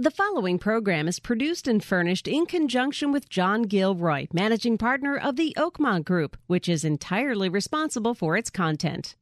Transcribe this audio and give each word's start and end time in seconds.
The 0.00 0.12
following 0.12 0.60
program 0.60 1.08
is 1.08 1.18
produced 1.18 1.66
and 1.66 1.82
furnished 1.82 2.28
in 2.28 2.46
conjunction 2.46 3.10
with 3.10 3.28
John 3.28 3.62
Gilroy, 3.62 4.28
managing 4.32 4.78
partner 4.78 5.16
of 5.16 5.34
the 5.34 5.52
Oakmont 5.58 6.04
Group, 6.04 6.36
which 6.46 6.68
is 6.68 6.84
entirely 6.84 7.48
responsible 7.48 8.14
for 8.14 8.36
its 8.36 8.48
content. 8.48 9.16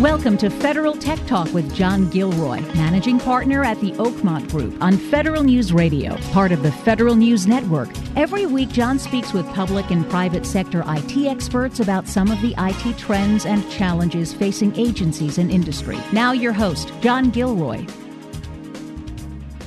Welcome 0.00 0.38
to 0.38 0.48
Federal 0.48 0.94
Tech 0.94 1.18
Talk 1.26 1.52
with 1.52 1.74
John 1.74 2.08
Gilroy, 2.08 2.60
managing 2.74 3.18
partner 3.18 3.62
at 3.62 3.78
the 3.82 3.92
Oakmont 3.92 4.48
Group 4.48 4.82
on 4.82 4.96
Federal 4.96 5.42
News 5.42 5.74
Radio, 5.74 6.16
part 6.32 6.50
of 6.50 6.62
the 6.62 6.72
Federal 6.72 7.16
News 7.16 7.46
Network. 7.46 7.90
Every 8.16 8.46
week, 8.46 8.70
John 8.70 8.98
speaks 8.98 9.34
with 9.34 9.46
public 9.48 9.90
and 9.90 10.08
private 10.08 10.46
sector 10.46 10.82
IT 10.86 11.14
experts 11.26 11.80
about 11.80 12.08
some 12.08 12.30
of 12.30 12.40
the 12.40 12.54
IT 12.56 12.96
trends 12.96 13.44
and 13.44 13.70
challenges 13.70 14.32
facing 14.32 14.74
agencies 14.76 15.36
and 15.36 15.50
industry. 15.50 15.98
Now, 16.10 16.32
your 16.32 16.54
host, 16.54 16.90
John 17.02 17.28
Gilroy. 17.28 17.84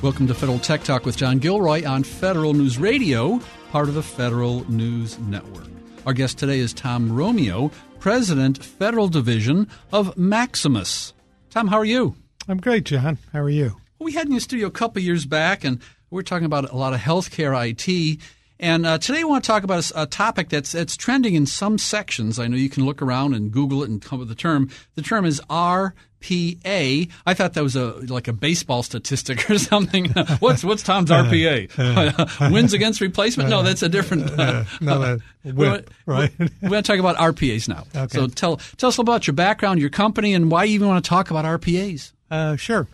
Welcome 0.04 0.28
to 0.28 0.34
Federal 0.34 0.60
Tech 0.60 0.84
Talk 0.84 1.06
with 1.06 1.16
John 1.16 1.40
Gilroy 1.40 1.86
on 1.86 2.04
Federal 2.04 2.54
News 2.54 2.78
Radio, 2.78 3.40
part 3.72 3.88
of 3.88 3.94
the 3.94 4.04
Federal 4.04 4.70
News 4.70 5.18
Network. 5.18 5.70
Our 6.06 6.12
guest 6.12 6.38
today 6.38 6.60
is 6.60 6.74
Tom 6.74 7.10
Romeo, 7.10 7.72
President, 8.00 8.62
Federal 8.62 9.08
Division 9.08 9.70
of 9.94 10.18
Maximus. 10.18 11.14
Tom, 11.52 11.70
how 11.70 11.78
are 11.78 11.86
you? 11.86 12.18
I'm 12.50 12.58
great, 12.58 12.84
John. 12.84 13.18
How 13.32 13.40
are 13.40 13.50
you? 13.50 13.78
We 13.98 14.12
had 14.12 14.28
in 14.28 14.34
the 14.34 14.42
studio 14.42 14.68
a 14.68 14.72
couple 14.72 15.02
years 15.02 15.26
back, 15.26 15.64
and 15.64 15.80
we 16.10 16.20
are 16.20 16.24
talking 16.24 16.48
about 16.48 16.70
a 16.70 16.76
lot 16.76 16.94
of 16.94 17.00
healthcare 17.00 17.56
IT. 17.66 18.20
And 18.64 18.86
uh, 18.86 18.98
today, 18.98 19.20
I 19.20 19.24
want 19.26 19.44
to 19.44 19.48
talk 19.48 19.64
about 19.64 19.92
a, 19.92 20.04
a, 20.04 20.06
topic 20.06 20.48
that's 20.48 20.72
that's 20.72 20.96
trending 20.96 21.36
in 21.36 21.46
some 21.46 21.78
sections. 21.78 22.40
I 22.40 22.48
know 22.48 22.56
you 22.56 22.70
can 22.70 22.86
look 22.86 23.02
around 23.02 23.34
and 23.34 23.52
Google 23.52 23.84
it 23.84 23.90
and 23.90 24.02
come 24.02 24.16
up 24.16 24.20
with 24.22 24.30
the 24.30 24.36
term. 24.36 24.70
The 24.96 25.02
term 25.02 25.26
is 25.26 25.42
RPA. 25.50 27.12
I 27.26 27.34
thought 27.34 27.56
that 27.56 27.62
was 27.62 27.76
a 27.76 27.88
like 28.08 28.30
a 28.30 28.34
baseball 28.34 28.82
statistic 28.82 29.50
or 29.50 29.58
something. 29.60 30.06
what's 30.40 30.64
what's 30.64 30.82
Tom's 30.82 31.10
RPA? 31.12 32.52
Wins 32.54 32.72
against 32.72 33.02
replacement? 33.02 33.50
No, 33.50 33.64
that's 33.64 33.84
a 33.84 33.90
different. 33.90 34.32
Uh, 34.40 34.64
no, 34.80 35.00
that 35.00 35.20
whip, 35.44 35.92
we're, 36.06 36.14
right? 36.14 36.32
We're 36.40 36.70
going 36.70 36.84
to 36.84 36.88
talk 36.90 37.00
about 37.00 37.18
RPAs 37.18 37.68
now. 37.68 37.84
Okay. 37.94 38.18
So 38.18 38.28
tell 38.28 38.62
tell 38.78 38.88
us 38.88 38.98
about 38.98 39.28
your 39.28 39.34
background, 39.34 39.82
your 39.82 39.90
company, 39.90 40.34
and 40.34 40.50
why 40.50 40.64
you 40.64 40.76
even 40.76 40.88
want 40.88 41.04
to 41.04 41.10
talk 41.10 41.32
about 41.32 41.44
RPAs. 41.44 42.14
Uh, 42.32 42.56
sure. 42.56 42.88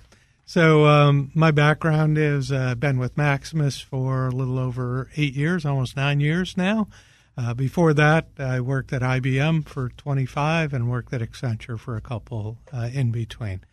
So 0.50 0.88
um, 0.88 1.30
my 1.36 1.52
background 1.52 2.18
is 2.18 2.52
uh, 2.52 2.74
been 2.74 2.98
with 2.98 3.16
Maximus 3.16 3.80
for 3.80 4.30
a 4.30 4.32
little 4.32 4.58
over 4.58 5.08
eight 5.16 5.36
years, 5.36 5.64
almost 5.64 5.96
nine 5.96 6.20
years 6.20 6.58
now. 6.58 6.88
Uh, 7.38 7.54
before 7.54 7.94
that, 7.94 8.30
I 8.40 8.60
worked 8.60 8.92
at 8.92 9.04
IBM 9.04 9.68
for 9.68 9.90
25 9.90 10.74
and 10.74 10.90
worked 10.90 11.14
at 11.14 11.22
Accenture 11.22 11.78
for 11.80 11.96
a 11.96 12.02
couple 12.02 12.58
uh, 12.74 12.90
in 12.92 13.12
between. 13.12 13.64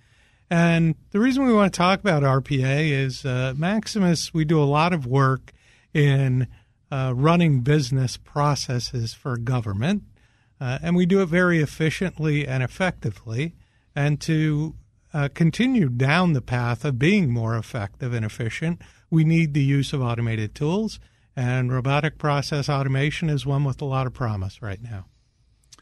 And 0.50 0.96
the 1.12 1.18
reason 1.18 1.46
we 1.46 1.54
want 1.54 1.72
to 1.72 1.78
talk 1.78 2.00
about 2.00 2.22
RPA 2.22 2.90
is 2.90 3.24
uh, 3.24 3.54
Maximus, 3.56 4.34
we 4.34 4.44
do 4.44 4.62
a 4.62 4.64
lot 4.64 4.92
of 4.92 5.06
work 5.06 5.54
in 5.94 6.46
uh, 6.92 7.14
running 7.16 7.62
business 7.62 8.18
processes 8.18 9.14
for 9.14 9.38
government, 9.38 10.02
uh, 10.60 10.78
and 10.82 10.94
we 10.94 11.06
do 11.06 11.22
it 11.22 11.26
very 11.30 11.62
efficiently 11.62 12.46
and 12.46 12.62
effectively. 12.62 13.54
And 13.94 14.20
to 14.20 14.74
uh, 15.16 15.28
continue 15.32 15.88
down 15.88 16.34
the 16.34 16.42
path 16.42 16.84
of 16.84 16.98
being 16.98 17.30
more 17.30 17.56
effective 17.56 18.12
and 18.12 18.22
efficient, 18.22 18.82
we 19.08 19.24
need 19.24 19.54
the 19.54 19.62
use 19.62 19.94
of 19.94 20.02
automated 20.02 20.54
tools. 20.54 21.00
And 21.34 21.72
robotic 21.72 22.18
process 22.18 22.68
automation 22.68 23.30
is 23.30 23.46
one 23.46 23.64
with 23.64 23.80
a 23.80 23.86
lot 23.86 24.06
of 24.06 24.12
promise 24.12 24.60
right 24.60 24.82
now. 24.82 25.06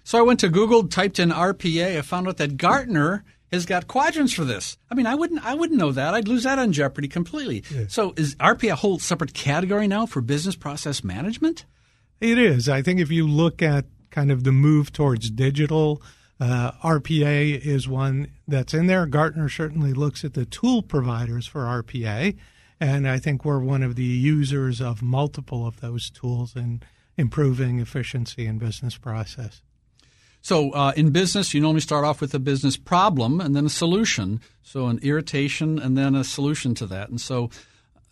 So 0.04 0.20
I 0.20 0.22
went 0.22 0.38
to 0.40 0.48
Google, 0.48 0.86
typed 0.86 1.18
in 1.18 1.30
RPA, 1.30 1.98
I 1.98 2.02
found 2.02 2.28
out 2.28 2.36
that 2.36 2.56
Gartner 2.56 3.24
has 3.50 3.66
got 3.66 3.88
quadrants 3.88 4.32
for 4.32 4.44
this. 4.44 4.78
I 4.88 4.94
mean, 4.94 5.06
I 5.06 5.16
wouldn't, 5.16 5.44
I 5.44 5.54
wouldn't 5.54 5.80
know 5.80 5.90
that. 5.90 6.14
I'd 6.14 6.28
lose 6.28 6.44
that 6.44 6.60
on 6.60 6.72
Jeopardy 6.72 7.08
completely. 7.08 7.64
Yeah. 7.74 7.86
So 7.88 8.14
is 8.16 8.36
RPA 8.36 8.70
a 8.70 8.76
whole 8.76 9.00
separate 9.00 9.34
category 9.34 9.88
now 9.88 10.06
for 10.06 10.20
business 10.20 10.54
process 10.54 11.02
management? 11.02 11.64
It 12.20 12.38
is. 12.38 12.68
I 12.68 12.82
think 12.82 13.00
if 13.00 13.10
you 13.10 13.26
look 13.26 13.62
at 13.62 13.86
kind 14.10 14.30
of 14.30 14.44
the 14.44 14.52
move 14.52 14.92
towards 14.92 15.28
digital, 15.30 16.00
uh, 16.40 16.72
RPA 16.82 17.60
is 17.64 17.88
one 17.88 18.32
that's 18.46 18.74
in 18.74 18.86
there. 18.86 19.06
Gartner 19.06 19.48
certainly 19.48 19.92
looks 19.92 20.24
at 20.24 20.34
the 20.34 20.44
tool 20.44 20.82
providers 20.82 21.46
for 21.46 21.62
RPA, 21.62 22.36
and 22.80 23.08
I 23.08 23.18
think 23.18 23.44
we're 23.44 23.60
one 23.60 23.82
of 23.82 23.94
the 23.94 24.02
users 24.02 24.80
of 24.80 25.02
multiple 25.02 25.66
of 25.66 25.80
those 25.80 26.10
tools 26.10 26.56
in 26.56 26.82
improving 27.16 27.78
efficiency 27.78 28.46
in 28.46 28.58
business 28.58 28.96
process. 28.96 29.62
So, 30.40 30.72
uh, 30.72 30.92
in 30.94 31.10
business, 31.10 31.54
you 31.54 31.60
normally 31.60 31.80
start 31.80 32.04
off 32.04 32.20
with 32.20 32.34
a 32.34 32.38
business 32.38 32.76
problem 32.76 33.40
and 33.40 33.56
then 33.56 33.64
a 33.64 33.70
solution. 33.70 34.40
So, 34.62 34.88
an 34.88 34.98
irritation 34.98 35.78
and 35.78 35.96
then 35.96 36.14
a 36.14 36.24
solution 36.24 36.74
to 36.74 36.86
that. 36.86 37.08
And 37.08 37.20
so, 37.20 37.48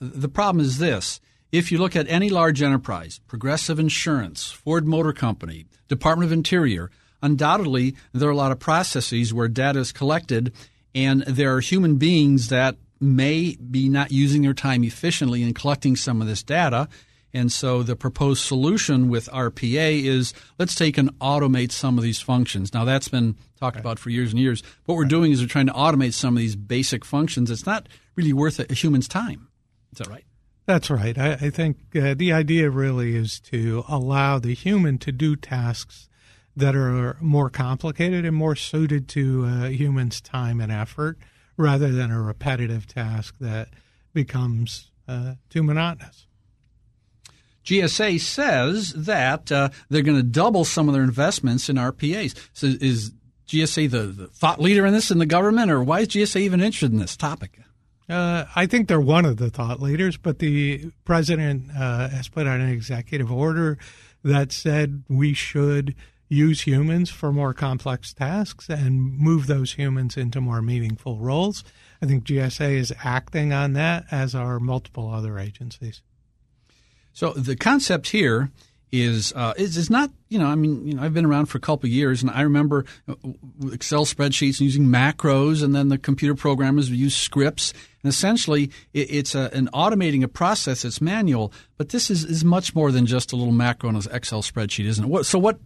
the 0.00 0.28
problem 0.28 0.64
is 0.64 0.78
this 0.78 1.20
if 1.50 1.70
you 1.70 1.76
look 1.76 1.94
at 1.94 2.08
any 2.08 2.30
large 2.30 2.62
enterprise, 2.62 3.20
Progressive 3.26 3.78
Insurance, 3.78 4.50
Ford 4.50 4.86
Motor 4.86 5.12
Company, 5.12 5.66
Department 5.88 6.26
of 6.26 6.32
Interior, 6.32 6.90
undoubtedly 7.22 7.94
there 8.12 8.28
are 8.28 8.32
a 8.32 8.36
lot 8.36 8.52
of 8.52 8.58
processes 8.58 9.32
where 9.32 9.48
data 9.48 9.78
is 9.78 9.92
collected 9.92 10.52
and 10.94 11.22
there 11.22 11.54
are 11.54 11.60
human 11.60 11.96
beings 11.96 12.48
that 12.48 12.76
may 13.00 13.56
be 13.56 13.88
not 13.88 14.12
using 14.12 14.42
their 14.42 14.54
time 14.54 14.84
efficiently 14.84 15.42
in 15.42 15.52
collecting 15.52 15.96
some 15.96 16.22
of 16.22 16.28
this 16.28 16.42
data. 16.42 16.88
And 17.34 17.50
so 17.50 17.82
the 17.82 17.96
proposed 17.96 18.44
solution 18.44 19.08
with 19.08 19.28
RPA 19.30 20.04
is 20.04 20.34
let's 20.58 20.74
take 20.74 20.98
and 20.98 21.18
automate 21.18 21.72
some 21.72 21.96
of 21.96 22.04
these 22.04 22.20
functions. 22.20 22.72
Now 22.74 22.84
that's 22.84 23.08
been 23.08 23.36
talked 23.58 23.76
right. 23.76 23.80
about 23.80 23.98
for 23.98 24.10
years 24.10 24.32
and 24.32 24.40
years. 24.40 24.62
What 24.84 24.96
we're 24.96 25.02
right. 25.02 25.10
doing 25.10 25.32
is 25.32 25.40
we're 25.40 25.48
trying 25.48 25.66
to 25.66 25.72
automate 25.72 26.12
some 26.12 26.36
of 26.36 26.40
these 26.40 26.56
basic 26.56 27.04
functions. 27.04 27.50
It's 27.50 27.66
not 27.66 27.88
really 28.16 28.34
worth 28.34 28.60
a, 28.60 28.72
human's 28.72 29.08
time. 29.08 29.48
Is 29.92 29.98
that 29.98 30.08
right? 30.08 30.24
That's 30.66 30.90
right. 30.90 31.18
I, 31.18 31.32
I 31.32 31.50
think 31.50 31.78
uh, 31.96 32.14
the 32.14 32.32
idea 32.32 32.70
really 32.70 33.16
is 33.16 33.40
to 33.40 33.84
allow 33.88 34.38
the 34.38 34.54
human 34.54 34.98
to 34.98 35.10
do 35.10 35.34
tasks 35.34 36.08
that 36.56 36.74
are 36.74 37.16
more 37.20 37.48
complicated 37.48 38.24
and 38.24 38.36
more 38.36 38.56
suited 38.56 39.08
to 39.08 39.44
uh, 39.44 39.68
humans' 39.68 40.20
time 40.20 40.60
and 40.60 40.70
effort 40.70 41.18
rather 41.56 41.90
than 41.90 42.10
a 42.10 42.20
repetitive 42.20 42.86
task 42.86 43.34
that 43.40 43.68
becomes 44.12 44.90
uh, 45.08 45.34
too 45.48 45.62
monotonous. 45.62 46.26
GSA 47.64 48.20
says 48.20 48.92
that 48.92 49.52
uh, 49.52 49.68
they're 49.88 50.02
going 50.02 50.16
to 50.16 50.22
double 50.22 50.64
some 50.64 50.88
of 50.88 50.94
their 50.94 51.04
investments 51.04 51.68
in 51.68 51.76
RPAs. 51.76 52.34
So 52.52 52.66
is 52.66 53.12
GSA 53.46 53.90
the, 53.90 54.02
the, 54.06 54.26
thought 54.28 54.60
leader 54.60 54.84
in 54.84 54.92
this 54.92 55.10
in 55.10 55.18
the 55.18 55.26
government, 55.26 55.70
or 55.70 55.82
why 55.82 56.00
is 56.00 56.08
GSA 56.08 56.40
even 56.40 56.60
interested 56.60 56.92
in 56.92 56.98
this 56.98 57.16
topic? 57.16 57.58
Uh, 58.08 58.44
I 58.56 58.66
think 58.66 58.88
they're 58.88 59.00
one 59.00 59.24
of 59.24 59.36
the 59.36 59.48
thought 59.48 59.80
leaders, 59.80 60.16
but 60.16 60.38
the 60.38 60.90
president 61.04 61.70
uh, 61.70 62.08
has 62.08 62.28
put 62.28 62.46
out 62.46 62.60
an 62.60 62.68
executive 62.68 63.30
order 63.30 63.78
that 64.24 64.52
said 64.52 65.04
we 65.08 65.32
should 65.34 65.94
use 66.32 66.62
humans 66.62 67.10
for 67.10 67.32
more 67.32 67.52
complex 67.52 68.12
tasks 68.14 68.68
and 68.68 69.18
move 69.18 69.46
those 69.46 69.74
humans 69.74 70.16
into 70.16 70.40
more 70.40 70.62
meaningful 70.62 71.18
roles. 71.18 71.62
I 72.00 72.06
think 72.06 72.24
GSA 72.24 72.76
is 72.76 72.92
acting 73.04 73.52
on 73.52 73.74
that, 73.74 74.04
as 74.10 74.34
are 74.34 74.58
multiple 74.58 75.10
other 75.10 75.38
agencies. 75.38 76.02
So 77.12 77.32
the 77.34 77.56
concept 77.56 78.08
here 78.08 78.50
is 78.90 79.32
uh, 79.34 79.54
is 79.56 79.78
is 79.78 79.88
not 79.88 80.10
you 80.28 80.38
know 80.38 80.46
I 80.46 80.54
mean 80.54 80.86
you 80.86 80.94
know 80.94 81.02
I've 81.02 81.14
been 81.14 81.24
around 81.24 81.46
for 81.46 81.56
a 81.56 81.60
couple 81.62 81.88
years 81.88 82.22
and 82.22 82.30
I 82.30 82.42
remember 82.42 82.84
uh, 83.08 83.14
Excel 83.72 84.04
spreadsheets 84.04 84.58
and 84.58 84.60
using 84.60 84.84
macros 84.84 85.62
and 85.62 85.74
then 85.74 85.88
the 85.88 85.96
computer 85.96 86.34
programmers 86.34 86.90
would 86.90 86.98
use 86.98 87.16
scripts 87.16 87.72
and 88.02 88.10
essentially 88.10 88.70
it, 88.92 89.10
it's 89.10 89.34
a, 89.34 89.50
an 89.54 89.70
automating 89.72 90.22
a 90.22 90.28
process 90.28 90.82
that's 90.82 91.00
manual 91.00 91.54
but 91.78 91.88
this 91.88 92.10
is, 92.10 92.24
is 92.24 92.44
much 92.44 92.74
more 92.74 92.92
than 92.92 93.06
just 93.06 93.32
a 93.32 93.36
little 93.36 93.52
macro 93.52 93.88
on 93.88 93.96
an 93.96 94.02
Excel 94.12 94.42
spreadsheet 94.42 94.84
isn't 94.84 95.04
it? 95.04 95.08
What, 95.08 95.24
so 95.24 95.38
what 95.38 95.58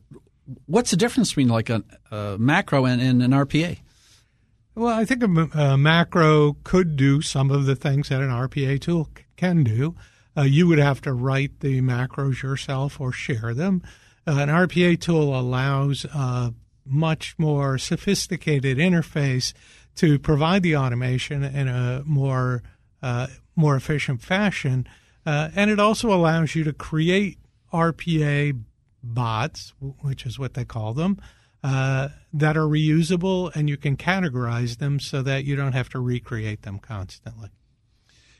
what's 0.66 0.90
the 0.90 0.96
difference 0.96 1.30
between 1.30 1.48
like 1.48 1.70
a, 1.70 1.82
a 2.10 2.36
macro 2.38 2.84
and, 2.84 3.00
and, 3.00 3.22
an 3.22 3.30
RPA? 3.32 3.78
Well, 4.74 4.88
I 4.98 5.04
think 5.04 5.22
a, 5.22 5.58
a, 5.58 5.78
macro 5.78 6.56
could 6.64 6.96
do 6.96 7.22
some 7.22 7.50
of 7.50 7.66
the 7.66 7.76
things 7.76 8.08
that 8.08 8.20
an 8.20 8.30
RPA 8.30 8.80
tool 8.80 9.09
c- 9.16 9.24
can 9.36 9.65
do. 9.65 9.94
Uh, 10.36 10.42
you 10.42 10.68
would 10.68 10.78
have 10.78 11.00
to 11.03 11.15
write 11.15 11.60
the 11.60 11.80
macros 11.80 12.42
yourself 12.42 13.00
or 13.00 13.10
share 13.10 13.54
them. 13.54 13.82
Uh, 14.26 14.32
an 14.32 14.48
RPA 14.48 15.00
tool 15.00 15.38
allows 15.38 16.04
a 16.06 16.53
much 16.84 17.34
more 17.38 17.78
sophisticated 17.78 18.78
interface 18.78 19.53
to 19.97 20.18
provide 20.18 20.62
the 20.62 20.76
automation 20.76 21.42
in 21.42 21.68
a 21.68 22.03
more 22.04 22.62
uh, 23.03 23.26
more 23.54 23.76
efficient 23.76 24.21
fashion, 24.21 24.86
uh, 25.24 25.48
and 25.54 25.71
it 25.71 25.80
also 25.80 26.12
allows 26.12 26.54
you 26.54 26.65
to 26.65 26.72
create 26.72 27.38
RPA 27.72 28.59
bots, 29.14 29.72
which 29.80 30.26
is 30.26 30.38
what 30.38 30.54
they 30.54 30.64
call 30.64 30.92
them, 30.92 31.20
uh, 31.62 32.08
that 32.32 32.56
are 32.56 32.66
reusable 32.66 33.54
and 33.54 33.68
you 33.68 33.76
can 33.76 33.97
categorize 33.97 34.78
them 34.78 35.00
so 35.00 35.22
that 35.22 35.44
you 35.44 35.56
don't 35.56 35.72
have 35.72 35.88
to 35.88 35.98
recreate 35.98 36.62
them 36.62 36.78
constantly. 36.78 37.48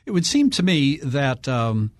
It 0.05 0.11
would 0.11 0.25
seem 0.25 0.49
to 0.51 0.63
me 0.63 0.97
that 0.97 1.47
um, 1.47 1.91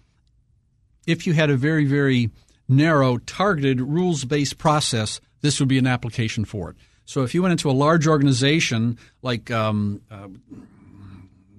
if 1.05 1.27
you 1.27 1.33
had 1.33 1.49
a 1.49 1.57
very, 1.57 1.85
very 1.85 2.29
narrow, 2.69 3.17
targeted, 3.17 3.81
rules 3.81 4.23
based 4.25 4.57
process, 4.57 5.19
this 5.41 5.59
would 5.59 5.69
be 5.69 5.77
an 5.77 5.87
application 5.87 6.45
for 6.45 6.69
it. 6.69 6.77
So 7.05 7.23
if 7.23 7.33
you 7.33 7.41
went 7.41 7.53
into 7.53 7.69
a 7.69 7.71
large 7.71 8.07
organization 8.07 8.97
like 9.21 9.49
um, 9.49 10.01
uh, 10.11 10.27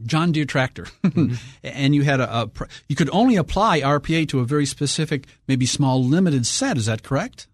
John 0.04 0.32
Deere 0.32 0.44
tractor, 0.44 0.84
mm-hmm. 1.04 1.34
and 1.62 1.94
you 1.94 2.02
had 2.02 2.20
a, 2.20 2.42
a, 2.42 2.50
you 2.88 2.96
could 2.96 3.10
only 3.10 3.36
apply 3.36 3.80
RPA 3.80 4.28
to 4.28 4.40
a 4.40 4.44
very 4.44 4.66
specific, 4.66 5.26
maybe 5.46 5.66
small, 5.66 6.02
limited 6.02 6.46
set. 6.46 6.76
Is 6.76 6.86
that 6.86 7.02
correct? 7.02 7.46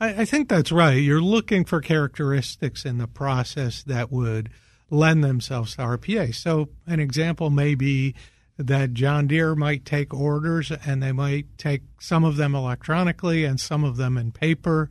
I, 0.00 0.22
I 0.22 0.24
think 0.24 0.48
that's 0.48 0.72
right. 0.72 0.92
You're 0.94 1.22
looking 1.22 1.64
for 1.64 1.80
characteristics 1.80 2.84
in 2.84 2.98
the 2.98 3.06
process 3.06 3.82
that 3.84 4.10
would 4.10 4.50
lend 4.90 5.24
themselves 5.24 5.76
to 5.76 5.82
RPA. 5.82 6.34
So, 6.34 6.68
an 6.86 7.00
example 7.00 7.50
may 7.50 7.74
be 7.74 8.14
that 8.58 8.92
John 8.92 9.26
Deere 9.26 9.54
might 9.54 9.84
take 9.84 10.12
orders 10.12 10.70
and 10.70 11.02
they 11.02 11.12
might 11.12 11.46
take 11.56 11.82
some 11.98 12.24
of 12.24 12.36
them 12.36 12.54
electronically 12.54 13.44
and 13.44 13.58
some 13.58 13.84
of 13.84 13.96
them 13.96 14.18
in 14.18 14.32
paper. 14.32 14.90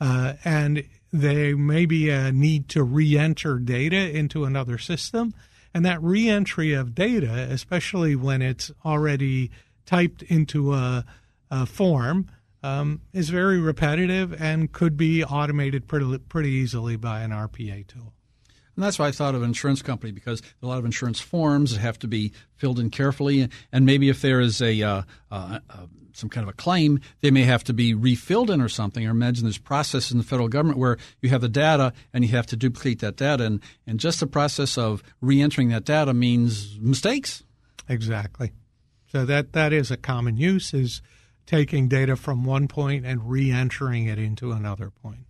Uh, 0.00 0.34
and 0.44 0.84
they 1.12 1.54
may 1.54 1.86
be 1.86 2.08
a 2.08 2.32
need 2.32 2.68
to 2.70 2.82
re 2.82 3.18
enter 3.18 3.58
data 3.58 4.16
into 4.16 4.44
another 4.44 4.78
system. 4.78 5.34
And 5.72 5.84
that 5.84 6.02
re 6.02 6.28
entry 6.28 6.72
of 6.72 6.94
data, 6.94 7.46
especially 7.50 8.16
when 8.16 8.42
it's 8.42 8.72
already 8.84 9.50
typed 9.86 10.22
into 10.22 10.72
a, 10.72 11.04
a 11.50 11.66
form, 11.66 12.28
um, 12.62 13.00
is 13.12 13.30
very 13.30 13.58
repetitive 13.58 14.40
and 14.40 14.70
could 14.72 14.96
be 14.96 15.24
automated 15.24 15.86
pretty, 15.86 16.18
pretty 16.18 16.50
easily 16.50 16.96
by 16.96 17.20
an 17.22 17.30
RPA 17.30 17.86
tool. 17.86 18.12
And 18.76 18.84
that's 18.84 18.98
why 18.98 19.08
I 19.08 19.10
thought 19.10 19.34
of 19.34 19.42
an 19.42 19.48
insurance 19.48 19.82
company 19.82 20.12
because 20.12 20.42
a 20.62 20.66
lot 20.66 20.78
of 20.78 20.84
insurance 20.84 21.20
forms 21.20 21.76
have 21.76 21.98
to 22.00 22.08
be 22.08 22.32
filled 22.56 22.78
in 22.78 22.90
carefully, 22.90 23.48
and 23.72 23.84
maybe 23.84 24.08
if 24.08 24.22
there 24.22 24.40
is 24.40 24.62
a 24.62 24.82
uh, 24.82 25.02
uh, 25.30 25.58
uh, 25.68 25.86
some 26.12 26.28
kind 26.28 26.44
of 26.46 26.50
a 26.50 26.56
claim, 26.56 27.00
they 27.20 27.30
may 27.30 27.44
have 27.44 27.64
to 27.64 27.72
be 27.72 27.94
refilled 27.94 28.50
in 28.50 28.60
or 28.60 28.68
something. 28.68 29.06
Or 29.06 29.10
imagine 29.10 29.44
there's 29.44 29.58
processes 29.58 30.12
in 30.12 30.18
the 30.18 30.24
federal 30.24 30.48
government 30.48 30.78
where 30.78 30.98
you 31.20 31.30
have 31.30 31.40
the 31.40 31.48
data 31.48 31.92
and 32.12 32.24
you 32.24 32.30
have 32.30 32.46
to 32.46 32.56
duplicate 32.56 33.00
that 33.00 33.16
data, 33.16 33.44
and, 33.44 33.60
and 33.86 33.98
just 33.98 34.20
the 34.20 34.26
process 34.26 34.78
of 34.78 35.02
re-entering 35.20 35.68
that 35.70 35.84
data 35.84 36.14
means 36.14 36.78
mistakes. 36.80 37.42
Exactly. 37.88 38.52
So 39.10 39.24
that 39.24 39.52
that 39.54 39.72
is 39.72 39.90
a 39.90 39.96
common 39.96 40.36
use 40.36 40.72
is 40.72 41.02
taking 41.46 41.88
data 41.88 42.14
from 42.14 42.44
one 42.44 42.68
point 42.68 43.04
and 43.04 43.28
re-entering 43.28 44.06
it 44.06 44.18
into 44.18 44.52
another 44.52 44.90
point. 44.90 45.26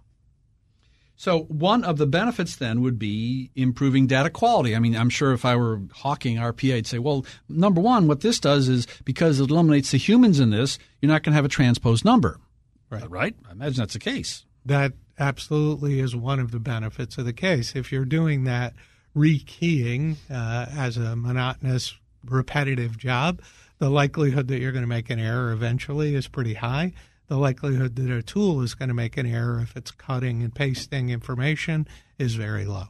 So 1.20 1.40
one 1.40 1.84
of 1.84 1.99
the 1.99 2.06
benefits 2.06 2.56
then 2.56 2.81
would 2.81 2.99
be 2.99 3.50
improving 3.55 4.06
data 4.06 4.31
quality. 4.31 4.75
I 4.75 4.78
mean, 4.78 4.96
I'm 4.96 5.11
sure 5.11 5.34
if 5.34 5.44
I 5.44 5.55
were 5.55 5.82
hawking 5.93 6.38
RPA, 6.38 6.76
I'd 6.76 6.87
say, 6.87 6.99
well, 6.99 7.26
number 7.46 7.78
one, 7.78 8.08
what 8.08 8.22
this 8.22 8.40
does 8.40 8.70
is 8.70 8.87
because 9.05 9.38
it 9.38 9.50
eliminates 9.50 9.90
the 9.90 9.99
humans 9.99 10.40
in 10.40 10.49
this, 10.49 10.78
you're 11.02 11.12
not 11.12 11.22
going 11.22 11.32
to 11.32 11.37
have 11.37 11.44
a 11.44 11.49
transposed 11.49 12.06
number. 12.06 12.40
Right. 12.88 13.11
Right? 13.11 13.37
I 13.46 13.52
imagine 13.52 13.81
that's 13.81 13.93
the 13.93 13.99
case. 13.99 14.46
That 14.64 14.94
absolutely 15.19 16.00
is 16.00 16.17
one 16.17 16.40
of 16.40 16.52
the 16.52 16.58
benefits 16.58 17.19
of 17.19 17.26
the 17.26 17.34
case. 17.34 17.76
If 17.76 17.93
you're 17.93 18.06
doing 18.06 18.44
that 18.44 18.72
rekeying 19.14 20.17
uh, 20.31 20.69
as 20.75 20.96
a 20.96 21.17
monotonous, 21.17 21.99
repetitive 22.25 22.96
job, 22.96 23.43
the 23.78 23.90
likelihood 23.90 24.49
that 24.49 24.58
you're 24.61 24.72
going 24.72 24.84
to 24.84 24.88
make 24.88 25.11
an 25.11 25.19
error 25.19 25.52
eventually 25.52 26.14
is 26.14 26.28
pretty 26.28 26.55
high 26.55 26.94
the 27.31 27.37
likelihood 27.37 27.94
that 27.94 28.11
a 28.11 28.25
tool 28.25 28.61
is 28.61 28.75
going 28.75 28.88
to 28.88 28.94
make 28.94 29.17
an 29.17 29.25
error 29.25 29.61
if 29.61 29.77
it's 29.77 29.93
cutting 29.93 30.43
and 30.43 30.53
pasting 30.53 31.11
information 31.11 31.87
is 32.19 32.35
very 32.35 32.65
low. 32.65 32.88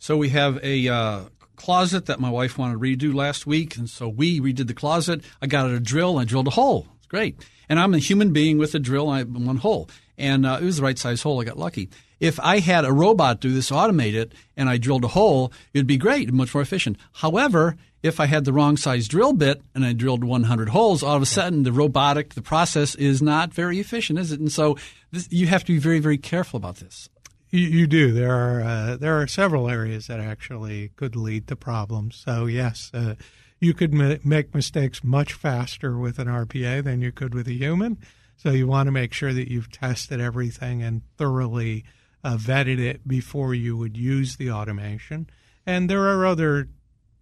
So 0.00 0.16
we 0.16 0.30
have 0.30 0.58
a 0.64 0.88
uh, 0.88 1.20
closet 1.54 2.06
that 2.06 2.18
my 2.18 2.28
wife 2.28 2.58
wanted 2.58 2.72
to 2.72 2.80
redo 2.80 3.14
last 3.14 3.46
week, 3.46 3.76
and 3.76 3.88
so 3.88 4.08
we 4.08 4.40
redid 4.40 4.66
the 4.66 4.74
closet. 4.74 5.22
I 5.40 5.46
got 5.46 5.70
a 5.70 5.78
drill 5.78 6.18
and 6.18 6.22
I 6.22 6.28
drilled 6.28 6.48
a 6.48 6.50
hole. 6.50 6.88
It's 6.96 7.06
great. 7.06 7.36
And 7.68 7.78
I'm 7.78 7.94
a 7.94 7.98
human 7.98 8.32
being 8.32 8.58
with 8.58 8.74
a 8.74 8.80
drill 8.80 9.12
and 9.12 9.46
one 9.46 9.58
hole. 9.58 9.88
And 10.18 10.46
uh, 10.46 10.58
it 10.60 10.64
was 10.64 10.78
the 10.78 10.82
right 10.82 10.98
size 10.98 11.22
hole. 11.22 11.40
I 11.40 11.44
got 11.44 11.58
lucky. 11.58 11.90
If 12.18 12.40
I 12.40 12.60
had 12.60 12.84
a 12.84 12.92
robot 12.92 13.40
do 13.40 13.52
this, 13.52 13.70
automate 13.70 14.14
it, 14.14 14.32
and 14.56 14.68
I 14.68 14.78
drilled 14.78 15.04
a 15.04 15.08
hole, 15.08 15.52
it'd 15.74 15.86
be 15.86 15.98
great, 15.98 16.32
much 16.32 16.54
more 16.54 16.62
efficient. 16.62 16.96
However, 17.12 17.76
if 18.02 18.20
I 18.20 18.26
had 18.26 18.44
the 18.44 18.52
wrong 18.52 18.76
size 18.76 19.08
drill 19.08 19.32
bit 19.32 19.60
and 19.74 19.84
I 19.84 19.92
drilled 19.92 20.24
100 20.24 20.70
holes, 20.70 21.02
all 21.02 21.16
of 21.16 21.22
a 21.22 21.26
sudden 21.26 21.62
the 21.64 21.72
robotic, 21.72 22.34
the 22.34 22.42
process 22.42 22.94
is 22.94 23.20
not 23.20 23.52
very 23.52 23.80
efficient, 23.80 24.18
is 24.18 24.32
it? 24.32 24.40
And 24.40 24.50
so 24.50 24.76
this, 25.10 25.28
you 25.30 25.46
have 25.48 25.64
to 25.64 25.72
be 25.72 25.78
very, 25.78 25.98
very 25.98 26.18
careful 26.18 26.56
about 26.56 26.76
this. 26.76 27.10
You, 27.50 27.60
you 27.60 27.86
do. 27.86 28.12
There 28.12 28.32
are 28.32 28.60
uh, 28.60 28.96
there 28.96 29.20
are 29.20 29.26
several 29.26 29.68
areas 29.68 30.08
that 30.08 30.20
actually 30.20 30.90
could 30.96 31.14
lead 31.14 31.46
to 31.48 31.56
problems. 31.56 32.16
So 32.16 32.46
yes, 32.46 32.90
uh, 32.92 33.14
you 33.60 33.72
could 33.72 33.94
ma- 33.94 34.16
make 34.24 34.54
mistakes 34.54 35.04
much 35.04 35.32
faster 35.32 35.96
with 35.96 36.18
an 36.18 36.26
RPA 36.26 36.82
than 36.82 37.00
you 37.00 37.12
could 37.12 37.34
with 37.34 37.46
a 37.46 37.52
human. 37.52 37.98
So 38.36 38.50
you 38.50 38.66
want 38.66 38.86
to 38.86 38.92
make 38.92 39.12
sure 39.12 39.32
that 39.32 39.50
you've 39.50 39.70
tested 39.70 40.20
everything 40.20 40.82
and 40.82 41.02
thoroughly 41.16 41.84
uh, 42.22 42.36
vetted 42.36 42.78
it 42.78 43.06
before 43.06 43.54
you 43.54 43.76
would 43.76 43.96
use 43.96 44.36
the 44.36 44.50
automation. 44.50 45.28
And 45.64 45.88
there 45.88 46.02
are 46.02 46.26
other 46.26 46.68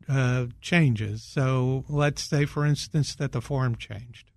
uh, 0.08 0.46
changes. 0.60 1.22
So 1.22 1.84
let's 1.88 2.22
say, 2.22 2.44
for 2.44 2.66
instance, 2.66 3.14
that 3.16 3.32
the 3.32 3.40
form 3.40 3.76
changed. 3.76 4.30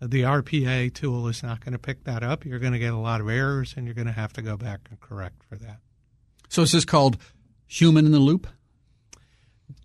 The 0.00 0.22
RPA 0.22 0.92
tool 0.92 1.28
is 1.28 1.42
not 1.42 1.64
going 1.64 1.72
to 1.72 1.78
pick 1.78 2.04
that 2.04 2.22
up. 2.22 2.44
You're 2.44 2.58
going 2.58 2.72
to 2.72 2.78
get 2.78 2.92
a 2.92 2.98
lot 2.98 3.20
of 3.20 3.28
errors, 3.28 3.74
and 3.76 3.86
you're 3.86 3.94
going 3.94 4.06
to 4.06 4.12
have 4.12 4.32
to 4.34 4.42
go 4.42 4.56
back 4.56 4.80
and 4.90 5.00
correct 5.00 5.42
for 5.48 5.56
that. 5.56 5.78
So 6.48 6.62
is 6.62 6.72
this 6.72 6.84
called 6.84 7.16
human 7.66 8.06
in 8.06 8.12
the 8.12 8.18
loop? 8.18 8.46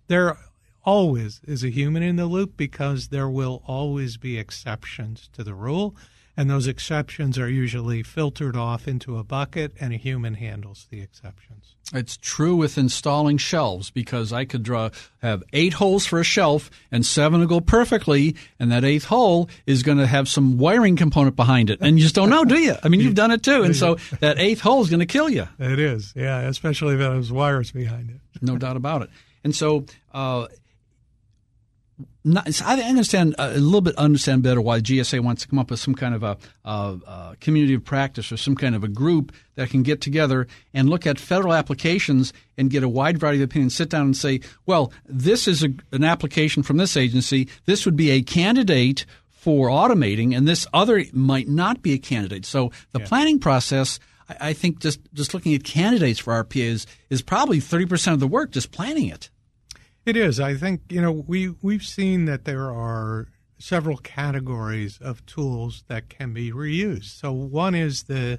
There 0.08 0.36
always 0.84 1.40
is 1.44 1.64
a 1.64 1.70
human 1.70 2.02
in 2.02 2.16
the 2.16 2.26
loop 2.26 2.56
because 2.56 3.08
there 3.08 3.28
will 3.28 3.62
always 3.66 4.16
be 4.16 4.38
exceptions 4.38 5.28
to 5.32 5.44
the 5.44 5.54
rule 5.54 5.96
and 6.36 6.48
those 6.48 6.66
exceptions 6.66 7.38
are 7.38 7.48
usually 7.48 8.02
filtered 8.02 8.56
off 8.56 8.88
into 8.88 9.18
a 9.18 9.24
bucket, 9.24 9.72
and 9.80 9.92
a 9.92 9.96
human 9.96 10.34
handles 10.34 10.86
the 10.90 11.00
exceptions. 11.00 11.74
It's 11.92 12.16
true 12.16 12.54
with 12.54 12.78
installing 12.78 13.36
shelves 13.36 13.90
because 13.90 14.32
I 14.32 14.44
could 14.44 14.62
draw 14.62 14.90
have 15.22 15.42
eight 15.52 15.72
holes 15.74 16.06
for 16.06 16.20
a 16.20 16.24
shelf, 16.24 16.70
and 16.92 17.04
seven 17.04 17.40
will 17.40 17.46
go 17.48 17.60
perfectly, 17.60 18.36
and 18.60 18.70
that 18.70 18.84
eighth 18.84 19.06
hole 19.06 19.48
is 19.66 19.82
going 19.82 19.98
to 19.98 20.06
have 20.06 20.28
some 20.28 20.56
wiring 20.56 20.96
component 20.96 21.34
behind 21.34 21.68
it, 21.68 21.78
and 21.80 21.98
you 21.98 22.02
just 22.02 22.14
don't 22.14 22.30
know, 22.30 22.44
do 22.44 22.58
you? 22.58 22.76
I 22.82 22.88
mean, 22.88 23.00
you've 23.00 23.14
done 23.14 23.32
it 23.32 23.42
too, 23.42 23.62
and 23.62 23.74
so 23.74 23.96
that 24.20 24.38
eighth 24.38 24.60
hole 24.60 24.82
is 24.82 24.90
going 24.90 25.00
to 25.00 25.06
kill 25.06 25.28
you. 25.28 25.48
It 25.58 25.78
is, 25.78 26.12
yeah, 26.14 26.40
especially 26.42 26.94
if 26.94 27.00
there's 27.00 27.32
wires 27.32 27.72
behind 27.72 28.10
it. 28.10 28.20
no 28.40 28.56
doubt 28.56 28.76
about 28.76 29.02
it. 29.02 29.10
And 29.42 29.54
so, 29.54 29.86
uh, 30.12 30.46
not, 32.22 32.62
I 32.62 32.80
understand 32.82 33.34
uh, 33.38 33.52
a 33.54 33.58
little 33.58 33.80
bit 33.80 33.96
understand 33.96 34.42
better 34.42 34.60
why 34.60 34.80
GSA 34.80 35.20
wants 35.20 35.42
to 35.42 35.48
come 35.48 35.58
up 35.58 35.70
with 35.70 35.80
some 35.80 35.94
kind 35.94 36.14
of 36.14 36.22
a, 36.22 36.36
a, 36.64 36.70
a, 36.70 37.36
community 37.40 37.74
of 37.74 37.84
practice 37.84 38.30
or 38.30 38.36
some 38.36 38.54
kind 38.54 38.74
of 38.74 38.84
a 38.84 38.88
group 38.88 39.32
that 39.54 39.70
can 39.70 39.82
get 39.82 40.00
together 40.00 40.46
and 40.74 40.90
look 40.90 41.06
at 41.06 41.18
federal 41.18 41.54
applications 41.54 42.32
and 42.58 42.70
get 42.70 42.82
a 42.82 42.88
wide 42.88 43.18
variety 43.18 43.42
of 43.42 43.48
opinions. 43.50 43.74
Sit 43.74 43.88
down 43.88 44.02
and 44.02 44.16
say, 44.16 44.40
well, 44.66 44.92
this 45.06 45.48
is 45.48 45.62
a, 45.62 45.70
an 45.92 46.04
application 46.04 46.62
from 46.62 46.76
this 46.76 46.96
agency. 46.96 47.48
This 47.64 47.86
would 47.86 47.96
be 47.96 48.10
a 48.10 48.22
candidate 48.22 49.06
for 49.30 49.68
automating, 49.68 50.36
and 50.36 50.46
this 50.46 50.66
other 50.74 51.02
might 51.14 51.48
not 51.48 51.80
be 51.80 51.94
a 51.94 51.98
candidate. 51.98 52.44
So 52.44 52.70
the 52.92 53.00
yeah. 53.00 53.06
planning 53.06 53.38
process. 53.38 53.98
I, 54.28 54.48
I 54.48 54.52
think 54.52 54.80
just, 54.80 55.00
just 55.14 55.32
looking 55.32 55.54
at 55.54 55.64
candidates 55.64 56.20
for 56.20 56.44
RPA 56.44 56.64
is, 56.64 56.86
is 57.08 57.22
probably 57.22 57.58
30% 57.58 58.12
of 58.12 58.20
the 58.20 58.28
work, 58.28 58.50
just 58.50 58.70
planning 58.70 59.08
it. 59.08 59.30
It 60.06 60.16
is. 60.16 60.40
I 60.40 60.54
think 60.54 60.82
you 60.88 61.00
know 61.00 61.12
we 61.12 61.54
we've 61.62 61.84
seen 61.84 62.24
that 62.24 62.44
there 62.44 62.70
are 62.70 63.28
several 63.58 63.98
categories 63.98 64.98
of 65.00 65.24
tools 65.26 65.84
that 65.88 66.08
can 66.08 66.32
be 66.32 66.50
reused. 66.50 67.20
So 67.20 67.32
one 67.32 67.74
is 67.74 68.04
the 68.04 68.38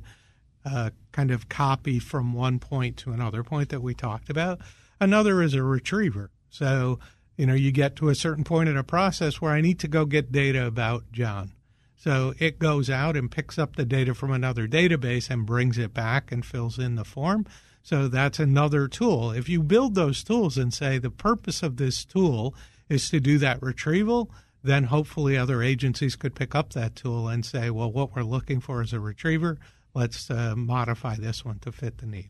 uh, 0.66 0.90
kind 1.12 1.32
of 1.32 1.50
copy 1.50 2.00
from 2.00 2.34
one 2.34 2.60
point 2.60 2.98
to 2.98 3.12
another 3.12 3.44
point 3.44 3.70
that 3.70 3.82
we 3.82 3.94
talked 3.94 4.30
about. 4.30 4.60
Another 5.00 5.42
is 5.42 5.54
a 5.54 5.64
retriever. 5.64 6.32
So 6.50 7.00
you 7.38 7.46
know 7.46 7.54
you 7.54 7.72
get 7.72 7.96
to 7.98 8.10
a 8.10 8.16
certain 8.16 8.44
point 8.44 8.70
in 8.70 8.78
a 8.78 8.84
process 8.84 9.40
where 9.40 9.52
I 9.52 9.62
need 9.62 9.80
to 9.80 9.88
go 9.88 10.06
get 10.06 10.32
data 10.32 10.66
about 10.66 11.12
John. 11.12 11.54
So 11.96 12.34
it 12.40 12.58
goes 12.58 12.90
out 12.90 13.16
and 13.16 13.30
picks 13.30 13.60
up 13.60 13.76
the 13.76 13.86
data 13.86 14.16
from 14.16 14.32
another 14.32 14.68
database 14.68 15.30
and 15.30 15.46
brings 15.46 15.78
it 15.78 15.94
back 15.94 16.32
and 16.32 16.44
fills 16.44 16.80
in 16.80 16.96
the 16.96 17.06
form. 17.06 17.46
So 17.84 18.08
that's 18.08 18.40
another 18.40 18.88
tool. 18.88 19.32
If 19.32 19.50
you 19.50 19.64
build 19.64 19.96
those 19.96 20.24
tools 20.24 20.58
and 20.58 20.74
say 20.74 20.98
the 20.98 21.10
purpose 21.10 21.64
of 21.64 21.78
this 21.78 22.06
tool 22.06 22.56
is 22.90 23.10
to 23.10 23.20
do 23.20 23.38
that 23.40 23.62
retrieval, 23.62 24.32
then 24.64 24.86
hopefully 24.86 25.38
other 25.38 25.64
agencies 25.64 26.16
could 26.16 26.36
pick 26.36 26.54
up 26.54 26.74
that 26.74 26.96
tool 26.96 27.28
and 27.28 27.46
say, 27.46 27.70
well, 27.70 27.92
what 27.92 28.16
we're 28.16 28.24
looking 28.24 28.60
for 28.60 28.82
is 28.82 28.94
a 28.94 29.00
retriever. 29.00 29.58
Let's 29.94 30.30
uh, 30.30 30.56
modify 30.56 31.16
this 31.16 31.44
one 31.44 31.60
to 31.60 31.72
fit 31.72 31.98
the 31.98 32.06
need. 32.06 32.30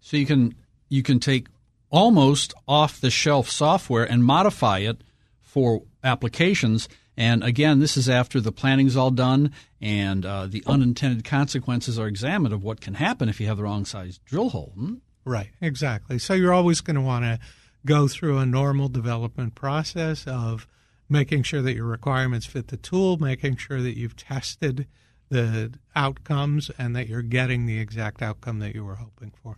So 0.00 0.16
you 0.16 0.26
can 0.26 0.54
you 0.88 1.02
can 1.02 1.20
take 1.20 1.48
almost 1.90 2.54
off 2.66 3.00
the 3.00 3.10
shelf 3.10 3.50
software 3.50 4.04
and 4.04 4.24
modify 4.24 4.78
it 4.78 5.02
for 5.40 5.82
applications 6.02 6.88
and 7.16 7.44
again, 7.44 7.80
this 7.80 7.96
is 7.96 8.08
after 8.08 8.40
the 8.40 8.52
planning's 8.52 8.96
all 8.96 9.10
done 9.10 9.52
and 9.80 10.24
uh, 10.24 10.46
the 10.46 10.62
unintended 10.66 11.24
consequences 11.24 11.98
are 11.98 12.06
examined 12.06 12.54
of 12.54 12.62
what 12.62 12.80
can 12.80 12.94
happen 12.94 13.28
if 13.28 13.40
you 13.40 13.46
have 13.46 13.58
the 13.58 13.64
wrong 13.64 13.84
size 13.84 14.18
drill 14.24 14.50
hole. 14.50 14.72
Hmm? 14.74 14.94
Right, 15.24 15.50
exactly. 15.60 16.18
So 16.18 16.34
you're 16.34 16.52
always 16.52 16.80
going 16.80 16.96
to 16.96 17.02
want 17.02 17.24
to 17.24 17.38
go 17.84 18.08
through 18.08 18.38
a 18.38 18.46
normal 18.46 18.88
development 18.88 19.54
process 19.54 20.26
of 20.26 20.66
making 21.08 21.42
sure 21.42 21.62
that 21.62 21.74
your 21.74 21.86
requirements 21.86 22.46
fit 22.46 22.68
the 22.68 22.76
tool, 22.76 23.18
making 23.18 23.56
sure 23.56 23.82
that 23.82 23.98
you've 23.98 24.16
tested 24.16 24.86
the 25.28 25.72
outcomes 25.94 26.70
and 26.78 26.94
that 26.96 27.08
you're 27.08 27.22
getting 27.22 27.66
the 27.66 27.78
exact 27.78 28.22
outcome 28.22 28.58
that 28.60 28.74
you 28.74 28.84
were 28.84 28.96
hoping 28.96 29.32
for. 29.42 29.56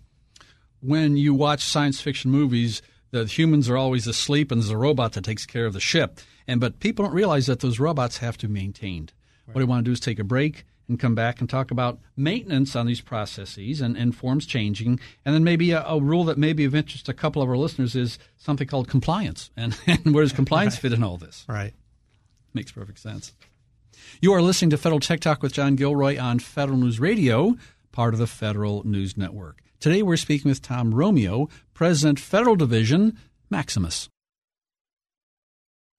When 0.81 1.17
you 1.17 1.35
watch 1.35 1.63
science 1.63 2.01
fiction 2.01 2.31
movies, 2.31 2.83
the 3.13 3.27
humans 3.27 3.69
are 3.69 3.77
always 3.77 4.07
asleep 4.07 4.51
and 4.51 4.61
there's 4.61 4.71
a 4.71 4.77
robot 4.77 5.13
that 5.13 5.25
takes 5.25 5.47
care 5.47 5.67
of 5.67 5.75
the 5.75 5.81
ship. 5.81 6.19
And 6.49 6.61
but 6.61 6.81
people 6.81 7.05
don't 7.05 7.15
realize 7.15 7.47
that 7.47 7.61
those 7.61 7.79
robots 7.79 8.19
have 8.19 8.37
to 8.39 8.49
be 8.49 8.55
maintained. 8.55 9.13
Right. 9.47 9.55
What 9.55 9.61
we 9.61 9.65
want 9.67 9.85
to 9.85 9.89
do 9.89 9.93
is 9.93 10.01
take 10.01 10.19
a 10.19 10.25
break 10.25 10.65
and 10.89 10.99
come 10.99 11.15
back 11.15 11.41
and 11.41 11.49
talk 11.49 11.71
about 11.71 12.01
maintenance 12.17 12.75
on 12.75 12.87
these 12.87 13.01
processes 13.01 13.81
and, 13.81 13.97
and 13.97 14.17
forms 14.17 14.47
changing. 14.47 14.99
And 15.25 15.35
then 15.35 15.45
maybe 15.45 15.71
a, 15.71 15.85
a, 15.85 16.01
rule 16.01 16.25
that 16.25 16.39
may 16.39 16.53
be 16.53 16.65
of 16.65 16.75
interest 16.75 17.07
to 17.07 17.13
a 17.13 17.15
couple 17.15 17.41
of 17.41 17.49
our 17.49 17.57
listeners 17.57 17.95
is 17.95 18.19
something 18.37 18.67
called 18.67 18.89
compliance. 18.89 19.51
And, 19.57 19.79
and 19.87 20.13
where 20.13 20.25
does 20.25 20.33
compliance 20.33 20.75
right. 20.75 20.83
fit 20.83 20.93
in 20.93 21.05
all 21.05 21.19
this? 21.19 21.45
Right. 21.49 21.75
Makes 22.55 22.73
perfect 22.73 22.99
sense. 22.99 23.33
You 24.21 24.33
are 24.33 24.43
listening 24.43 24.71
to 24.71 24.79
Federal 24.79 25.01
Tech 25.01 25.21
Talk 25.21 25.43
with 25.43 25.53
John 25.53 25.77
Gilroy 25.77 26.19
on 26.19 26.39
Federal 26.39 26.79
News 26.79 26.99
Radio, 26.99 27.57
part 27.93 28.15
of 28.15 28.19
the 28.19 28.27
Federal 28.27 28.87
News 28.87 29.17
Network. 29.17 29.63
Today 29.83 30.03
we're 30.03 30.17
speaking 30.17 30.49
with 30.49 30.63
Tom 30.63 30.95
Romeo, 30.95 31.49
President, 31.83 32.21
Federal 32.21 32.55
Division, 32.55 33.19
Maximus. 33.51 34.09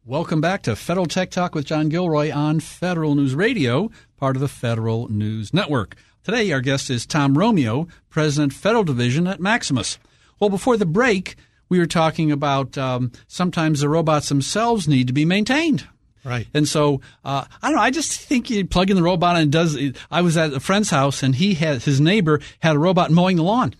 Welcome 0.06 0.40
back 0.40 0.62
to 0.62 0.78
Federal 0.78 1.08
Tech 1.08 1.30
Talk 1.30 1.54
with 1.54 1.66
John 1.66 1.90
Gilroy 1.90 2.32
on 2.32 2.62
Federal 2.62 3.16
News 3.16 3.36
Radio, 3.36 3.92
part 4.16 4.38
of 4.38 4.40
the 4.40 4.48
Federal 4.48 5.12
News 5.12 5.54
Network. 5.54 5.98
Today, 6.24 6.50
our 6.54 6.62
guest 6.62 6.90
is 6.90 7.06
Tom 7.06 7.38
Romeo, 7.38 7.90
President, 8.08 8.54
Federal 8.54 8.86
Division 8.86 9.28
at 9.28 9.42
Maximus. 9.42 10.00
Well, 10.40 10.50
before 10.50 10.78
the 10.78 10.86
break, 10.86 11.36
we 11.68 11.80
were 11.80 11.86
talking 11.86 12.32
about 12.32 12.78
um, 12.78 13.12
sometimes 13.28 13.82
the 13.82 13.90
robots 13.90 14.30
themselves 14.30 14.88
need 14.88 15.08
to 15.08 15.13
be 15.13 15.25
maintained. 15.25 15.86
Right. 16.25 16.48
And 16.53 16.68
so, 16.68 17.01
uh, 17.25 17.46
I 17.62 17.68
don't 17.68 17.75
know. 17.75 17.82
I 17.82 17.92
just 17.92 18.13
think 18.13 18.50
you 18.50 18.65
plug 18.65 18.89
in 18.89 18.96
the 18.96 19.03
robot 19.03 19.36
and 19.36 19.46
it 19.46 19.51
does. 19.51 19.77
I 20.10 20.22
was 20.22 20.38
at 20.38 20.53
a 20.53 20.60
friend's 20.60 20.89
house 20.89 21.22
and 21.22 21.36
he 21.36 21.53
had, 21.53 21.84
his 21.84 22.00
neighbor 22.00 22.39
had 22.60 22.75
a 22.75 22.80
robot 22.80 23.12
mowing 23.12 23.36
the 23.36 23.44
lawn 23.44 23.74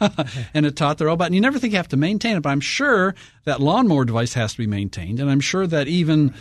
and 0.54 0.64
it 0.64 0.74
taught 0.76 0.98
the 0.98 1.06
robot. 1.06 1.26
And 1.26 1.34
you 1.34 1.40
never 1.40 1.58
think 1.58 1.72
you 1.72 1.76
have 1.76 1.88
to 1.88 1.96
maintain 1.98 2.36
it, 2.36 2.40
but 2.40 2.48
I'm 2.50 2.60
sure 2.60 3.14
that 3.44 3.60
lawnmower 3.60 4.04
device 4.04 4.32
has 4.34 4.52
to 4.52 4.58
be 4.58 4.66
maintained. 4.66 5.20
And 5.20 5.30
I'm 5.30 5.40
sure 5.40 5.66
that 5.66 5.86
even 5.86 6.32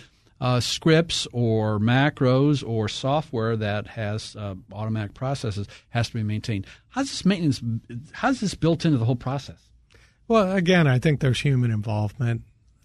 uh, 0.41 0.59
scripts 0.59 1.27
or 1.31 1.79
macros 1.79 2.67
or 2.67 2.87
software 2.87 3.55
that 3.55 3.87
has 3.87 4.35
uh, 4.35 4.55
automatic 4.73 5.13
processes 5.13 5.67
has 5.89 6.07
to 6.07 6.15
be 6.15 6.23
maintained. 6.23 6.65
How's 6.89 7.09
this 7.09 7.25
maintenance? 7.25 7.61
How's 8.11 8.39
this 8.39 8.55
built 8.55 8.83
into 8.83 8.97
the 8.97 9.05
whole 9.05 9.15
process? 9.15 9.69
Well, 10.27 10.51
again, 10.51 10.87
I 10.87 10.97
think 10.97 11.19
there's 11.19 11.41
human 11.41 11.71
involvement 11.71 12.41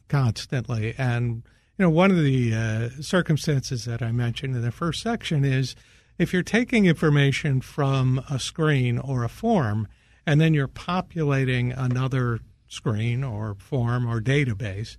constantly, 0.08 0.94
and 0.98 1.44
you 1.78 1.84
know, 1.84 1.90
one 1.90 2.10
of 2.10 2.22
the 2.22 2.54
uh, 2.54 2.88
circumstances 3.02 3.84
that 3.84 4.00
I 4.00 4.10
mentioned 4.10 4.56
in 4.56 4.62
the 4.62 4.70
first 4.70 5.02
section 5.02 5.44
is 5.44 5.76
if 6.18 6.32
you're 6.32 6.42
taking 6.42 6.86
information 6.86 7.60
from 7.60 8.24
a 8.30 8.38
screen 8.38 8.98
or 8.98 9.24
a 9.24 9.28
form 9.28 9.86
and 10.26 10.40
then 10.40 10.54
you're 10.54 10.68
populating 10.68 11.72
another 11.72 12.40
screen 12.66 13.22
or 13.22 13.56
form 13.58 14.08
or 14.08 14.22
database, 14.22 14.96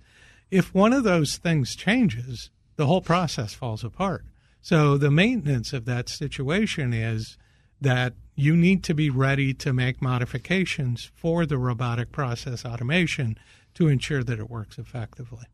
if 0.52 0.72
one 0.72 0.92
of 0.92 1.02
those 1.02 1.36
things 1.36 1.74
changes, 1.74 2.50
the 2.76 2.86
whole 2.86 3.02
process 3.02 3.54
falls 3.54 3.82
apart. 3.82 4.24
So 4.60 4.96
the 4.96 5.10
maintenance 5.10 5.72
of 5.72 5.84
that 5.86 6.08
situation 6.08 6.92
is 6.92 7.36
that 7.80 8.14
you 8.36 8.56
need 8.56 8.84
to 8.84 8.94
be 8.94 9.10
ready 9.10 9.52
to 9.52 9.72
make 9.72 10.00
modifications 10.00 11.10
for 11.16 11.44
the 11.44 11.58
robotic 11.58 12.12
process 12.12 12.64
automation 12.64 13.36
to 13.74 13.88
ensure 13.88 14.22
that 14.22 14.38
it 14.38 14.48
works 14.48 14.78
effectively 14.78 15.46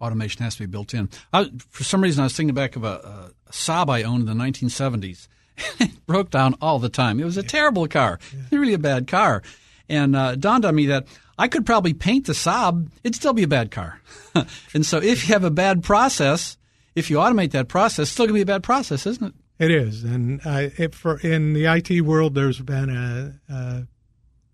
automation 0.00 0.42
has 0.42 0.54
to 0.56 0.60
be 0.60 0.66
built 0.66 0.94
in. 0.94 1.08
I, 1.32 1.50
for 1.68 1.84
some 1.84 2.02
reason, 2.02 2.20
I 2.20 2.24
was 2.24 2.36
thinking 2.36 2.54
back 2.54 2.76
of 2.76 2.84
a, 2.84 3.32
a 3.48 3.52
Saab 3.52 3.90
I 3.90 4.02
owned 4.02 4.28
in 4.28 4.38
the 4.38 4.44
1970s. 4.44 5.28
it 5.80 6.06
broke 6.06 6.30
down 6.30 6.54
all 6.60 6.78
the 6.78 6.88
time. 6.88 7.20
It 7.20 7.24
was 7.24 7.36
a 7.36 7.42
terrible 7.42 7.86
car, 7.86 8.18
yeah. 8.32 8.58
really 8.58 8.74
a 8.74 8.78
bad 8.78 9.06
car. 9.06 9.42
And 9.88 10.14
uh, 10.14 10.30
it 10.34 10.40
dawned 10.40 10.64
on 10.64 10.74
me 10.74 10.86
that 10.86 11.06
I 11.38 11.48
could 11.48 11.66
probably 11.66 11.94
paint 11.94 12.26
the 12.26 12.32
Saab, 12.32 12.88
it'd 13.02 13.16
still 13.16 13.32
be 13.32 13.42
a 13.42 13.48
bad 13.48 13.70
car. 13.70 14.00
and 14.74 14.86
so 14.86 14.98
if 14.98 15.28
you 15.28 15.34
have 15.34 15.44
a 15.44 15.50
bad 15.50 15.82
process, 15.82 16.56
if 16.94 17.10
you 17.10 17.16
automate 17.16 17.52
that 17.52 17.68
process, 17.68 18.04
it's 18.04 18.10
still 18.10 18.26
going 18.26 18.34
to 18.34 18.44
be 18.44 18.52
a 18.52 18.54
bad 18.54 18.62
process, 18.62 19.06
isn't 19.06 19.26
it? 19.26 19.34
It 19.58 19.70
is. 19.70 20.04
And 20.04 20.40
uh, 20.44 20.68
it, 20.78 20.94
for, 20.94 21.18
in 21.18 21.52
the 21.52 21.66
IT 21.66 22.02
world, 22.02 22.34
there's 22.34 22.60
been 22.60 22.88
a, 22.88 23.40
a 23.52 23.86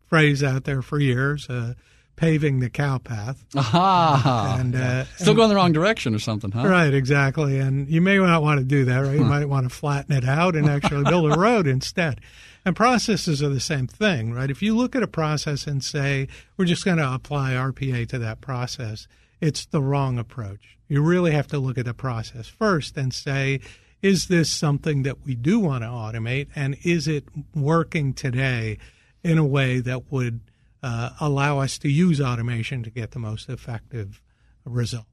phrase 0.09 0.43
out 0.43 0.65
there 0.65 0.83
for 0.83 0.99
years. 0.99 1.49
Uh, 1.49 1.75
paving 2.17 2.61
the 2.61 2.71
cow 2.71 2.99
path. 2.99 3.45
Aha! 3.55 4.57
And 4.59 4.75
uh, 4.75 5.05
still 5.17 5.29
and, 5.29 5.37
going 5.37 5.49
the 5.51 5.55
wrong 5.55 5.73
direction 5.73 6.15
or 6.15 6.19
something, 6.19 6.51
huh? 6.51 6.67
Right, 6.67 6.93
exactly. 6.93 7.59
And 7.59 7.89
you 7.89 8.01
may 8.01 8.19
not 8.19 8.43
want 8.43 8.59
to 8.59 8.65
do 8.65 8.85
that, 8.87 8.99
right? 8.99 9.15
You 9.15 9.23
hmm. 9.23 9.29
might 9.29 9.49
want 9.49 9.69
to 9.69 9.75
flatten 9.75 10.17
it 10.17 10.25
out 10.25 10.57
and 10.57 10.69
actually 10.69 11.05
build 11.05 11.33
a 11.33 11.39
road 11.39 11.67
instead. 11.67 12.21
And 12.65 12.75
processes 12.75 13.43
are 13.43 13.49
the 13.49 13.61
same 13.61 13.87
thing, 13.87 14.33
right? 14.33 14.51
If 14.51 14.61
you 14.61 14.75
look 14.75 14.97
at 14.97 15.03
a 15.03 15.09
process 15.09 15.67
and 15.67 15.85
say 15.85 16.27
we're 16.57 16.65
just 16.65 16.85
going 16.85 16.97
to 16.97 17.15
apply 17.15 17.53
RPA 17.53 18.09
to 18.09 18.19
that 18.19 18.41
process, 18.41 19.07
it's 19.41 19.67
the 19.67 19.83
wrong 19.83 20.19
approach. 20.19 20.77
You 20.89 21.03
really 21.03 21.33
have 21.33 21.47
to 21.49 21.59
look 21.59 21.79
at 21.79 21.85
the 21.85 21.95
process 21.95 22.49
first 22.49 22.97
and 22.97 23.13
say, 23.13 23.61
is 24.03 24.27
this 24.27 24.51
something 24.51 25.03
that 25.05 25.25
we 25.25 25.35
do 25.35 25.61
want 25.61 25.83
to 25.83 25.89
automate, 25.89 26.49
and 26.55 26.77
is 26.85 27.09
it 27.09 27.25
working 27.55 28.13
today 28.13 28.79
in 29.23 29.39
a 29.39 29.45
way 29.45 29.81
that 29.81 30.11
would 30.13 30.41
uh, 30.87 31.11
allow 31.19 31.59
us 31.59 31.79
to 31.79 31.89
use 31.89 32.21
automation 32.21 32.85
to 32.85 32.91
get 32.91 33.11
the 33.11 33.19
most 33.19 33.49
effective 33.49 34.23
result. 34.65 35.05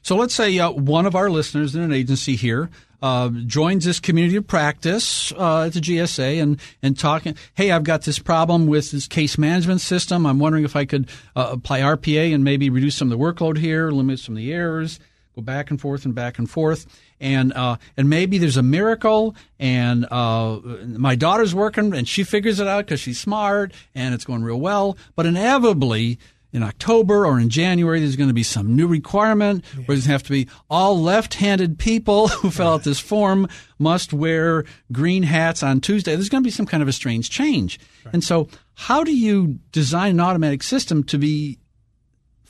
So 0.00 0.16
let's 0.16 0.34
say 0.34 0.58
uh, 0.58 0.70
one 0.70 1.04
of 1.04 1.14
our 1.14 1.28
listeners 1.28 1.74
in 1.74 1.82
an 1.82 1.92
agency 1.92 2.34
here 2.34 2.70
uh, 3.02 3.28
joins 3.46 3.84
this 3.84 4.00
community 4.00 4.36
of 4.36 4.46
practice 4.46 5.32
uh, 5.32 5.64
at 5.64 5.74
the 5.74 5.80
GSA 5.80 6.42
and 6.42 6.58
and 6.82 6.98
talking. 6.98 7.36
Hey, 7.54 7.70
I've 7.70 7.84
got 7.84 8.02
this 8.02 8.18
problem 8.18 8.66
with 8.66 8.90
this 8.90 9.06
case 9.06 9.36
management 9.36 9.82
system. 9.82 10.24
I'm 10.24 10.38
wondering 10.38 10.64
if 10.64 10.76
I 10.76 10.86
could 10.86 11.10
uh, 11.36 11.48
apply 11.52 11.80
RPA 11.80 12.34
and 12.34 12.42
maybe 12.42 12.70
reduce 12.70 12.96
some 12.96 13.12
of 13.12 13.18
the 13.18 13.22
workload 13.22 13.58
here, 13.58 13.90
limit 13.90 14.18
some 14.18 14.34
of 14.34 14.38
the 14.38 14.50
errors, 14.50 14.98
go 15.34 15.42
back 15.42 15.70
and 15.70 15.80
forth 15.80 16.04
and 16.04 16.14
back 16.14 16.38
and 16.38 16.50
forth 16.50 16.86
and 17.20 17.52
uh, 17.54 17.76
and 17.96 18.10
maybe 18.10 18.38
there's 18.38 18.56
a 18.56 18.62
miracle, 18.62 19.34
and 19.58 20.06
uh, 20.10 20.60
my 20.86 21.14
daughter's 21.14 21.54
working, 21.54 21.94
and 21.94 22.06
she 22.06 22.24
figures 22.24 22.60
it 22.60 22.66
out 22.66 22.84
because 22.84 23.00
she's 23.00 23.18
smart, 23.18 23.72
and 23.94 24.14
it's 24.14 24.24
going 24.24 24.42
real 24.42 24.60
well. 24.60 24.98
But 25.16 25.24
inevitably, 25.24 26.18
in 26.52 26.62
October 26.62 27.26
or 27.26 27.40
in 27.40 27.48
January, 27.48 28.00
there's 28.00 28.16
going 28.16 28.28
to 28.28 28.34
be 28.34 28.42
some 28.42 28.76
new 28.76 28.86
requirement 28.86 29.64
yeah. 29.72 29.80
where 29.80 29.96
there's 29.96 30.06
going 30.06 30.08
to 30.08 30.12
have 30.12 30.22
to 30.24 30.32
be 30.32 30.48
all 30.68 31.00
left-handed 31.00 31.78
people 31.78 32.28
who 32.28 32.50
fill 32.50 32.68
out 32.68 32.84
this 32.84 33.00
form 33.00 33.48
must 33.78 34.12
wear 34.12 34.64
green 34.92 35.22
hats 35.22 35.62
on 35.62 35.80
Tuesday. 35.80 36.14
There's 36.14 36.28
going 36.28 36.42
to 36.42 36.46
be 36.46 36.52
some 36.52 36.66
kind 36.66 36.82
of 36.82 36.88
a 36.88 36.92
strange 36.92 37.30
change. 37.30 37.80
Right. 38.04 38.14
And 38.14 38.24
so, 38.24 38.48
how 38.74 39.02
do 39.02 39.16
you 39.16 39.60
design 39.72 40.12
an 40.12 40.20
automatic 40.20 40.62
system 40.62 41.04
to 41.04 41.16
be 41.16 41.58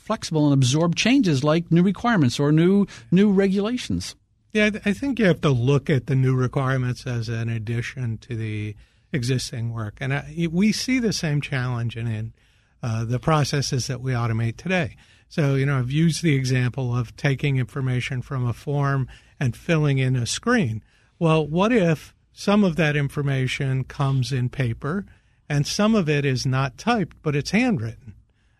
flexible 0.05 0.45
and 0.45 0.53
absorb 0.53 0.95
changes 0.95 1.43
like 1.43 1.71
new 1.71 1.83
requirements 1.83 2.39
or 2.39 2.51
new 2.51 2.85
new 3.11 3.31
regulations? 3.31 4.15
Yeah, 4.53 4.69
I 4.85 4.93
think 4.93 5.19
you 5.19 5.25
have 5.25 5.41
to 5.41 5.49
look 5.49 5.89
at 5.89 6.07
the 6.07 6.15
new 6.15 6.33
requirements 6.33 7.05
as 7.05 7.27
an 7.27 7.49
addition 7.49 8.17
to 8.19 8.37
the 8.37 8.75
existing 9.11 9.73
work. 9.73 9.97
And 9.99 10.13
I, 10.13 10.47
we 10.49 10.71
see 10.71 10.99
the 10.99 11.11
same 11.11 11.41
challenge 11.41 11.97
in, 11.97 12.07
in 12.07 12.33
uh, 12.81 13.03
the 13.03 13.19
processes 13.19 13.87
that 13.87 13.99
we 13.99 14.13
automate 14.13 14.55
today. 14.55 14.95
So, 15.27 15.55
you 15.55 15.65
know, 15.65 15.79
I've 15.79 15.91
used 15.91 16.23
the 16.23 16.35
example 16.35 16.95
of 16.95 17.17
taking 17.17 17.57
information 17.57 18.21
from 18.21 18.47
a 18.47 18.53
form 18.53 19.09
and 19.39 19.57
filling 19.57 19.97
in 19.97 20.15
a 20.15 20.25
screen. 20.25 20.83
Well, 21.19 21.45
what 21.45 21.73
if 21.73 22.13
some 22.31 22.63
of 22.63 22.75
that 22.75 22.95
information 22.95 23.83
comes 23.83 24.31
in 24.31 24.49
paper 24.49 25.05
and 25.49 25.65
some 25.65 25.95
of 25.95 26.07
it 26.07 26.23
is 26.25 26.45
not 26.45 26.77
typed, 26.77 27.17
but 27.21 27.35
it's 27.35 27.51
handwritten? 27.51 28.13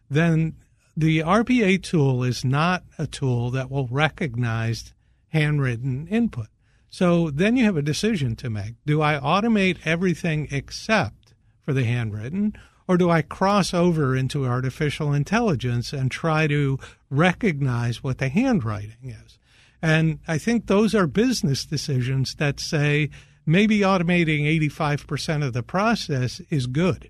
Then 0.10 0.56
the 0.96 1.20
RPA 1.20 1.82
tool 1.84 2.24
is 2.24 2.46
not 2.46 2.84
a 2.98 3.08
tool 3.08 3.52
that 3.52 3.70
will 3.70 3.88
recognize 3.88 4.94
handwritten 5.30 6.08
input. 6.08 6.48
So 6.90 7.30
then 7.30 7.58
you 7.58 7.66
have 7.66 7.76
a 7.76 7.82
decision 7.82 8.36
to 8.38 8.50
make. 8.50 8.76
Do 8.86 9.02
I 9.02 9.16
automate 9.16 9.80
everything 9.84 10.48
except 10.52 11.34
for 11.62 11.74
the 11.74 11.84
handwritten, 11.84 12.54
or 12.88 12.98
do 12.98 13.10
I 13.10 13.22
cross 13.22 13.74
over 13.74 14.16
into 14.16 14.46
artificial 14.46 15.12
intelligence 15.12 15.92
and 15.92 16.10
try 16.10 16.48
to 16.48 16.80
recognize 17.10 18.02
what 18.02 18.20
the 18.20 18.30
handwriting 18.30 19.10
is? 19.10 19.38
And 19.82 20.20
I 20.28 20.38
think 20.38 20.68
those 20.68 20.96
are 20.96 21.08
business 21.08 21.66
decisions 21.66 22.36
that 22.36 22.60
say 22.60 23.10
maybe 23.46 23.80
automating 23.80 24.46
85% 24.72 25.46
of 25.46 25.54
the 25.54 25.64
process 25.64 26.40
is 26.50 26.68
good. 26.68 27.10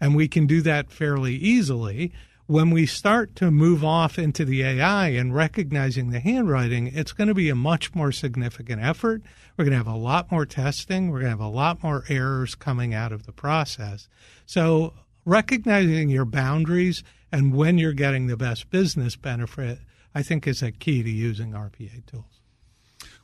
And 0.00 0.14
we 0.14 0.28
can 0.28 0.46
do 0.46 0.60
that 0.62 0.90
fairly 0.90 1.36
easily 1.36 2.12
when 2.46 2.70
we 2.70 2.86
start 2.86 3.36
to 3.36 3.50
move 3.50 3.84
off 3.84 4.18
into 4.18 4.44
the 4.44 4.62
AI 4.62 5.08
and 5.08 5.34
recognizing 5.34 6.10
the 6.10 6.20
handwriting, 6.20 6.88
it's 6.88 7.12
going 7.12 7.28
to 7.28 7.34
be 7.34 7.48
a 7.48 7.54
much 7.54 7.94
more 7.94 8.12
significant 8.12 8.82
effort. 8.82 9.22
We're 9.56 9.64
going 9.64 9.72
to 9.72 9.84
have 9.84 9.86
a 9.86 9.96
lot 9.96 10.30
more 10.30 10.46
testing. 10.46 11.10
We're 11.10 11.20
going 11.20 11.36
to 11.36 11.38
have 11.38 11.40
a 11.40 11.46
lot 11.46 11.82
more 11.82 12.04
errors 12.08 12.54
coming 12.54 12.94
out 12.94 13.12
of 13.12 13.26
the 13.26 13.32
process. 13.32 14.08
So, 14.46 14.94
recognizing 15.24 16.08
your 16.08 16.24
boundaries 16.24 17.04
and 17.30 17.54
when 17.54 17.78
you're 17.78 17.92
getting 17.92 18.26
the 18.26 18.36
best 18.36 18.70
business 18.70 19.14
benefit, 19.16 19.78
I 20.14 20.22
think 20.22 20.46
is 20.46 20.62
a 20.62 20.72
key 20.72 21.02
to 21.02 21.10
using 21.10 21.52
RPA 21.52 22.04
tools. 22.06 22.40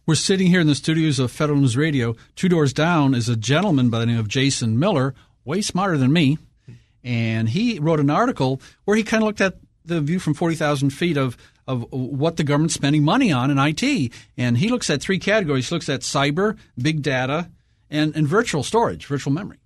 We're 0.06 0.14
sitting 0.14 0.46
here 0.46 0.60
in 0.60 0.66
the 0.66 0.74
studios 0.74 1.18
of 1.18 1.30
Federal 1.30 1.60
News 1.60 1.76
Radio. 1.76 2.14
Two 2.34 2.48
doors 2.48 2.72
down 2.72 3.14
is 3.14 3.28
a 3.28 3.36
gentleman 3.36 3.90
by 3.90 3.98
the 3.98 4.06
name 4.06 4.18
of 4.18 4.28
Jason 4.28 4.78
Miller, 4.78 5.14
way 5.44 5.60
smarter 5.60 5.98
than 5.98 6.12
me 6.12 6.38
and 7.08 7.48
he 7.48 7.78
wrote 7.78 8.00
an 8.00 8.10
article 8.10 8.60
where 8.84 8.94
he 8.94 9.02
kind 9.02 9.22
of 9.22 9.26
looked 9.26 9.40
at 9.40 9.56
the 9.86 10.02
view 10.02 10.18
from 10.18 10.34
40,000 10.34 10.90
feet 10.90 11.16
of 11.16 11.36
of 11.66 11.84
what 11.90 12.36
the 12.36 12.44
government's 12.44 12.74
spending 12.74 13.04
money 13.04 13.30
on 13.30 13.50
in 13.50 13.58
IT. 13.58 14.10
And 14.38 14.56
he 14.56 14.70
looks 14.70 14.88
at 14.88 15.02
three 15.02 15.18
categories. 15.18 15.68
He 15.68 15.74
looks 15.74 15.90
at 15.90 16.00
cyber, 16.00 16.56
big 16.78 17.02
data, 17.02 17.50
and, 17.90 18.16
and 18.16 18.26
virtual 18.26 18.62
storage, 18.62 19.04
virtual 19.04 19.34
memory. 19.34 19.58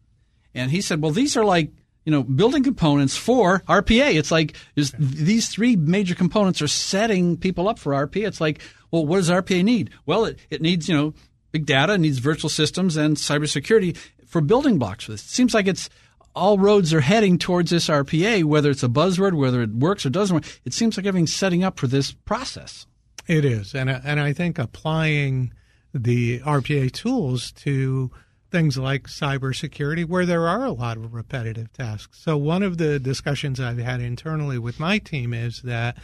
And 0.53 0.73
he 0.73 0.81
said, 0.81 1.01
well, 1.01 1.13
these 1.13 1.37
are 1.37 1.45
like, 1.45 1.71
you 2.05 2.11
know, 2.11 2.25
building 2.25 2.65
components 2.65 3.17
for 3.17 3.61
RPA. 3.69 4.15
It's 4.15 4.33
like 4.33 4.57
is, 4.75 4.93
these 4.99 5.49
three 5.49 5.77
major 5.77 6.17
components 6.17 6.61
are 6.61 6.67
setting 6.67 7.37
people 7.37 7.69
up 7.69 7.79
for 7.79 7.93
RPA. 7.93 8.27
It's 8.27 8.41
like, 8.41 8.61
well, 8.91 9.07
what 9.07 9.19
does 9.19 9.31
RPA 9.31 9.63
need? 9.63 9.91
Well, 10.05 10.25
it, 10.25 10.41
it 10.51 10.61
needs, 10.61 10.89
you 10.89 10.97
know, 10.97 11.15
big 11.53 11.67
data, 11.67 11.95
it 11.95 11.99
needs 11.99 12.19
virtual 12.19 12.51
systems 12.51 12.97
and 12.97 13.17
cybersecurity 13.17 13.97
for 14.27 14.41
building 14.41 14.79
blocks 14.79 15.05
for 15.05 15.13
this. 15.13 15.23
It 15.23 15.29
seems 15.29 15.55
like 15.55 15.69
it's 15.69 15.89
all 16.35 16.59
roads 16.59 16.95
are 16.95 17.01
heading 17.01 17.39
towards 17.39 17.71
this 17.71 17.89
RPA, 17.89 18.45
whether 18.45 18.71
it's 18.71 18.83
a 18.83 18.89
buzzword, 18.89 19.35
whether 19.35 19.63
it 19.63 19.71
works 19.71 20.07
or 20.07 20.11
doesn't 20.11 20.35
work. 20.35 20.61
It 20.65 20.73
seems 20.73 20.97
like 20.97 21.07
everything's 21.07 21.35
setting 21.35 21.63
up 21.63 21.79
for 21.79 21.87
this 21.87 22.13
process. 22.13 22.87
It 23.27 23.45
is, 23.45 23.75
and 23.75 23.89
uh, 23.89 24.01
and 24.05 24.19
I 24.19 24.33
think 24.33 24.59
applying 24.59 25.53
the 25.95 26.41
RPA 26.41 26.91
tools 26.93 27.53
to 27.53 28.11
things 28.51 28.77
like 28.77 29.05
cybersecurity, 29.05 30.05
where 30.05 30.27
there 30.27 30.49
are 30.49 30.65
a 30.65 30.73
lot 30.73 30.97
of 30.97 31.15
repetitive 31.15 31.73
tasks. 31.73 32.21
So 32.21 32.37
one 32.37 32.63
of 32.63 32.79
the 32.79 32.99
discussions 32.99 33.61
I've 33.61 33.79
had 33.79 34.01
internally 34.01 34.59
with 34.59 34.81
my 34.81 34.99
team 34.99 35.33
is 35.33 35.63
that 35.63 35.97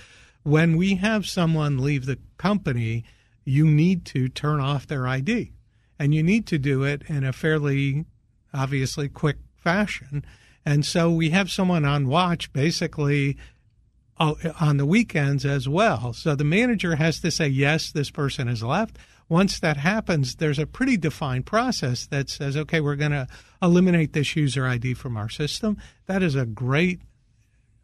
when 0.45 0.77
we 0.77 0.95
have 0.97 1.27
someone 1.27 1.79
leave 1.79 2.07
the 2.07 2.19
company, 2.39 3.05
you 3.45 3.67
need 3.67 4.05
to 4.07 4.29
turn 4.29 4.61
off 4.61 4.87
their 4.87 5.07
ID, 5.07 5.53
and 5.99 6.15
you 6.15 6.23
need 6.23 6.47
to 6.47 6.59
do 6.59 6.85
it 6.85 7.03
in 7.09 7.25
a 7.25 7.33
fairly 7.33 8.05
obviously 8.55 9.09
quick 9.09 9.37
fashion. 9.69 10.25
And 10.65 10.83
so 10.87 11.11
we 11.11 11.29
have 11.31 11.51
someone 11.51 11.85
on 11.85 12.09
watch 12.09 12.51
basically 12.55 13.37
uh, 14.19 14.35
on 14.59 14.79
the 14.79 14.87
weekends 14.87 15.45
as 15.45 15.69
well. 15.69 16.15
So 16.15 16.35
the 16.35 16.43
manager 16.43 16.97
has 16.97 17.21
to 17.21 17.31
say, 17.31 17.49
yes, 17.49 17.93
this 17.93 18.11
person 18.11 18.49
has 18.49 18.63
left. 18.63 18.97
Once 19.29 19.61
that 19.61 19.77
happens, 19.77 20.37
there's 20.37 20.59
a 20.59 20.67
pretty 20.67 20.97
defined 20.97 21.45
process 21.45 22.07
that 22.07 22.31
says, 22.31 22.57
okay, 22.57 22.81
we're 22.81 22.97
going 22.97 23.13
to 23.13 23.29
eliminate 23.61 24.15
this 24.15 24.35
user 24.37 24.67
ID 24.67 24.95
from 24.95 25.19
our 25.19 25.29
system. 25.29 25.77
That 26.07 26.23
is 26.23 26.35
a 26.35 26.47
great 26.47 27.03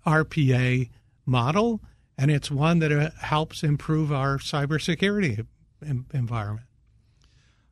RPA 0.07 0.88
model, 1.26 1.83
and 2.17 2.31
it's 2.31 2.50
one 2.50 2.79
that 2.79 2.93
uh, 2.93 3.11
helps 3.21 3.62
improve 3.62 4.11
our 4.11 4.38
cybersecurity 4.38 5.47
environment. 6.14 6.67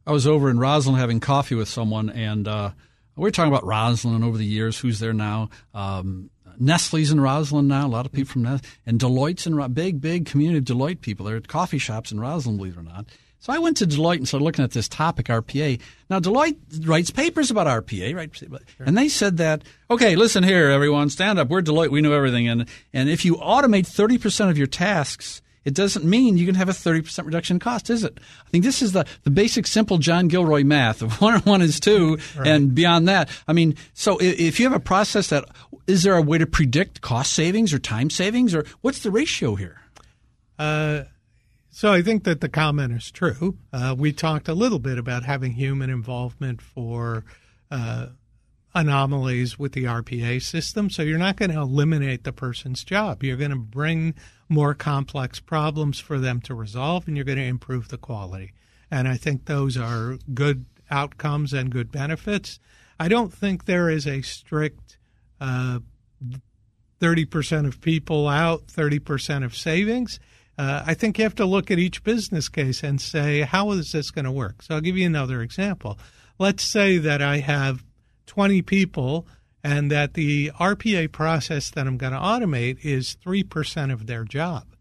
I 0.06 0.12
was 0.12 0.26
over 0.26 0.50
in 0.50 0.58
Rosslyn 0.58 0.98
having 0.98 1.20
coffee 1.20 1.54
with 1.54 1.68
someone, 1.68 2.10
and 2.10 2.46
uh, 2.46 2.72
we're 3.16 3.30
talking 3.30 3.52
about 3.52 3.64
Rosslyn 3.64 4.24
over 4.24 4.38
the 4.38 4.44
years, 4.44 4.78
who's 4.78 4.98
there 4.98 5.12
now. 5.12 5.50
Um, 5.74 6.30
Nestle's 6.58 7.10
in 7.10 7.18
Rosslyn 7.18 7.66
now, 7.66 7.86
a 7.86 7.88
lot 7.88 8.06
of 8.06 8.12
people 8.12 8.32
from 8.32 8.42
Nestle, 8.42 8.66
and 8.86 9.00
Deloitte's 9.00 9.46
in 9.46 9.72
big, 9.72 10.00
big 10.00 10.26
community 10.26 10.58
of 10.58 10.64
Deloitte 10.64 11.00
people. 11.00 11.26
There 11.26 11.34
are 11.34 11.38
at 11.38 11.48
coffee 11.48 11.78
shops 11.78 12.12
in 12.12 12.18
Rosslyn, 12.18 12.56
believe 12.56 12.76
it 12.76 12.80
or 12.80 12.82
not. 12.82 13.06
So 13.42 13.52
I 13.52 13.58
went 13.58 13.76
to 13.78 13.86
Deloitte 13.86 14.18
and 14.18 14.28
started 14.28 14.44
looking 14.44 14.64
at 14.64 14.70
this 14.70 14.88
topic, 14.88 15.26
RPA. 15.26 15.80
Now, 16.08 16.20
Deloitte 16.20 16.86
writes 16.86 17.10
papers 17.10 17.50
about 17.50 17.66
RPA, 17.66 18.14
right? 18.14 18.32
Sure. 18.32 18.48
And 18.78 18.96
they 18.96 19.08
said 19.08 19.38
that, 19.38 19.62
okay, 19.90 20.14
listen 20.14 20.44
here, 20.44 20.70
everyone, 20.70 21.10
stand 21.10 21.40
up. 21.40 21.48
We're 21.48 21.60
Deloitte. 21.60 21.90
We 21.90 22.02
know 22.02 22.12
everything. 22.12 22.46
And, 22.46 22.68
and 22.92 23.08
if 23.08 23.24
you 23.24 23.34
automate 23.34 23.88
30% 23.88 24.48
of 24.48 24.56
your 24.56 24.68
tasks, 24.68 25.41
it 25.64 25.74
doesn't 25.74 26.04
mean 26.04 26.36
you 26.36 26.46
can 26.46 26.54
have 26.54 26.68
a 26.68 26.72
30% 26.72 27.24
reduction 27.24 27.56
in 27.56 27.60
cost, 27.60 27.90
is 27.90 28.04
it? 28.04 28.18
I 28.46 28.50
think 28.50 28.64
this 28.64 28.82
is 28.82 28.92
the, 28.92 29.06
the 29.22 29.30
basic, 29.30 29.66
simple 29.66 29.98
John 29.98 30.28
Gilroy 30.28 30.64
math 30.64 31.02
of 31.02 31.12
one 31.20 31.34
and 31.34 31.46
one 31.46 31.62
is 31.62 31.78
two, 31.78 32.18
right. 32.36 32.46
and 32.46 32.74
beyond 32.74 33.08
that. 33.08 33.28
I 33.46 33.52
mean, 33.52 33.76
so 33.94 34.18
if 34.20 34.58
you 34.58 34.66
have 34.66 34.76
a 34.76 34.80
process 34.80 35.28
that, 35.28 35.44
is 35.86 36.02
there 36.02 36.16
a 36.16 36.22
way 36.22 36.38
to 36.38 36.46
predict 36.46 37.00
cost 37.00 37.32
savings 37.32 37.72
or 37.72 37.78
time 37.78 38.10
savings, 38.10 38.54
or 38.54 38.64
what's 38.80 39.00
the 39.00 39.10
ratio 39.10 39.54
here? 39.54 39.80
Uh, 40.58 41.04
so 41.70 41.92
I 41.92 42.02
think 42.02 42.24
that 42.24 42.40
the 42.40 42.48
comment 42.48 42.92
is 42.92 43.10
true. 43.10 43.56
Uh, 43.72 43.94
we 43.98 44.12
talked 44.12 44.48
a 44.48 44.54
little 44.54 44.78
bit 44.78 44.98
about 44.98 45.24
having 45.24 45.52
human 45.52 45.90
involvement 45.90 46.60
for 46.60 47.24
uh, 47.70 48.08
anomalies 48.74 49.58
with 49.58 49.72
the 49.72 49.84
RPA 49.84 50.42
system. 50.42 50.88
So 50.88 51.02
you're 51.02 51.18
not 51.18 51.36
going 51.36 51.50
to 51.50 51.60
eliminate 51.60 52.24
the 52.24 52.32
person's 52.32 52.84
job. 52.84 53.22
You're 53.22 53.36
going 53.36 53.50
to 53.50 53.56
bring 53.56 54.14
more 54.48 54.74
complex 54.74 55.40
problems 55.40 55.98
for 55.98 56.18
them 56.18 56.40
to 56.42 56.54
resolve, 56.54 57.06
and 57.06 57.16
you're 57.16 57.24
going 57.24 57.38
to 57.38 57.44
improve 57.44 57.88
the 57.88 57.98
quality. 57.98 58.52
And 58.90 59.08
I 59.08 59.16
think 59.16 59.44
those 59.44 59.76
are 59.76 60.18
good 60.34 60.64
outcomes 60.90 61.52
and 61.52 61.70
good 61.70 61.90
benefits. 61.90 62.58
I 62.98 63.08
don't 63.08 63.32
think 63.32 63.64
there 63.64 63.88
is 63.88 64.06
a 64.06 64.22
strict 64.22 64.98
uh, 65.40 65.80
30% 67.00 67.66
of 67.66 67.80
people 67.80 68.28
out, 68.28 68.68
30% 68.68 69.44
of 69.44 69.56
savings. 69.56 70.20
Uh, 70.56 70.82
I 70.86 70.94
think 70.94 71.18
you 71.18 71.24
have 71.24 71.34
to 71.36 71.46
look 71.46 71.70
at 71.70 71.78
each 71.78 72.04
business 72.04 72.48
case 72.48 72.82
and 72.82 73.00
say, 73.00 73.40
how 73.40 73.72
is 73.72 73.92
this 73.92 74.10
going 74.10 74.26
to 74.26 74.30
work? 74.30 74.62
So 74.62 74.74
I'll 74.74 74.80
give 74.80 74.96
you 74.96 75.06
another 75.06 75.42
example. 75.42 75.98
Let's 76.38 76.70
say 76.70 76.98
that 76.98 77.22
I 77.22 77.38
have 77.38 77.84
20 78.32 78.62
people 78.62 79.26
and 79.62 79.90
that 79.90 80.14
the 80.14 80.50
RPA 80.58 81.12
process 81.12 81.68
that 81.68 81.86
I'm 81.86 81.98
going 81.98 82.14
to 82.14 82.18
automate 82.18 82.82
is 82.82 83.14
3% 83.22 83.92
of 83.92 84.06
their 84.06 84.24
job. 84.24 84.74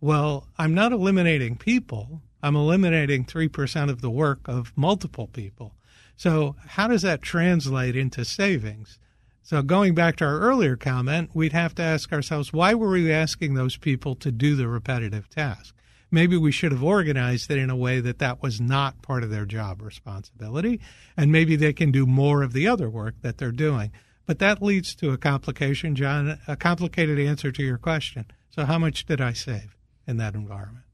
Well, 0.00 0.48
I'm 0.56 0.72
not 0.72 0.90
eliminating 0.90 1.58
people, 1.58 2.22
I'm 2.42 2.56
eliminating 2.56 3.26
3% 3.26 3.90
of 3.90 4.00
the 4.00 4.08
work 4.08 4.40
of 4.46 4.72
multiple 4.74 5.26
people. 5.26 5.74
So, 6.16 6.56
how 6.68 6.88
does 6.88 7.02
that 7.02 7.20
translate 7.20 7.94
into 7.94 8.24
savings? 8.24 8.98
So, 9.42 9.60
going 9.60 9.94
back 9.94 10.16
to 10.16 10.24
our 10.24 10.40
earlier 10.40 10.76
comment, 10.76 11.32
we'd 11.34 11.52
have 11.52 11.74
to 11.74 11.82
ask 11.82 12.10
ourselves 12.10 12.54
why 12.54 12.72
were 12.72 12.88
we 12.88 13.12
asking 13.12 13.52
those 13.52 13.76
people 13.76 14.14
to 14.14 14.32
do 14.32 14.56
the 14.56 14.66
repetitive 14.66 15.28
task? 15.28 15.75
Maybe 16.10 16.36
we 16.36 16.52
should 16.52 16.72
have 16.72 16.82
organized 16.82 17.50
it 17.50 17.58
in 17.58 17.70
a 17.70 17.76
way 17.76 18.00
that 18.00 18.18
that 18.18 18.42
was 18.42 18.60
not 18.60 19.02
part 19.02 19.22
of 19.22 19.30
their 19.30 19.46
job 19.46 19.82
responsibility, 19.82 20.80
and 21.16 21.32
maybe 21.32 21.56
they 21.56 21.72
can 21.72 21.90
do 21.90 22.06
more 22.06 22.42
of 22.42 22.52
the 22.52 22.68
other 22.68 22.88
work 22.88 23.14
that 23.22 23.38
they're 23.38 23.52
doing. 23.52 23.92
But 24.26 24.38
that 24.40 24.60
leads 24.60 24.94
to 24.96 25.12
a 25.12 25.18
complication, 25.18 25.94
John, 25.94 26.38
a 26.48 26.56
complicated 26.56 27.18
answer 27.18 27.52
to 27.52 27.62
your 27.62 27.78
question. 27.78 28.26
So, 28.50 28.64
how 28.64 28.78
much 28.78 29.06
did 29.06 29.20
I 29.20 29.32
save 29.32 29.76
in 30.06 30.16
that 30.16 30.34
environment? 30.34 30.84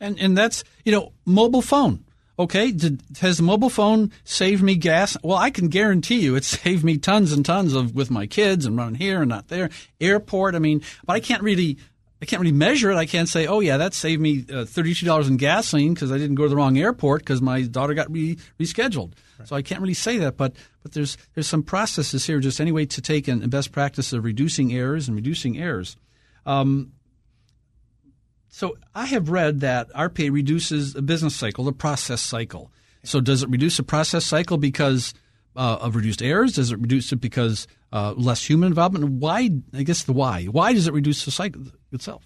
And 0.00 0.18
and 0.18 0.36
that's 0.36 0.64
you 0.84 0.92
know 0.92 1.12
mobile 1.24 1.62
phone. 1.62 2.04
Okay, 2.38 2.72
did, 2.72 3.02
has 3.20 3.36
the 3.36 3.42
mobile 3.42 3.68
phone 3.68 4.10
saved 4.24 4.62
me 4.62 4.74
gas? 4.74 5.16
Well, 5.22 5.36
I 5.36 5.50
can 5.50 5.68
guarantee 5.68 6.20
you 6.20 6.34
it 6.34 6.44
saved 6.44 6.82
me 6.82 6.98
tons 6.98 7.32
and 7.32 7.44
tons 7.44 7.74
of 7.74 7.94
with 7.94 8.10
my 8.10 8.26
kids 8.26 8.66
and 8.66 8.76
running 8.76 8.96
here 8.96 9.20
and 9.20 9.28
not 9.28 9.48
there. 9.48 9.70
Airport, 10.00 10.54
I 10.54 10.58
mean, 10.58 10.82
but 11.04 11.12
I 11.12 11.20
can't 11.20 11.42
really 11.42 11.78
I 12.22 12.24
can't 12.24 12.40
really 12.40 12.52
measure 12.52 12.92
it. 12.92 12.96
I 12.96 13.04
can't 13.04 13.28
say, 13.28 13.48
oh 13.48 13.58
yeah, 13.58 13.78
that 13.78 13.94
saved 13.94 14.22
me 14.22 14.44
uh, 14.50 14.64
thirty-two 14.64 15.04
dollars 15.04 15.26
in 15.26 15.36
gasoline 15.38 15.92
because 15.92 16.12
I 16.12 16.18
didn't 16.18 16.36
go 16.36 16.44
to 16.44 16.48
the 16.48 16.54
wrong 16.54 16.78
airport 16.78 17.22
because 17.22 17.42
my 17.42 17.62
daughter 17.62 17.94
got 17.94 18.12
re- 18.12 18.38
rescheduled. 18.60 19.14
Right. 19.40 19.48
So 19.48 19.56
I 19.56 19.62
can't 19.62 19.80
really 19.80 19.92
say 19.92 20.18
that. 20.18 20.36
But 20.36 20.54
but 20.84 20.92
there's 20.92 21.18
there's 21.34 21.48
some 21.48 21.64
processes 21.64 22.24
here, 22.24 22.38
just 22.38 22.60
any 22.60 22.70
way 22.70 22.86
to 22.86 23.02
take 23.02 23.26
and 23.26 23.50
best 23.50 23.72
practice 23.72 24.12
of 24.12 24.24
reducing 24.24 24.72
errors 24.72 25.08
and 25.08 25.16
reducing 25.16 25.58
errors. 25.58 25.96
Um, 26.46 26.92
so 28.48 28.76
I 28.94 29.06
have 29.06 29.28
read 29.28 29.60
that 29.60 29.92
RPA 29.92 30.30
reduces 30.30 30.94
a 30.94 31.02
business 31.02 31.34
cycle, 31.34 31.64
the 31.64 31.72
process 31.72 32.20
cycle. 32.20 32.70
So 33.02 33.20
does 33.20 33.42
it 33.42 33.48
reduce 33.48 33.78
the 33.78 33.82
process 33.82 34.24
cycle 34.24 34.58
because 34.58 35.12
uh, 35.56 35.78
of 35.80 35.96
reduced 35.96 36.22
errors? 36.22 36.52
Does 36.52 36.70
it 36.70 36.78
reduce 36.78 37.10
it 37.10 37.16
because 37.16 37.66
uh, 37.92 38.14
less 38.16 38.48
human 38.48 38.68
involvement? 38.68 39.06
Why? 39.10 39.50
I 39.74 39.82
guess 39.82 40.04
the 40.04 40.12
why. 40.12 40.44
Why 40.44 40.72
does 40.72 40.86
it 40.86 40.92
reduce 40.94 41.24
the 41.24 41.32
cycle? 41.32 41.62
Itself? 41.92 42.22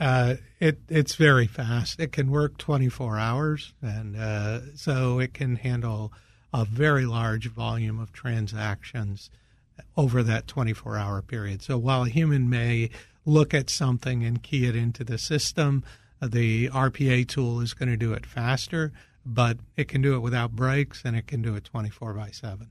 Uh, 0.00 0.34
it 0.58 0.78
it's 0.88 1.14
very 1.14 1.46
fast. 1.46 2.00
It 2.00 2.10
can 2.12 2.30
work 2.30 2.58
24 2.58 3.18
hours, 3.18 3.72
and 3.80 4.16
uh, 4.16 4.74
so 4.74 5.20
it 5.20 5.32
can 5.32 5.56
handle 5.56 6.12
a 6.52 6.64
very 6.64 7.06
large 7.06 7.48
volume 7.48 8.00
of 8.00 8.12
transactions 8.12 9.30
over 9.96 10.22
that 10.22 10.46
24 10.46 10.96
hour 10.96 11.22
period. 11.22 11.62
So 11.62 11.78
while 11.78 12.04
a 12.04 12.08
human 12.08 12.50
may 12.50 12.90
look 13.24 13.54
at 13.54 13.70
something 13.70 14.24
and 14.24 14.42
key 14.42 14.66
it 14.66 14.76
into 14.76 15.04
the 15.04 15.18
system, 15.18 15.84
the 16.20 16.68
RPA 16.68 17.26
tool 17.28 17.60
is 17.60 17.74
going 17.74 17.88
to 17.88 17.96
do 17.96 18.12
it 18.12 18.26
faster, 18.26 18.92
but 19.24 19.58
it 19.76 19.88
can 19.88 20.02
do 20.02 20.14
it 20.14 20.20
without 20.20 20.52
breaks 20.52 21.02
and 21.04 21.16
it 21.16 21.26
can 21.26 21.42
do 21.42 21.54
it 21.54 21.64
24 21.64 22.14
by 22.14 22.30
7. 22.30 22.70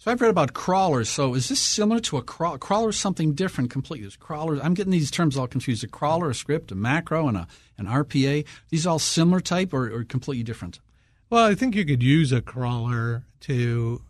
So 0.00 0.10
I've 0.10 0.22
read 0.22 0.30
about 0.30 0.54
crawlers. 0.54 1.10
So 1.10 1.34
is 1.34 1.50
this 1.50 1.60
similar 1.60 2.00
to 2.00 2.16
a 2.16 2.22
crawler? 2.22 2.56
Crawler 2.56 2.88
is 2.88 2.98
something 2.98 3.34
different 3.34 3.68
completely. 3.68 4.06
Is 4.06 4.16
crawlers? 4.16 4.58
I'm 4.62 4.72
getting 4.72 4.92
these 4.92 5.10
terms 5.10 5.36
all 5.36 5.46
confused. 5.46 5.84
A 5.84 5.88
crawler, 5.88 6.30
a 6.30 6.34
script, 6.34 6.72
a 6.72 6.74
macro, 6.74 7.28
and 7.28 7.36
a 7.36 7.46
an 7.76 7.84
RPA. 7.84 8.46
These 8.70 8.86
all 8.86 8.98
similar 8.98 9.40
type 9.40 9.74
or, 9.74 9.94
or 9.94 10.04
completely 10.04 10.42
different? 10.42 10.80
Well, 11.28 11.44
I 11.44 11.54
think 11.54 11.74
you 11.74 11.84
could 11.84 12.02
use 12.02 12.32
a 12.32 12.40
crawler 12.40 13.24
to 13.40 14.00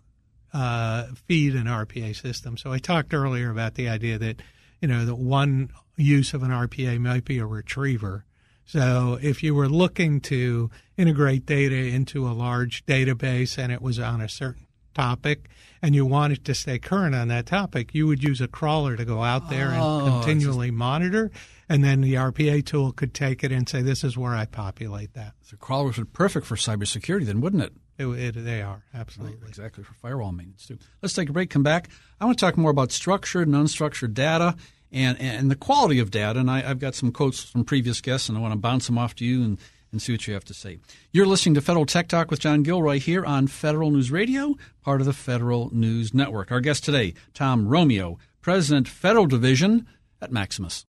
uh, 0.55 1.07
feed 1.27 1.57
an 1.57 1.65
RPA 1.65 2.15
system. 2.15 2.57
So 2.57 2.73
I 2.73 2.79
talked 2.79 3.13
earlier 3.13 3.51
about 3.51 3.75
the 3.75 3.89
idea 3.89 4.17
that 4.17 4.43
you 4.81 4.87
know 4.87 5.05
the 5.05 5.17
one 5.17 5.71
use 5.97 6.35
of 6.35 6.45
an 6.45 6.53
RPA 6.53 7.01
might 7.01 7.25
be 7.25 7.39
a 7.39 7.47
retriever. 7.47 8.25
So 8.65 9.19
if 9.21 9.43
you 9.43 9.57
were 9.57 9.69
looking 9.69 10.21
to 10.21 10.71
integrate 10.97 11.47
data 11.47 11.75
into 11.75 12.29
a 12.29 12.31
large 12.31 12.87
database 12.87 13.59
and 13.59 13.73
it 13.73 13.83
was 13.83 13.99
on 13.99 14.21
a 14.21 14.29
certain 14.29 14.67
topic 14.95 15.49
and 15.83 15.95
you 15.95 16.05
wanted 16.05 16.45
to 16.45 16.55
stay 16.55 16.79
current 16.79 17.15
on 17.15 17.29
that 17.29 17.47
topic, 17.47 17.95
you 17.95 18.07
would 18.07 18.23
use 18.23 18.41
a 18.41 18.49
crawler 18.49 18.97
to 18.97 19.05
go 19.05 19.23
out 19.23 19.51
there 19.51 19.73
Oh, 19.75 20.07
and 20.07 20.25
continually 20.25 20.71
monitor. 20.71 21.31
And 21.69 21.85
then 21.85 22.01
the 22.01 22.15
RPA 22.15 22.65
tool 22.67 22.93
could 22.93 23.15
take 23.15 23.45
it 23.45 23.53
and 23.53 23.69
say, 23.69 23.81
this 23.83 24.03
is 24.05 24.17
where 24.19 24.35
I 24.35 24.45
populate 24.45 25.15
that. 25.15 25.35
So 25.43 25.57
crawlers 25.57 25.99
are 25.99 26.05
perfect 26.05 26.47
for 26.47 26.57
cybersecurity, 26.57 27.27
then, 27.27 27.41
wouldn't 27.41 27.63
it? 27.63 27.73
It, 27.99 28.07
it, 28.07 28.45
they 28.45 28.63
are, 28.63 28.85
absolutely. 28.95 29.49
Exactly 29.49 29.85
for 29.85 29.95
firewall 29.95 30.33
maintenance 30.33 30.67
too. 30.67 30.79
Let's 31.03 31.15
take 31.15 31.29
a 31.29 31.33
break. 31.33 31.51
Come 31.51 31.63
back. 31.63 31.89
I 32.21 32.25
want 32.25 32.39
to 32.39 32.45
talk 32.45 32.57
more 32.57 32.71
about 32.71 32.93
structured 32.93 33.47
and 33.47 33.55
unstructured 33.55 34.15
data 34.15 34.57
and 34.91 35.21
and 35.21 35.51
the 35.51 35.57
quality 35.57 35.99
of 35.99 36.11
data. 36.11 36.41
And 36.41 36.51
I, 36.51 36.61
have 36.61 36.79
got 36.79 36.95
some 36.95 37.13
quotes 37.13 37.45
from 37.45 37.65
previous 37.65 38.01
guests, 38.01 38.29
and 38.29 38.39
I 38.39 38.41
want 38.41 38.53
to 38.53 38.59
bounce 38.59 38.87
them 38.87 38.99
off 38.99 39.15
to 39.17 39.25
you 39.25 39.43
and, 39.43 39.59
and 39.93 40.01
see 40.01 40.13
what 40.13 40.27
you 40.27 40.35
have 40.35 40.45
to 40.45 40.55
say. 40.55 40.79
You're 41.13 41.27
listening 41.27 41.55
to 41.55 41.61
Federal 41.61 41.87
Tech 41.87 42.09
Talk 42.09 42.31
with 42.31 42.41
John 42.41 42.63
Gilroy 42.63 43.01
here 43.01 43.25
on 43.25 43.47
Federal 43.47 43.91
News 43.91 44.11
Radio, 44.11 44.57
part 44.83 45.01
of 45.01 45.07
the 45.07 45.13
Federal 45.13 45.75
News 45.75 46.15
Network. 46.15 46.51
Our 46.53 46.61
guest 46.61 46.85
today, 46.85 47.15
Tom 47.35 47.69
Romeo, 47.69 48.19
President, 48.41 48.89
Federal 48.89 49.27
Division 49.27 49.87
at 50.21 50.33
Maximus. 50.33 50.85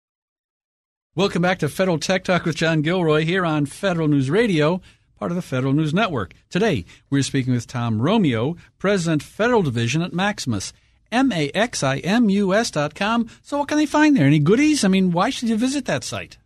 Welcome 1.14 1.42
back 1.42 1.58
to 1.60 1.68
Federal 1.68 1.98
Tech 1.98 2.24
Talk 2.24 2.44
with 2.44 2.56
John 2.56 2.82
Gilroy 2.82 3.24
here 3.24 3.44
on 3.44 3.66
Federal 3.66 4.08
News 4.08 4.30
Radio 4.30 4.80
part 5.18 5.30
of 5.30 5.36
the 5.36 5.42
Federal 5.42 5.72
News 5.72 5.94
Network. 5.94 6.34
Today, 6.50 6.84
we're 7.10 7.22
speaking 7.22 7.52
with 7.52 7.66
Tom 7.66 8.00
Romeo, 8.00 8.56
President, 8.78 9.22
Federal 9.22 9.62
Division 9.62 10.02
at 10.02 10.12
Maximus. 10.12 10.72
M-A-X-I-M-U-S 11.12 12.70
dot 12.72 12.94
com. 12.94 13.30
So 13.42 13.58
what 13.58 13.68
can 13.68 13.78
they 13.78 13.86
find 13.86 14.16
there? 14.16 14.26
Any 14.26 14.40
goodies? 14.40 14.84
I 14.84 14.88
mean, 14.88 15.12
why 15.12 15.30
should 15.30 15.48
you 15.48 15.56
visit 15.56 15.84
that 15.86 16.02
site? 16.02 16.36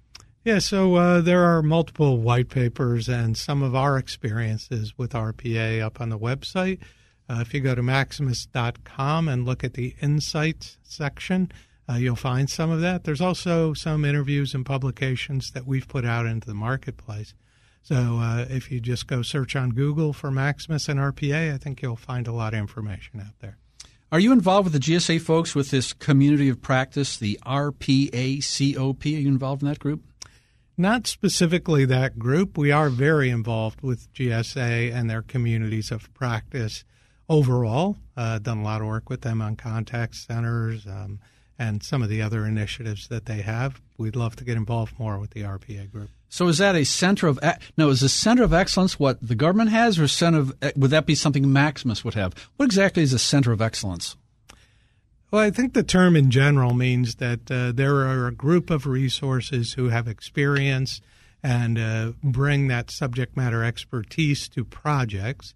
Yeah, 0.42 0.58
so 0.58 0.94
uh, 0.94 1.20
there 1.20 1.44
are 1.44 1.62
multiple 1.62 2.16
white 2.16 2.48
papers 2.48 3.10
and 3.10 3.36
some 3.36 3.62
of 3.62 3.74
our 3.74 3.98
experiences 3.98 4.94
with 4.96 5.12
RPA 5.12 5.82
up 5.82 6.00
on 6.00 6.08
the 6.08 6.18
website. 6.18 6.78
Uh, 7.28 7.40
if 7.42 7.52
you 7.52 7.60
go 7.60 7.74
to 7.74 7.82
maximus.com 7.82 9.28
and 9.28 9.44
look 9.44 9.62
at 9.62 9.74
the 9.74 9.94
Insights 10.00 10.78
section, 10.82 11.52
uh, 11.90 11.96
you'll 11.96 12.16
find 12.16 12.48
some 12.48 12.70
of 12.70 12.80
that. 12.80 13.04
There's 13.04 13.20
also 13.20 13.74
some 13.74 14.02
interviews 14.02 14.54
and 14.54 14.64
publications 14.64 15.50
that 15.50 15.66
we've 15.66 15.86
put 15.86 16.06
out 16.06 16.24
into 16.24 16.48
the 16.48 16.54
marketplace. 16.54 17.34
So 17.82 18.18
uh, 18.18 18.46
if 18.48 18.70
you 18.72 18.80
just 18.80 19.06
go 19.06 19.20
search 19.20 19.54
on 19.54 19.70
Google 19.70 20.14
for 20.14 20.30
Maximus 20.30 20.88
and 20.88 20.98
RPA, 20.98 21.52
I 21.52 21.58
think 21.58 21.82
you'll 21.82 21.96
find 21.96 22.26
a 22.26 22.32
lot 22.32 22.54
of 22.54 22.60
information 22.60 23.20
out 23.20 23.38
there. 23.40 23.58
Are 24.10 24.18
you 24.20 24.32
involved 24.32 24.72
with 24.72 24.82
the 24.82 24.92
GSA 24.92 25.20
folks 25.20 25.54
with 25.54 25.70
this 25.70 25.92
community 25.92 26.48
of 26.48 26.62
practice, 26.62 27.18
the 27.18 27.38
RPACOP? 27.44 29.04
Are 29.04 29.20
you 29.20 29.28
involved 29.28 29.62
in 29.62 29.68
that 29.68 29.78
group? 29.78 30.02
Not 30.80 31.06
specifically 31.06 31.84
that 31.84 32.18
group. 32.18 32.56
We 32.56 32.72
are 32.72 32.88
very 32.88 33.28
involved 33.28 33.82
with 33.82 34.10
GSA 34.14 34.90
and 34.94 35.10
their 35.10 35.20
communities 35.20 35.90
of 35.90 36.10
practice 36.14 36.84
overall. 37.28 37.98
Uh, 38.16 38.38
done 38.38 38.60
a 38.60 38.62
lot 38.62 38.80
of 38.80 38.86
work 38.86 39.10
with 39.10 39.20
them 39.20 39.42
on 39.42 39.56
contact 39.56 40.14
centers 40.14 40.86
um, 40.86 41.20
and 41.58 41.82
some 41.82 42.00
of 42.00 42.08
the 42.08 42.22
other 42.22 42.46
initiatives 42.46 43.08
that 43.08 43.26
they 43.26 43.42
have. 43.42 43.78
We'd 43.98 44.16
love 44.16 44.36
to 44.36 44.44
get 44.44 44.56
involved 44.56 44.98
more 44.98 45.18
with 45.18 45.32
the 45.32 45.42
RPA 45.42 45.92
group. 45.92 46.08
So 46.30 46.48
is 46.48 46.56
that 46.56 46.74
a 46.74 46.84
center 46.84 47.26
of 47.26 47.38
no? 47.76 47.90
Is 47.90 48.02
a 48.02 48.08
center 48.08 48.42
of 48.42 48.54
excellence 48.54 48.98
what 48.98 49.18
the 49.20 49.34
government 49.34 49.68
has, 49.68 49.98
or 49.98 50.08
center 50.08 50.38
of 50.38 50.54
would 50.76 50.92
that 50.92 51.04
be 51.04 51.14
something 51.14 51.52
Maximus 51.52 52.06
would 52.06 52.14
have? 52.14 52.32
What 52.56 52.64
exactly 52.64 53.02
is 53.02 53.12
a 53.12 53.18
center 53.18 53.52
of 53.52 53.60
excellence? 53.60 54.16
Well, 55.30 55.42
I 55.42 55.52
think 55.52 55.74
the 55.74 55.84
term 55.84 56.16
in 56.16 56.32
general 56.32 56.74
means 56.74 57.16
that 57.16 57.48
uh, 57.48 57.70
there 57.70 57.94
are 57.98 58.26
a 58.26 58.32
group 58.32 58.68
of 58.68 58.84
resources 58.84 59.74
who 59.74 59.88
have 59.88 60.08
experience 60.08 61.00
and 61.40 61.78
uh, 61.78 62.12
bring 62.20 62.66
that 62.66 62.90
subject 62.90 63.36
matter 63.36 63.62
expertise 63.62 64.48
to 64.48 64.64
projects, 64.64 65.54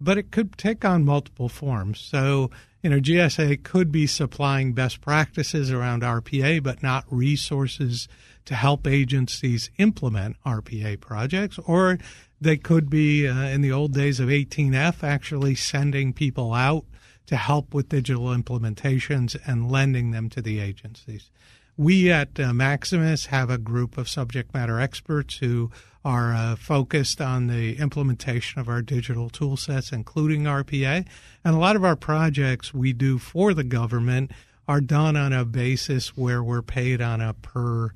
but 0.00 0.16
it 0.16 0.30
could 0.30 0.56
take 0.56 0.84
on 0.84 1.04
multiple 1.04 1.48
forms. 1.48 1.98
So, 1.98 2.52
you 2.84 2.90
know, 2.90 3.00
GSA 3.00 3.64
could 3.64 3.90
be 3.90 4.06
supplying 4.06 4.74
best 4.74 5.00
practices 5.00 5.72
around 5.72 6.02
RPA, 6.02 6.62
but 6.62 6.80
not 6.80 7.04
resources 7.10 8.06
to 8.44 8.54
help 8.54 8.86
agencies 8.86 9.70
implement 9.76 10.36
RPA 10.46 11.00
projects, 11.00 11.58
or 11.66 11.98
they 12.40 12.56
could 12.56 12.88
be, 12.88 13.26
uh, 13.26 13.48
in 13.48 13.60
the 13.60 13.72
old 13.72 13.92
days 13.92 14.20
of 14.20 14.28
18F, 14.28 15.02
actually 15.02 15.56
sending 15.56 16.12
people 16.12 16.54
out 16.54 16.84
to 17.26 17.36
help 17.36 17.74
with 17.74 17.88
digital 17.88 18.26
implementations 18.26 19.36
and 19.46 19.70
lending 19.70 20.10
them 20.10 20.28
to 20.30 20.40
the 20.40 20.60
agencies. 20.60 21.30
We 21.76 22.10
at 22.10 22.40
uh, 22.40 22.54
Maximus 22.54 23.26
have 23.26 23.50
a 23.50 23.58
group 23.58 23.98
of 23.98 24.08
subject 24.08 24.54
matter 24.54 24.80
experts 24.80 25.36
who 25.38 25.70
are 26.04 26.32
uh, 26.32 26.56
focused 26.56 27.20
on 27.20 27.48
the 27.48 27.76
implementation 27.78 28.60
of 28.60 28.68
our 28.68 28.80
digital 28.80 29.28
tool 29.28 29.56
sets, 29.56 29.92
including 29.92 30.44
RPA. 30.44 31.06
And 31.44 31.54
a 31.54 31.58
lot 31.58 31.76
of 31.76 31.84
our 31.84 31.96
projects 31.96 32.72
we 32.72 32.92
do 32.92 33.18
for 33.18 33.52
the 33.52 33.64
government 33.64 34.30
are 34.66 34.80
done 34.80 35.16
on 35.16 35.32
a 35.32 35.44
basis 35.44 36.16
where 36.16 36.42
we're 36.42 36.62
paid 36.62 37.02
on 37.02 37.20
a 37.20 37.34
per 37.34 37.90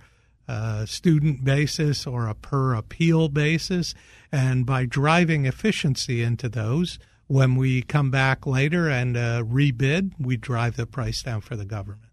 uh, 0.47 0.85
student 0.85 1.45
basis 1.45 2.07
or 2.07 2.27
a 2.27 2.35
per 2.35 2.75
appeal 2.75 3.29
basis. 3.29 3.95
And 4.33 4.67
by 4.67 4.85
driving 4.85 5.47
efficiency 5.47 6.23
into 6.23 6.49
those, 6.49 6.99
when 7.31 7.55
we 7.55 7.81
come 7.83 8.11
back 8.11 8.45
later 8.45 8.89
and 8.89 9.17
uh, 9.17 9.41
rebid, 9.45 10.11
we 10.19 10.37
drive 10.37 10.75
the 10.75 10.85
price 10.85 11.23
down 11.23 11.41
for 11.41 11.55
the 11.55 11.65
government. 11.65 12.11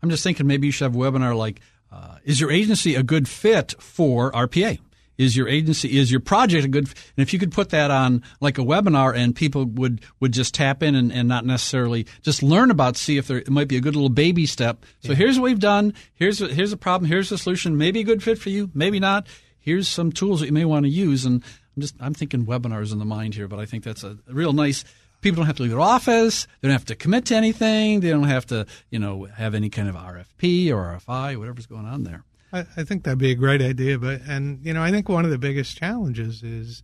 I'm 0.00 0.08
just 0.08 0.22
thinking 0.22 0.46
maybe 0.46 0.68
you 0.68 0.70
should 0.70 0.84
have 0.84 0.94
a 0.94 0.98
webinar 0.98 1.36
like, 1.36 1.60
uh, 1.90 2.18
is 2.22 2.40
your 2.40 2.52
agency 2.52 2.94
a 2.94 3.02
good 3.02 3.28
fit 3.28 3.74
for 3.80 4.30
RPA? 4.30 4.78
Is 5.18 5.36
your 5.36 5.48
agency 5.48 5.98
is 5.98 6.12
your 6.12 6.20
project 6.20 6.64
a 6.64 6.68
good? 6.68 6.84
And 6.84 6.94
if 7.16 7.32
you 7.32 7.40
could 7.40 7.50
put 7.50 7.70
that 7.70 7.90
on 7.90 8.22
like 8.40 8.58
a 8.58 8.60
webinar, 8.60 9.16
and 9.16 9.34
people 9.34 9.64
would 9.64 10.02
would 10.20 10.32
just 10.32 10.54
tap 10.54 10.82
in 10.82 10.94
and, 10.94 11.10
and 11.10 11.26
not 11.26 11.44
necessarily 11.44 12.06
just 12.22 12.42
learn 12.42 12.70
about, 12.70 12.96
see 12.96 13.16
if 13.16 13.26
there 13.26 13.38
it 13.38 13.50
might 13.50 13.66
be 13.66 13.78
a 13.78 13.80
good 13.80 13.96
little 13.96 14.10
baby 14.10 14.46
step. 14.46 14.84
So 15.00 15.08
yeah. 15.08 15.16
here's 15.16 15.40
what 15.40 15.46
we've 15.46 15.58
done. 15.58 15.94
Here's 16.14 16.40
a, 16.40 16.48
here's 16.48 16.72
a 16.72 16.76
problem. 16.76 17.10
Here's 17.10 17.30
the 17.30 17.38
solution. 17.38 17.78
Maybe 17.78 18.00
a 18.00 18.04
good 18.04 18.22
fit 18.22 18.38
for 18.38 18.50
you. 18.50 18.70
Maybe 18.74 19.00
not. 19.00 19.26
Here's 19.58 19.88
some 19.88 20.12
tools 20.12 20.40
that 20.40 20.46
you 20.46 20.52
may 20.52 20.66
want 20.66 20.84
to 20.84 20.90
use. 20.90 21.24
And 21.24 21.42
I'm 21.76 21.82
just 21.82 21.94
I'm 22.00 22.14
thinking 22.14 22.46
webinars 22.46 22.92
in 22.92 22.98
the 22.98 23.04
mind 23.04 23.34
here, 23.34 23.48
but 23.48 23.58
I 23.58 23.66
think 23.66 23.84
that's 23.84 24.02
a 24.02 24.18
real 24.28 24.52
nice 24.52 24.84
people 25.20 25.36
don't 25.36 25.46
have 25.46 25.56
to 25.56 25.62
leave 25.62 25.72
their 25.72 25.80
office. 25.80 26.46
They 26.60 26.68
don't 26.68 26.72
have 26.72 26.84
to 26.86 26.94
commit 26.94 27.26
to 27.26 27.34
anything. 27.34 28.00
They 28.00 28.10
don't 28.10 28.24
have 28.24 28.46
to, 28.46 28.66
you 28.90 28.98
know, 28.98 29.24
have 29.24 29.54
any 29.54 29.68
kind 29.68 29.88
of 29.88 29.94
RFP 29.94 30.70
or 30.70 30.98
RFI, 30.98 31.36
whatever's 31.36 31.66
going 31.66 31.86
on 31.86 32.04
there. 32.04 32.24
I, 32.52 32.60
I 32.76 32.84
think 32.84 33.04
that'd 33.04 33.18
be 33.18 33.32
a 33.32 33.36
great 33.36 33.60
idea, 33.60 33.98
but 33.98 34.22
and 34.26 34.64
you 34.64 34.72
know 34.72 34.82
I 34.82 34.90
think 34.90 35.08
one 35.08 35.24
of 35.24 35.30
the 35.30 35.38
biggest 35.38 35.76
challenges 35.76 36.42
is 36.42 36.82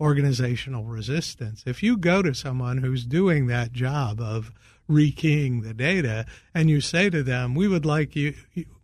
organizational 0.00 0.84
resistance. 0.84 1.64
If 1.66 1.82
you 1.82 1.96
go 1.96 2.22
to 2.22 2.32
someone 2.32 2.78
who's 2.78 3.04
doing 3.04 3.46
that 3.48 3.72
job 3.72 4.20
of 4.20 4.52
rekeying 4.88 5.62
the 5.62 5.74
data 5.74 6.26
and 6.54 6.70
you 6.70 6.80
say 6.80 7.10
to 7.10 7.22
them, 7.22 7.54
"We 7.54 7.68
would 7.68 7.84
like 7.84 8.16
you 8.16 8.34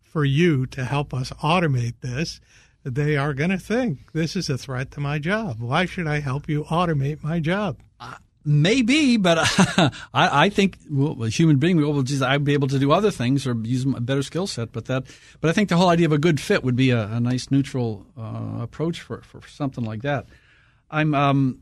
for 0.02 0.24
you 0.24 0.66
to 0.66 0.84
help 0.84 1.14
us 1.14 1.30
automate 1.42 2.00
this," 2.00 2.40
they 2.94 3.16
are 3.16 3.34
going 3.34 3.50
to 3.50 3.58
think 3.58 4.12
this 4.12 4.36
is 4.36 4.48
a 4.48 4.56
threat 4.56 4.92
to 4.92 5.00
my 5.00 5.18
job. 5.18 5.60
Why 5.60 5.86
should 5.86 6.06
I 6.06 6.20
help 6.20 6.48
you 6.48 6.64
automate 6.64 7.22
my 7.22 7.40
job? 7.40 7.78
Maybe, 8.48 9.16
but 9.16 9.38
I, 10.14 10.44
I, 10.44 10.48
think 10.50 10.78
well, 10.88 11.20
a 11.24 11.28
human 11.28 11.56
being, 11.56 11.78
well, 11.80 12.02
geez, 12.02 12.22
I'd 12.22 12.44
be 12.44 12.52
able 12.52 12.68
to 12.68 12.78
do 12.78 12.92
other 12.92 13.10
things 13.10 13.44
or 13.44 13.56
use 13.56 13.84
a 13.84 14.00
better 14.00 14.22
skill 14.22 14.46
set. 14.46 14.70
But 14.70 14.84
that, 14.84 15.04
but 15.40 15.48
I 15.48 15.52
think 15.52 15.68
the 15.68 15.76
whole 15.76 15.88
idea 15.88 16.06
of 16.06 16.12
a 16.12 16.18
good 16.18 16.40
fit 16.40 16.62
would 16.62 16.76
be 16.76 16.90
a, 16.90 17.08
a 17.08 17.18
nice 17.18 17.50
neutral 17.50 18.06
uh, 18.16 18.62
approach 18.62 19.00
for, 19.00 19.22
for 19.22 19.40
something 19.48 19.82
like 19.82 20.02
that. 20.02 20.26
I'm 20.88 21.12
um, 21.12 21.60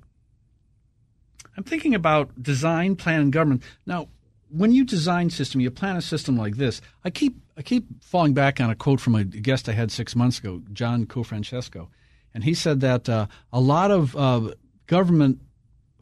I'm 1.56 1.64
thinking 1.64 1.94
about 1.94 2.42
design, 2.42 2.96
plan, 2.96 3.22
and 3.22 3.32
government. 3.32 3.62
Now, 3.87 4.08
when 4.50 4.72
you 4.74 4.84
design 4.84 5.30
system, 5.30 5.62
you 5.62 5.70
plan 5.70 5.96
a 5.96 6.02
system 6.02 6.37
like 6.37 6.56
this. 6.56 6.82
I 7.02 7.08
keep 7.08 7.37
I 7.56 7.62
keep 7.62 8.02
falling 8.02 8.34
back 8.34 8.60
on 8.60 8.70
a 8.70 8.74
quote 8.74 9.00
from 9.00 9.14
a 9.14 9.24
guest 9.24 9.68
I 9.68 9.72
had 9.72 9.92
six 9.92 10.16
months 10.16 10.38
ago, 10.38 10.62
John 10.72 11.06
Cofrancesco, 11.06 11.88
and 12.32 12.42
he 12.42 12.54
said 12.54 12.80
that 12.80 13.08
uh, 13.08 13.26
a 13.52 13.60
lot 13.60 13.90
of 13.90 14.16
uh, 14.16 14.54
government 14.86 15.38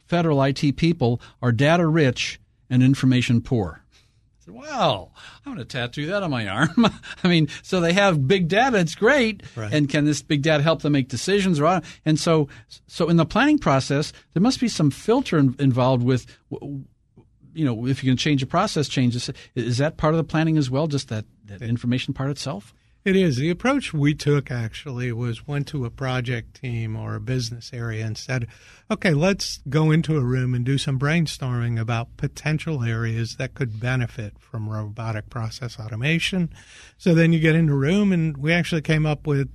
federal 0.07 0.41
IT 0.43 0.77
people 0.77 1.21
are 1.41 1.51
data 1.51 1.85
rich 1.85 2.39
and 2.69 2.83
information 2.83 3.41
poor. 3.41 3.83
I 3.83 4.45
said, 4.45 4.53
well, 4.55 5.13
I'm 5.45 5.53
going 5.53 5.65
to 5.65 5.65
tattoo 5.65 6.07
that 6.07 6.23
on 6.23 6.31
my 6.31 6.47
arm. 6.47 6.87
I 7.23 7.27
mean, 7.27 7.47
so 7.61 7.79
they 7.79 7.93
have 7.93 8.27
big 8.27 8.47
data. 8.47 8.77
It's 8.77 8.95
great. 8.95 9.43
Right. 9.55 9.71
And 9.71 9.87
can 9.87 10.05
this 10.05 10.21
big 10.21 10.41
data 10.41 10.61
help 10.61 10.81
them 10.81 10.93
make 10.93 11.07
decisions? 11.07 11.59
Or, 11.59 11.81
and 12.05 12.19
so, 12.19 12.49
so 12.87 13.09
in 13.09 13.17
the 13.17 13.25
planning 13.25 13.59
process, 13.59 14.11
there 14.33 14.41
must 14.41 14.59
be 14.59 14.67
some 14.67 14.91
filter 14.91 15.37
in, 15.37 15.55
involved 15.59 16.03
with, 16.03 16.25
you 16.51 17.65
know, 17.65 17.87
if 17.87 18.03
you 18.03 18.11
can 18.11 18.17
change 18.17 18.43
a 18.43 18.47
process 18.47 18.89
changes. 18.89 19.29
Is 19.55 19.77
that 19.77 19.97
part 19.97 20.13
of 20.13 20.17
the 20.17 20.23
planning 20.23 20.57
as 20.57 20.69
well? 20.69 20.87
Just 20.87 21.09
that, 21.09 21.25
that 21.45 21.61
information 21.61 22.13
part 22.13 22.29
itself? 22.29 22.73
It 23.05 23.17
is. 23.17 23.35
The 23.35 23.49
approach 23.49 23.93
we 23.93 24.13
took 24.13 24.49
actually 24.49 25.11
was 25.11 25.45
went 25.45 25.67
to 25.67 25.83
a 25.83 25.89
project 25.89 26.61
team 26.61 26.95
or 26.95 27.15
a 27.15 27.19
business 27.19 27.71
area 27.73 28.05
and 28.05 28.17
said, 28.17 28.47
okay, 28.89 29.13
let's 29.13 29.59
go 29.67 29.91
into 29.91 30.15
a 30.15 30.23
room 30.23 30.53
and 30.53 30.63
do 30.63 30.77
some 30.77 30.97
brainstorming 30.97 31.77
about 31.77 32.15
potential 32.15 32.83
areas 32.83 33.35
that 33.35 33.55
could 33.55 33.77
benefit 33.77 34.39
from 34.39 34.69
robotic 34.69 35.29
process 35.29 35.77
automation. 35.77 36.49
So 36.97 37.13
then 37.13 37.33
you 37.33 37.41
get 37.41 37.55
in 37.55 37.65
the 37.65 37.73
room 37.73 38.13
and 38.13 38.37
we 38.37 38.53
actually 38.53 38.81
came 38.81 39.05
up 39.05 39.27
with 39.27 39.49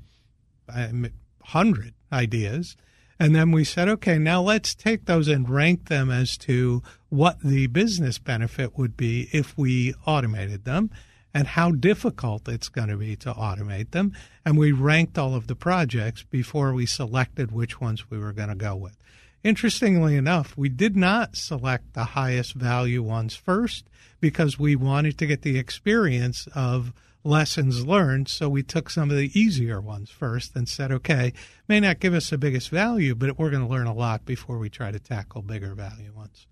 a 0.69 1.11
hundred 1.43 1.95
ideas 2.13 2.77
And 3.21 3.35
then 3.35 3.51
we 3.51 3.65
said, 3.65 3.89
okay, 3.89 4.19
now 4.19 4.41
let's 4.41 4.75
take 4.75 5.07
those 5.07 5.29
and 5.29 5.49
rank 5.49 5.89
them 5.89 6.11
as 6.11 6.37
to 6.39 6.83
what 7.09 7.41
the 7.43 7.67
business 7.67 8.19
benefit 8.19 8.79
would 8.79 8.97
be 8.97 9.29
if 9.33 9.59
we 9.59 9.95
automated 10.07 10.65
them 10.65 10.91
and 11.39 11.47
how 11.47 11.71
difficult 11.71 12.49
it's 12.49 12.69
going 12.69 12.89
to 12.89 12.97
be 12.97 13.15
to 13.15 13.33
automate 13.33 13.93
them. 13.93 14.13
And 14.45 14.59
we 14.59 14.73
ranked 14.73 15.17
all 15.17 15.37
of 15.37 15.47
the 15.47 15.55
projects 15.55 16.25
before 16.25 16.75
we 16.75 16.85
selected 16.85 17.53
which 17.53 17.81
ones 17.81 18.11
we 18.11 18.19
were 18.19 18.33
going 18.33 18.49
to 18.49 18.57
go 18.57 18.75
with. 18.75 18.97
Interestingly 19.45 20.17
enough, 20.17 20.57
we 20.57 20.69
did 20.69 20.97
not 20.97 21.37
select 21.37 21.95
the 21.95 22.03
highest 22.03 22.55
value 22.55 23.05
ones 23.05 23.37
first 23.37 23.89
because 24.19 24.59
we 24.59 24.75
wanted 24.75 25.17
to 25.19 25.27
get 25.29 25.43
the 25.43 25.59
experience 25.59 26.49
of 26.57 26.93
lessons 27.23 27.87
learned. 27.87 28.27
So 28.27 28.49
we 28.49 28.65
took 28.65 28.91
some 28.91 29.09
of 29.09 29.17
the 29.17 29.31
easier 29.39 29.81
ones 29.81 30.11
first 30.11 30.57
and 30.57 30.69
said, 30.69 30.91
okay, 30.91 31.33
may 31.69 31.79
not 31.79 32.01
give 32.01 32.15
us 32.15 32.31
the 32.31 32.39
biggest 32.39 32.69
value, 32.69 33.15
but 33.15 33.39
we're 33.39 33.51
going 33.51 33.65
to 33.65 33.73
learn 33.73 33.87
a 33.87 33.95
lot 33.95 34.25
before 34.25 34.59
we 34.59 34.71
try 34.71 34.91
to 34.91 34.99
tackle 34.99 35.43
bigger 35.43 35.77
value 35.77 36.13
ones. 36.13 36.49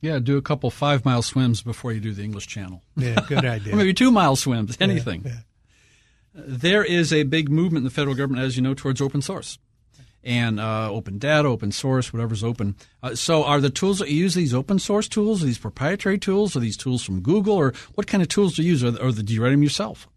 Yeah, 0.00 0.18
do 0.18 0.36
a 0.36 0.42
couple 0.42 0.70
five 0.70 1.04
mile 1.04 1.22
swims 1.22 1.62
before 1.62 1.92
you 1.92 2.00
do 2.00 2.12
the 2.12 2.22
English 2.22 2.46
Channel. 2.46 2.82
Yeah, 2.96 3.20
good 3.28 3.44
idea. 3.44 3.74
or 3.74 3.76
maybe 3.76 3.94
two 3.94 4.10
mile 4.10 4.36
swims, 4.36 4.76
anything. 4.80 5.22
Yeah, 5.24 5.32
yeah. 5.32 5.38
There 6.34 6.84
is 6.84 7.12
a 7.12 7.24
big 7.24 7.50
movement 7.50 7.78
in 7.78 7.84
the 7.84 7.90
federal 7.90 8.14
government, 8.14 8.44
as 8.44 8.56
you 8.56 8.62
know, 8.62 8.72
towards 8.74 9.00
open 9.00 9.20
source 9.20 9.58
and 10.22 10.60
uh, 10.60 10.90
open 10.90 11.18
data, 11.18 11.48
open 11.48 11.72
source, 11.72 12.12
whatever's 12.12 12.44
open. 12.44 12.76
Uh, 13.02 13.14
so, 13.14 13.44
are 13.44 13.60
the 13.60 13.70
tools 13.70 13.98
that 13.98 14.10
you 14.10 14.16
use 14.16 14.34
these 14.34 14.54
open 14.54 14.78
source 14.78 15.08
tools, 15.08 15.40
these 15.40 15.58
proprietary 15.58 16.18
tools, 16.18 16.54
or 16.54 16.60
these 16.60 16.76
tools 16.76 17.02
from 17.02 17.20
Google, 17.20 17.54
or 17.54 17.72
what 17.94 18.06
kind 18.06 18.22
of 18.22 18.28
tools 18.28 18.54
do 18.54 18.62
you 18.62 18.70
use, 18.70 18.84
or, 18.84 18.96
or 19.02 19.12
do 19.12 19.32
you 19.32 19.42
write 19.42 19.50
them 19.50 19.62
yourself? 19.62 20.08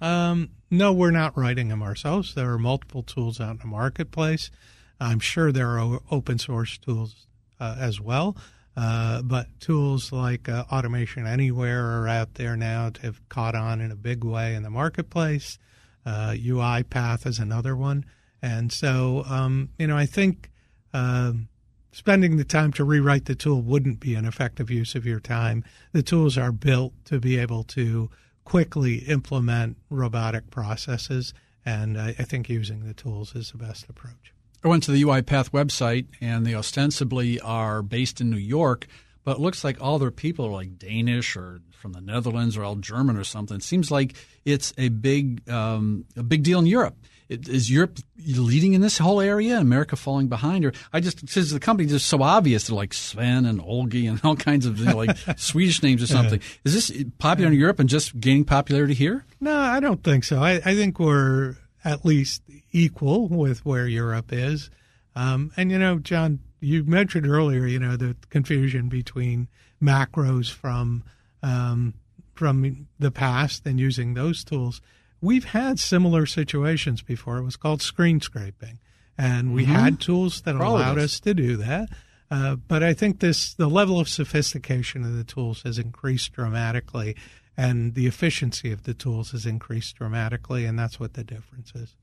Um, 0.00 0.50
no, 0.70 0.92
we're 0.92 1.10
not 1.10 1.36
writing 1.36 1.68
them 1.68 1.82
ourselves. 1.82 2.34
There 2.34 2.50
are 2.52 2.58
multiple 2.58 3.02
tools 3.02 3.40
out 3.40 3.50
in 3.52 3.58
the 3.58 3.66
marketplace. 3.66 4.50
I'm 4.98 5.20
sure 5.20 5.52
there 5.52 5.78
are 5.78 6.00
open 6.10 6.38
source 6.38 6.78
tools 6.78 7.26
uh, 7.58 7.76
as 7.78 8.00
well. 8.00 8.36
Uh, 8.76 9.20
but 9.22 9.46
tools 9.60 10.12
like 10.12 10.48
uh, 10.48 10.64
Automation 10.70 11.26
Anywhere 11.26 11.84
are 12.00 12.08
out 12.08 12.34
there 12.34 12.56
now 12.56 12.90
to 12.90 13.02
have 13.02 13.28
caught 13.28 13.54
on 13.54 13.80
in 13.80 13.90
a 13.90 13.96
big 13.96 14.24
way 14.24 14.54
in 14.54 14.62
the 14.62 14.70
marketplace. 14.70 15.58
Uh, 16.06 16.30
UiPath 16.30 17.26
is 17.26 17.38
another 17.38 17.76
one. 17.76 18.04
And 18.40 18.72
so, 18.72 19.24
um, 19.28 19.70
you 19.78 19.86
know, 19.86 19.96
I 19.96 20.06
think 20.06 20.50
um, 20.94 21.48
spending 21.92 22.36
the 22.36 22.44
time 22.44 22.72
to 22.74 22.84
rewrite 22.84 23.26
the 23.26 23.34
tool 23.34 23.60
wouldn't 23.60 24.00
be 24.00 24.14
an 24.14 24.24
effective 24.24 24.70
use 24.70 24.94
of 24.94 25.04
your 25.04 25.20
time. 25.20 25.64
The 25.92 26.02
tools 26.02 26.38
are 26.38 26.52
built 26.52 26.94
to 27.06 27.20
be 27.20 27.36
able 27.38 27.64
to 27.64 28.10
quickly 28.44 28.96
implement 29.00 29.76
robotic 29.90 30.50
processes. 30.50 31.34
And 31.66 32.00
I, 32.00 32.08
I 32.18 32.24
think 32.24 32.48
using 32.48 32.86
the 32.86 32.94
tools 32.94 33.34
is 33.34 33.50
the 33.50 33.58
best 33.58 33.88
approach. 33.88 34.32
I 34.62 34.68
went 34.68 34.82
to 34.84 34.92
the 34.92 35.02
UiPath 35.02 35.50
website, 35.50 36.06
and 36.20 36.46
they 36.46 36.54
ostensibly 36.54 37.40
are 37.40 37.82
based 37.82 38.20
in 38.20 38.28
New 38.30 38.36
York, 38.36 38.86
but 39.24 39.36
it 39.36 39.40
looks 39.40 39.64
like 39.64 39.80
all 39.80 39.98
their 39.98 40.10
people 40.10 40.46
are 40.46 40.52
like 40.52 40.78
Danish 40.78 41.36
or 41.36 41.60
from 41.72 41.92
the 41.92 42.00
Netherlands 42.00 42.56
or 42.56 42.64
all 42.64 42.76
German 42.76 43.16
or 43.16 43.24
something. 43.24 43.56
It 43.56 43.62
seems 43.62 43.90
like 43.90 44.14
it's 44.44 44.74
a 44.76 44.88
big 44.90 45.48
um, 45.48 46.04
a 46.16 46.22
big 46.22 46.42
deal 46.42 46.58
in 46.58 46.66
Europe. 46.66 46.96
It, 47.28 47.48
is 47.48 47.70
Europe 47.70 47.98
leading 48.26 48.74
in 48.74 48.80
this 48.80 48.98
whole 48.98 49.20
area? 49.20 49.58
America 49.58 49.94
falling 49.96 50.28
behind? 50.28 50.64
Or 50.64 50.72
I 50.92 51.00
just 51.00 51.28
since 51.28 51.52
the 51.52 51.60
company 51.60 51.90
is 51.90 52.04
so 52.04 52.22
obvious, 52.22 52.66
they're 52.66 52.76
like 52.76 52.92
Sven 52.92 53.46
and 53.46 53.60
Olgi 53.60 54.10
and 54.10 54.20
all 54.24 54.36
kinds 54.36 54.66
of 54.66 54.78
you 54.78 54.86
know, 54.86 54.96
like 54.96 55.16
Swedish 55.38 55.82
names 55.82 56.02
or 56.02 56.06
something. 56.06 56.40
Is 56.64 56.74
this 56.74 57.04
popular 57.18 57.50
in 57.50 57.58
Europe 57.58 57.78
and 57.78 57.88
just 57.88 58.18
gaining 58.20 58.44
popularity 58.44 58.94
here? 58.94 59.24
No, 59.40 59.56
I 59.56 59.80
don't 59.80 60.02
think 60.04 60.24
so. 60.24 60.42
I, 60.42 60.54
I 60.54 60.74
think 60.74 60.98
we're 60.98 61.56
at 61.84 62.04
least 62.04 62.42
equal 62.72 63.28
with 63.28 63.64
where 63.64 63.86
Europe 63.86 64.32
is. 64.32 64.70
Um, 65.14 65.52
and 65.56 65.70
you 65.70 65.78
know, 65.78 65.98
John, 65.98 66.40
you 66.60 66.84
mentioned 66.84 67.26
earlier, 67.26 67.66
you 67.66 67.78
know, 67.78 67.96
the 67.96 68.16
confusion 68.28 68.88
between 68.88 69.48
macros 69.82 70.50
from 70.50 71.04
um, 71.42 71.94
from 72.34 72.86
the 72.98 73.10
past 73.10 73.66
and 73.66 73.78
using 73.78 74.14
those 74.14 74.44
tools. 74.44 74.80
We've 75.20 75.44
had 75.44 75.78
similar 75.78 76.24
situations 76.24 77.02
before. 77.02 77.38
It 77.38 77.44
was 77.44 77.56
called 77.56 77.82
screen 77.82 78.20
scraping, 78.20 78.78
and 79.18 79.52
we 79.52 79.64
mm-hmm. 79.64 79.72
had 79.72 80.00
tools 80.00 80.42
that 80.42 80.56
Probably 80.56 80.82
allowed 80.82 80.98
us 80.98 81.20
to 81.20 81.34
do 81.34 81.56
that. 81.58 81.88
Uh, 82.30 82.56
but 82.56 82.82
I 82.82 82.94
think 82.94 83.20
this 83.20 83.54
the 83.54 83.68
level 83.68 83.98
of 83.98 84.08
sophistication 84.08 85.04
of 85.04 85.16
the 85.16 85.24
tools 85.24 85.62
has 85.62 85.78
increased 85.78 86.32
dramatically, 86.32 87.16
and 87.60 87.94
the 87.94 88.06
efficiency 88.06 88.72
of 88.72 88.84
the 88.84 88.94
tools 88.94 89.32
has 89.32 89.44
increased 89.44 89.96
dramatically, 89.96 90.64
and 90.64 90.78
that's 90.78 90.98
what 90.98 91.12
the 91.12 91.22
difference 91.22 91.72
is. 91.74 91.94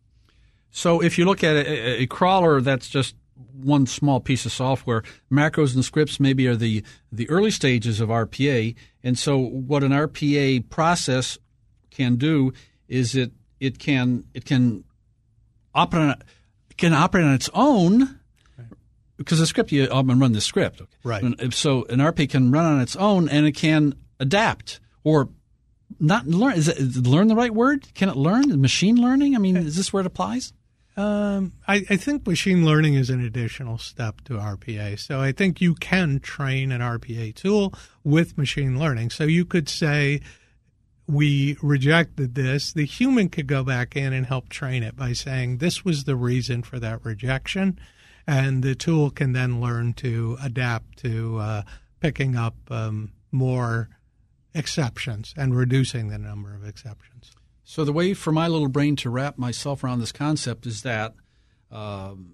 So 0.70 1.02
if 1.02 1.18
you 1.18 1.26
look 1.26 1.44
at 1.44 1.56
a, 1.56 2.04
a, 2.04 2.06
crawler, 2.06 2.62
that's 2.62 2.88
just 2.88 3.16
one 3.54 3.88
small 3.88 4.20
piece 4.20 4.46
of 4.46 4.52
software. 4.52 5.02
Macros 5.32 5.74
and 5.74 5.84
scripts 5.84 6.20
maybe 6.20 6.48
are 6.48 6.56
the 6.56 6.84
the 7.12 7.28
early 7.28 7.50
stages 7.50 8.00
of 8.00 8.10
RPA, 8.10 8.76
and 9.04 9.18
so 9.18 9.40
what 9.40 9.84
an 9.84 9.92
RPA 9.92 10.70
process 10.70 11.40
can 11.90 12.18
do 12.18 12.54
is 12.88 13.16
it 13.16 13.32
it 13.60 13.80
can 13.80 14.26
it 14.36 14.46
can 14.46 14.84
operate 15.74 16.10
on, 16.10 16.24
can 16.78 16.94
operate 16.94 17.26
on 17.26 17.34
its 17.34 17.50
own 17.56 18.20
because 19.18 19.40
the 19.40 19.48
script 19.48 19.72
you 19.72 19.88
often 19.88 20.20
run 20.20 20.34
the 20.34 20.42
script. 20.42 20.84
Right. 21.04 21.24
So 21.52 21.86
an 21.86 21.98
RPA 21.98 22.30
can 22.30 22.52
run 22.52 22.66
on 22.66 22.80
its 22.80 22.96
own 22.96 23.28
and 23.28 23.48
it 23.48 23.54
can 23.54 23.96
adapt 24.20 24.80
or 25.04 25.30
not 26.00 26.28
learn. 26.28 26.54
Is 26.54 26.68
it 26.68 27.08
learn 27.08 27.28
the 27.28 27.36
right 27.36 27.54
word? 27.54 27.94
Can 27.94 28.10
it 28.10 28.16
learn? 28.16 28.62
Machine 28.62 28.98
learning? 28.98 29.36
I 29.36 29.40
mean, 29.40 29.58
is 29.58 29.76
this 29.76 29.92
where 29.92 30.02
it 30.02 30.08
applies? 30.08 30.54
Um, 30.98 31.54
I, 31.68 31.86
I, 31.92 31.96
think 31.96 32.26
machine 32.26 32.66
learning 32.66 32.96
is 32.96 33.12
an 33.12 33.24
additional 33.24 33.78
step 33.78 34.22
to 34.22 34.34
RPA. 34.34 34.98
So 34.98 35.22
I 35.22 35.32
think 35.32 35.62
you 35.62 35.76
can 35.76 36.20
train 36.20 36.72
an 36.72 36.82
RPA 36.82 37.36
tool 37.36 37.72
with 38.04 38.36
machine 38.36 38.80
learning. 38.80 39.12
So 39.12 39.26
you 39.26 39.46
could 39.46 39.70
say, 39.70 40.22
we 41.08 41.56
rejected 41.62 42.34
this. 42.34 42.74
The 42.74 42.86
human 42.86 43.30
could 43.30 43.46
go 43.46 43.64
back 43.64 43.96
in 43.96 44.12
and 44.12 44.26
help 44.26 44.50
train 44.50 44.82
it 44.82 44.96
by 44.96 45.14
saying, 45.14 45.60
this 45.60 45.86
was 45.86 46.04
the 46.04 46.16
reason 46.16 46.64
for 46.64 46.80
that 46.80 47.06
rejection. 47.06 47.80
And 48.26 48.64
the 48.64 48.74
tool 48.76 49.12
can 49.12 49.34
then 49.34 49.62
learn 49.62 49.94
to 49.96 50.38
adapt 50.42 50.98
to 51.00 51.38
uh, 51.38 51.62
picking 52.00 52.36
up 52.36 52.56
um, 52.70 53.14
more 53.32 53.90
exceptions 54.58 55.34
and 55.38 55.56
reducing 55.56 56.10
the 56.10 56.18
number 56.18 56.54
of 56.56 56.68
exceptions. 56.68 57.32
So 57.64 57.84
the 57.84 57.94
way 57.94 58.14
for 58.14 58.32
my 58.32 58.48
little 58.48 58.70
brain 58.70 58.96
to 58.98 59.10
wrap 59.10 59.38
myself 59.38 59.84
around 59.84 60.00
this 60.00 60.12
concept 60.12 60.66
is 60.66 60.84
that 60.84 61.14
um, 61.72 62.34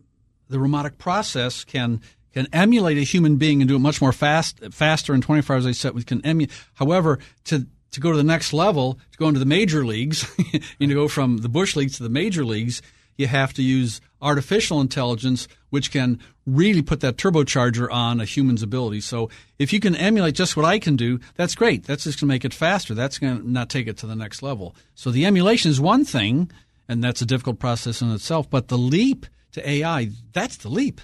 the 0.50 0.60
robotic 0.60 0.98
process 0.98 1.64
can 1.64 2.02
can 2.34 2.48
emulate 2.52 2.98
a 2.98 3.02
human 3.02 3.36
being 3.38 3.62
and 3.62 3.68
do 3.68 3.76
it 3.76 3.80
much 3.80 4.02
more 4.02 4.12
fast, 4.12 4.60
faster 4.72 5.14
in 5.14 5.22
24 5.22 5.56
hours. 5.56 5.66
I 5.68 5.72
said 5.72 5.94
we 5.94 6.04
can 6.04 6.26
emulate. 6.26 6.52
However, 6.76 7.20
to 7.46 7.68
to 7.92 8.00
go 8.00 8.12
to 8.12 8.18
the 8.18 8.24
next 8.24 8.54
level, 8.54 9.00
to 9.12 9.18
go 9.18 9.28
into 9.28 9.40
the 9.40 9.46
major 9.46 9.86
leagues, 9.86 10.28
you 10.80 10.88
know, 10.88 10.96
go 10.96 11.08
from 11.08 11.38
the 11.38 11.50
bush 11.50 11.76
leagues 11.76 11.98
to 11.98 12.04
the 12.04 12.10
major 12.10 12.44
leagues, 12.44 12.82
you 13.18 13.28
have 13.28 13.54
to 13.54 13.64
use 13.64 14.02
artificial 14.22 14.82
intelligence, 14.82 15.48
which 15.70 15.92
can 15.92 16.20
really 16.46 16.82
put 16.82 17.02
that 17.02 17.18
turbocharger 17.18 17.92
on 17.92 18.20
a 18.20 18.26
human's 18.26 18.64
ability. 18.64 19.02
So 19.02 19.30
if 19.60 19.74
you 19.74 19.80
can 19.80 19.96
emulate 19.96 20.36
just 20.36 20.56
what 20.58 20.66
I 20.66 20.80
can 20.80 20.96
do, 20.96 21.20
that's 21.36 21.56
great. 21.56 21.84
That's 21.84 22.04
just 22.04 22.20
going 22.20 22.28
to 22.28 22.34
make 22.34 22.46
it 22.46 22.54
faster. 22.54 22.94
That's 22.94 23.18
going 23.18 23.40
to 23.40 23.50
not 23.50 23.70
take 23.70 23.88
it 23.88 23.98
to 23.98 24.08
the 24.08 24.16
next 24.16 24.42
level. 24.42 24.76
So 24.96 25.12
the 25.12 25.26
emulation 25.26 25.72
is 25.72 25.80
one 25.80 26.06
thing, 26.06 26.52
and 26.88 27.04
that's 27.04 27.22
a 27.22 27.26
difficult 27.26 27.60
process 27.60 28.02
in 28.02 28.12
itself. 28.12 28.50
But 28.50 28.68
the 28.68 28.78
leap 28.78 29.26
to 29.54 29.70
AI, 29.70 30.10
that's 30.32 30.58
the 30.58 30.70
leap. 30.70 31.02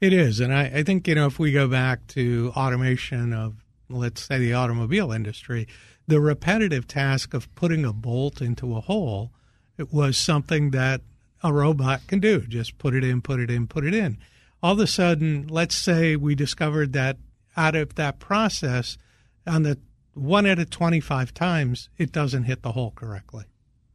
It 0.00 0.12
is. 0.12 0.40
And 0.40 0.52
I, 0.52 0.64
I 0.64 0.82
think, 0.82 1.08
you 1.08 1.14
know, 1.14 1.26
if 1.26 1.38
we 1.38 1.52
go 1.52 1.68
back 1.68 2.06
to 2.08 2.52
automation 2.54 3.32
of, 3.32 3.54
let's 3.88 4.22
say, 4.26 4.38
the 4.38 4.52
automobile 4.52 5.10
industry, 5.10 5.66
the 6.06 6.20
repetitive 6.20 6.86
task 6.86 7.32
of 7.32 7.52
putting 7.54 7.84
a 7.84 7.92
bolt 7.92 8.40
into 8.40 8.76
a 8.76 8.80
hole 8.80 9.32
it 9.78 9.92
was 9.92 10.16
something 10.16 10.70
that 10.70 11.02
a 11.46 11.52
robot 11.52 12.06
can 12.06 12.20
do. 12.20 12.40
Just 12.40 12.78
put 12.78 12.94
it 12.94 13.04
in, 13.04 13.22
put 13.22 13.40
it 13.40 13.50
in, 13.50 13.66
put 13.66 13.84
it 13.84 13.94
in. 13.94 14.18
All 14.62 14.72
of 14.72 14.80
a 14.80 14.86
sudden, 14.86 15.46
let's 15.48 15.76
say 15.76 16.16
we 16.16 16.34
discovered 16.34 16.92
that 16.94 17.18
out 17.56 17.74
of 17.74 17.94
that 17.94 18.18
process, 18.18 18.98
on 19.46 19.62
the 19.62 19.78
one 20.14 20.46
out 20.46 20.58
of 20.58 20.70
25 20.70 21.34
times, 21.34 21.88
it 21.98 22.10
doesn't 22.10 22.44
hit 22.44 22.62
the 22.62 22.72
hole 22.72 22.92
correctly. 22.94 23.44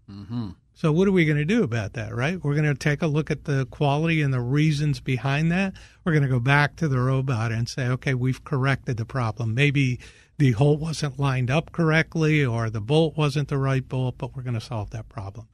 Mm-hmm. 0.09 0.49
So, 0.73 0.91
what 0.91 1.07
are 1.07 1.11
we 1.11 1.25
going 1.25 1.37
to 1.37 1.45
do 1.45 1.63
about 1.63 1.93
that, 1.93 2.15
right? 2.15 2.43
We're 2.43 2.55
going 2.55 2.65
to 2.65 2.75
take 2.75 3.01
a 3.01 3.07
look 3.07 3.29
at 3.29 3.45
the 3.45 3.65
quality 3.67 4.21
and 4.21 4.33
the 4.33 4.41
reasons 4.41 4.99
behind 4.99 5.51
that. 5.51 5.73
We're 6.03 6.13
going 6.13 6.23
to 6.23 6.29
go 6.29 6.39
back 6.39 6.75
to 6.77 6.87
the 6.87 6.99
robot 6.99 7.51
and 7.51 7.67
say, 7.67 7.87
okay, 7.87 8.13
we've 8.13 8.43
corrected 8.43 8.97
the 8.97 9.05
problem. 9.05 9.53
Maybe 9.53 9.99
the 10.37 10.51
hole 10.53 10.77
wasn't 10.77 11.19
lined 11.19 11.51
up 11.51 11.71
correctly 11.71 12.43
or 12.43 12.69
the 12.69 12.81
bolt 12.81 13.15
wasn't 13.15 13.49
the 13.49 13.59
right 13.59 13.87
bolt, 13.87 14.17
but 14.17 14.35
we're 14.35 14.41
going 14.41 14.55
to 14.55 14.61
solve 14.61 14.89
that 14.91 15.07
problem. 15.07 15.47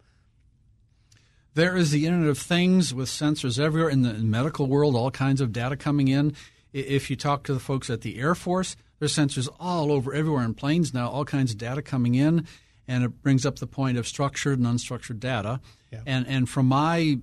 There 1.57 1.75
is 1.75 1.89
the 1.89 2.05
Internet 2.05 2.29
of 2.29 2.37
Things 2.37 2.93
with 2.93 3.09
sensors 3.09 3.59
everywhere 3.59 3.89
in 3.89 4.03
the 4.03 4.13
medical 4.13 4.67
world, 4.67 4.95
all 4.95 5.09
kinds 5.09 5.41
of 5.41 5.51
data 5.51 5.75
coming 5.75 6.07
in. 6.07 6.35
If 6.71 7.09
you 7.09 7.15
talk 7.15 7.41
to 7.45 7.53
the 7.55 7.59
folks 7.59 7.89
at 7.89 8.01
the 8.01 8.19
Air 8.19 8.35
Force, 8.35 8.75
there's 8.99 9.15
sensors 9.15 9.49
all 9.59 9.91
over 9.91 10.13
everywhere 10.13 10.43
in 10.43 10.53
planes 10.53 10.93
now, 10.93 11.09
all 11.09 11.25
kinds 11.25 11.53
of 11.53 11.57
data 11.57 11.81
coming 11.81 12.13
in, 12.13 12.45
and 12.87 13.03
it 13.03 13.23
brings 13.23 13.43
up 13.43 13.57
the 13.57 13.65
point 13.65 13.97
of 13.97 14.07
structured 14.07 14.59
and 14.59 14.67
unstructured 14.67 15.19
data. 15.19 15.59
Yeah. 15.91 16.01
And 16.05 16.27
and 16.27 16.47
from 16.47 16.67
my 16.67 17.17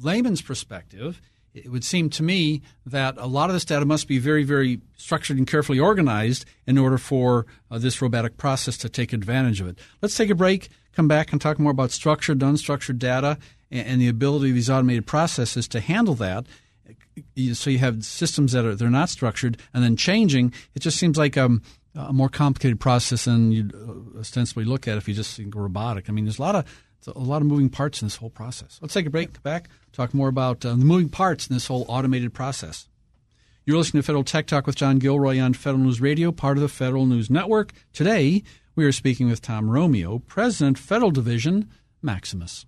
layman's 0.00 0.42
perspective, 0.42 1.20
it 1.52 1.68
would 1.68 1.82
seem 1.82 2.08
to 2.10 2.22
me 2.22 2.62
that 2.86 3.16
a 3.18 3.26
lot 3.26 3.50
of 3.50 3.54
this 3.54 3.64
data 3.64 3.84
must 3.84 4.06
be 4.06 4.18
very, 4.18 4.44
very 4.44 4.80
structured 4.96 5.38
and 5.38 5.46
carefully 5.48 5.80
organized 5.80 6.44
in 6.68 6.78
order 6.78 6.98
for 6.98 7.46
uh, 7.68 7.78
this 7.78 8.00
robotic 8.00 8.36
process 8.36 8.76
to 8.78 8.88
take 8.88 9.12
advantage 9.12 9.60
of 9.60 9.66
it. 9.66 9.80
Let's 10.00 10.16
take 10.16 10.30
a 10.30 10.36
break, 10.36 10.68
come 10.92 11.08
back, 11.08 11.32
and 11.32 11.40
talk 11.40 11.58
more 11.58 11.72
about 11.72 11.90
structured, 11.90 12.40
and 12.40 12.56
unstructured 12.56 13.00
data 13.00 13.38
and, 13.72 14.00
the 14.00 14.08
ability 14.08 14.50
of 14.50 14.54
these 14.54 14.70
automated 14.70 15.06
processes 15.06 15.66
to 15.68 15.80
handle 15.80 16.14
that. 16.16 16.46
So 17.54 17.70
you 17.70 17.78
have 17.78 18.04
systems 18.04 18.52
that 18.52 18.64
are 18.64 18.74
they're 18.74 18.90
not 18.90 19.08
structured 19.08 19.58
and 19.74 19.82
then 19.82 19.96
changing. 19.96 20.52
It 20.74 20.80
just 20.80 20.98
seems 20.98 21.16
like 21.18 21.36
um, 21.36 21.62
a 21.94 22.12
more 22.12 22.28
complicated 22.28 22.80
process 22.80 23.24
than 23.24 23.52
you'd 23.52 23.74
uh, 23.74 24.18
ostensibly 24.18 24.64
look 24.64 24.86
at 24.88 24.98
if 24.98 25.08
you 25.08 25.14
just 25.14 25.36
think 25.36 25.54
robotic. 25.54 26.08
I 26.08 26.12
mean, 26.12 26.24
there's 26.24 26.38
a 26.38 26.42
lot 26.42 26.54
of 26.54 26.64
a 27.06 27.18
lot 27.18 27.42
of 27.42 27.48
moving 27.48 27.68
parts 27.68 28.00
in 28.00 28.06
this 28.06 28.16
whole 28.16 28.30
process. 28.30 28.78
Let's 28.80 28.94
take 28.94 29.06
a 29.06 29.10
break. 29.10 29.42
Back. 29.42 29.68
Talk 29.92 30.14
more 30.14 30.28
about 30.28 30.64
uh, 30.64 30.70
the 30.70 30.84
moving 30.84 31.08
parts 31.08 31.48
in 31.48 31.54
this 31.54 31.66
whole 31.66 31.84
automated 31.88 32.32
process. 32.32 32.88
You're 33.64 33.76
listening 33.76 34.02
to 34.02 34.06
Federal 34.06 34.24
Tech 34.24 34.46
Talk 34.46 34.66
with 34.66 34.76
John 34.76 34.98
Gilroy 34.98 35.38
on 35.38 35.54
Federal 35.54 35.84
News 35.84 36.00
Radio, 36.00 36.32
part 36.32 36.56
of 36.56 36.62
the 36.62 36.68
Federal 36.68 37.06
News 37.06 37.30
Network. 37.30 37.72
Today, 37.92 38.42
we 38.74 38.84
are 38.84 38.92
speaking 38.92 39.28
with 39.28 39.40
Tom 39.40 39.70
Romeo, 39.70 40.18
President, 40.20 40.78
Federal 40.78 41.10
Division, 41.10 41.68
Maximus. 42.00 42.66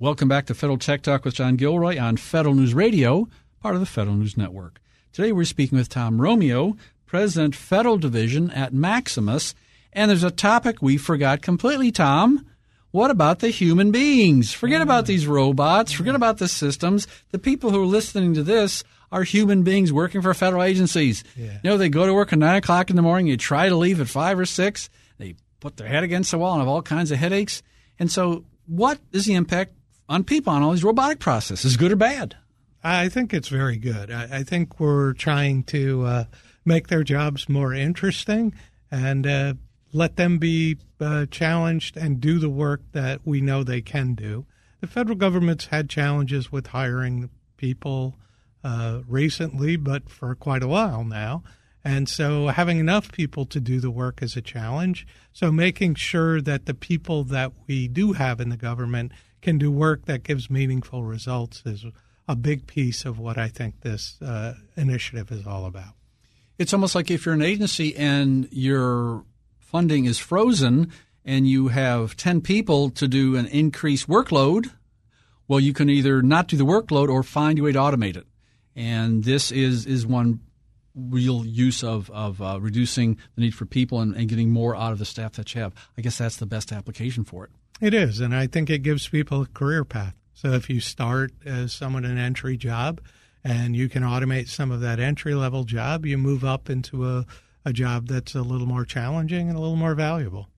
Welcome 0.00 0.28
back 0.28 0.46
to 0.46 0.54
Federal 0.54 0.78
Tech 0.78 1.02
Talk 1.02 1.24
with 1.24 1.34
John 1.34 1.56
Gilroy 1.56 1.98
on 1.98 2.18
Federal 2.18 2.54
News 2.54 2.72
Radio, 2.72 3.28
part 3.60 3.74
of 3.74 3.80
the 3.80 3.86
Federal 3.86 4.14
News 4.14 4.36
Network. 4.36 4.80
Today, 5.12 5.32
we're 5.32 5.44
speaking 5.44 5.76
with 5.76 5.88
Tom 5.88 6.22
Romeo, 6.22 6.76
President, 7.04 7.56
Federal 7.56 7.98
Division 7.98 8.48
at 8.52 8.72
Maximus. 8.72 9.56
And 9.92 10.08
there's 10.08 10.22
a 10.22 10.30
topic 10.30 10.80
we 10.80 10.98
forgot 10.98 11.42
completely, 11.42 11.90
Tom. 11.90 12.46
What 12.92 13.10
about 13.10 13.40
the 13.40 13.48
human 13.48 13.90
beings? 13.90 14.52
Forget 14.52 14.82
about 14.82 15.06
these 15.06 15.26
robots. 15.26 15.90
Forget 15.90 16.14
about 16.14 16.38
the 16.38 16.46
systems. 16.46 17.08
The 17.32 17.40
people 17.40 17.70
who 17.70 17.82
are 17.82 17.86
listening 17.86 18.34
to 18.34 18.44
this 18.44 18.84
are 19.10 19.24
human 19.24 19.64
beings 19.64 19.92
working 19.92 20.22
for 20.22 20.32
federal 20.32 20.62
agencies. 20.62 21.24
Yeah. 21.34 21.58
You 21.64 21.70
know, 21.70 21.76
they 21.76 21.88
go 21.88 22.06
to 22.06 22.14
work 22.14 22.32
at 22.32 22.38
nine 22.38 22.54
o'clock 22.54 22.88
in 22.88 22.94
the 22.94 23.02
morning. 23.02 23.26
You 23.26 23.36
try 23.36 23.68
to 23.68 23.74
leave 23.74 24.00
at 24.00 24.06
five 24.06 24.38
or 24.38 24.46
six. 24.46 24.90
They 25.18 25.34
put 25.58 25.76
their 25.76 25.88
head 25.88 26.04
against 26.04 26.30
the 26.30 26.38
wall 26.38 26.52
and 26.52 26.60
have 26.60 26.68
all 26.68 26.82
kinds 26.82 27.10
of 27.10 27.18
headaches. 27.18 27.64
And 27.98 28.12
so, 28.12 28.44
what 28.66 29.00
is 29.10 29.24
the 29.24 29.34
impact 29.34 29.72
on 30.08 30.24
people 30.24 30.52
on 30.52 30.62
all 30.62 30.72
these 30.72 30.84
robotic 30.84 31.18
processes, 31.18 31.76
good 31.76 31.92
or 31.92 31.96
bad? 31.96 32.36
I 32.82 33.08
think 33.08 33.34
it's 33.34 33.48
very 33.48 33.76
good. 33.76 34.10
I, 34.10 34.38
I 34.38 34.42
think 34.42 34.78
we're 34.78 35.12
trying 35.12 35.64
to 35.64 36.04
uh, 36.04 36.24
make 36.64 36.88
their 36.88 37.02
jobs 37.02 37.48
more 37.48 37.74
interesting 37.74 38.54
and 38.90 39.26
uh, 39.26 39.54
let 39.92 40.16
them 40.16 40.38
be 40.38 40.78
uh, 41.00 41.26
challenged 41.26 41.96
and 41.96 42.20
do 42.20 42.38
the 42.38 42.48
work 42.48 42.82
that 42.92 43.20
we 43.24 43.40
know 43.40 43.62
they 43.62 43.80
can 43.80 44.14
do. 44.14 44.46
The 44.80 44.86
federal 44.86 45.16
government's 45.16 45.66
had 45.66 45.90
challenges 45.90 46.52
with 46.52 46.68
hiring 46.68 47.30
people 47.56 48.16
uh, 48.62 49.00
recently, 49.08 49.76
but 49.76 50.08
for 50.08 50.34
quite 50.34 50.62
a 50.62 50.68
while 50.68 51.04
now. 51.04 51.42
And 51.84 52.08
so 52.08 52.48
having 52.48 52.78
enough 52.78 53.12
people 53.12 53.46
to 53.46 53.60
do 53.60 53.80
the 53.80 53.90
work 53.90 54.22
is 54.22 54.36
a 54.36 54.42
challenge. 54.42 55.06
So 55.32 55.50
making 55.50 55.94
sure 55.94 56.40
that 56.40 56.66
the 56.66 56.74
people 56.74 57.24
that 57.24 57.52
we 57.66 57.88
do 57.88 58.12
have 58.12 58.40
in 58.40 58.50
the 58.50 58.56
government 58.56 59.12
can 59.40 59.58
do 59.58 59.70
work 59.70 60.06
that 60.06 60.22
gives 60.22 60.50
meaningful 60.50 61.04
results 61.04 61.62
is 61.64 61.84
a 62.26 62.36
big 62.36 62.66
piece 62.66 63.04
of 63.04 63.18
what 63.18 63.38
I 63.38 63.48
think 63.48 63.80
this 63.80 64.20
uh, 64.20 64.54
initiative 64.76 65.30
is 65.32 65.46
all 65.46 65.64
about. 65.66 65.94
It's 66.58 66.74
almost 66.74 66.94
like 66.94 67.10
if 67.10 67.24
you're 67.24 67.34
an 67.34 67.42
agency 67.42 67.96
and 67.96 68.48
your 68.50 69.24
funding 69.58 70.04
is 70.04 70.18
frozen 70.18 70.92
and 71.24 71.48
you 71.48 71.68
have 71.68 72.16
10 72.16 72.40
people 72.40 72.90
to 72.90 73.06
do 73.06 73.36
an 73.36 73.46
increased 73.46 74.08
workload, 74.08 74.70
well, 75.46 75.60
you 75.60 75.72
can 75.72 75.88
either 75.88 76.20
not 76.20 76.48
do 76.48 76.56
the 76.56 76.64
workload 76.64 77.08
or 77.08 77.22
find 77.22 77.58
a 77.58 77.62
way 77.62 77.72
to 77.72 77.78
automate 77.78 78.16
it. 78.16 78.26
And 78.76 79.24
this 79.24 79.50
is, 79.50 79.86
is 79.86 80.06
one 80.06 80.40
real 80.94 81.46
use 81.46 81.84
of, 81.84 82.10
of 82.10 82.42
uh, 82.42 82.58
reducing 82.60 83.18
the 83.34 83.42
need 83.42 83.54
for 83.54 83.64
people 83.64 84.00
and, 84.00 84.14
and 84.14 84.28
getting 84.28 84.50
more 84.50 84.76
out 84.76 84.92
of 84.92 84.98
the 84.98 85.04
staff 85.04 85.32
that 85.34 85.54
you 85.54 85.60
have. 85.60 85.72
I 85.96 86.02
guess 86.02 86.18
that's 86.18 86.36
the 86.36 86.46
best 86.46 86.72
application 86.72 87.24
for 87.24 87.44
it. 87.44 87.50
It 87.80 87.94
is. 87.94 88.20
And 88.20 88.34
I 88.34 88.46
think 88.46 88.70
it 88.70 88.78
gives 88.78 89.08
people 89.08 89.42
a 89.42 89.46
career 89.46 89.84
path. 89.84 90.14
So 90.34 90.52
if 90.52 90.68
you 90.70 90.80
start 90.80 91.32
as 91.44 91.72
someone 91.72 92.04
an 92.04 92.18
entry 92.18 92.56
job 92.56 93.00
and 93.44 93.74
you 93.74 93.88
can 93.88 94.02
automate 94.02 94.48
some 94.48 94.70
of 94.70 94.80
that 94.80 95.00
entry 95.00 95.34
level 95.34 95.64
job, 95.64 96.06
you 96.06 96.18
move 96.18 96.44
up 96.44 96.68
into 96.70 97.06
a 97.06 97.26
a 97.68 97.72
job 97.72 98.08
that's 98.08 98.34
a 98.34 98.42
little 98.42 98.66
more 98.66 98.84
challenging 98.84 99.48
and 99.48 99.56
a 99.56 99.60
little 99.60 99.76
more 99.76 99.94
valuable. 99.94 100.48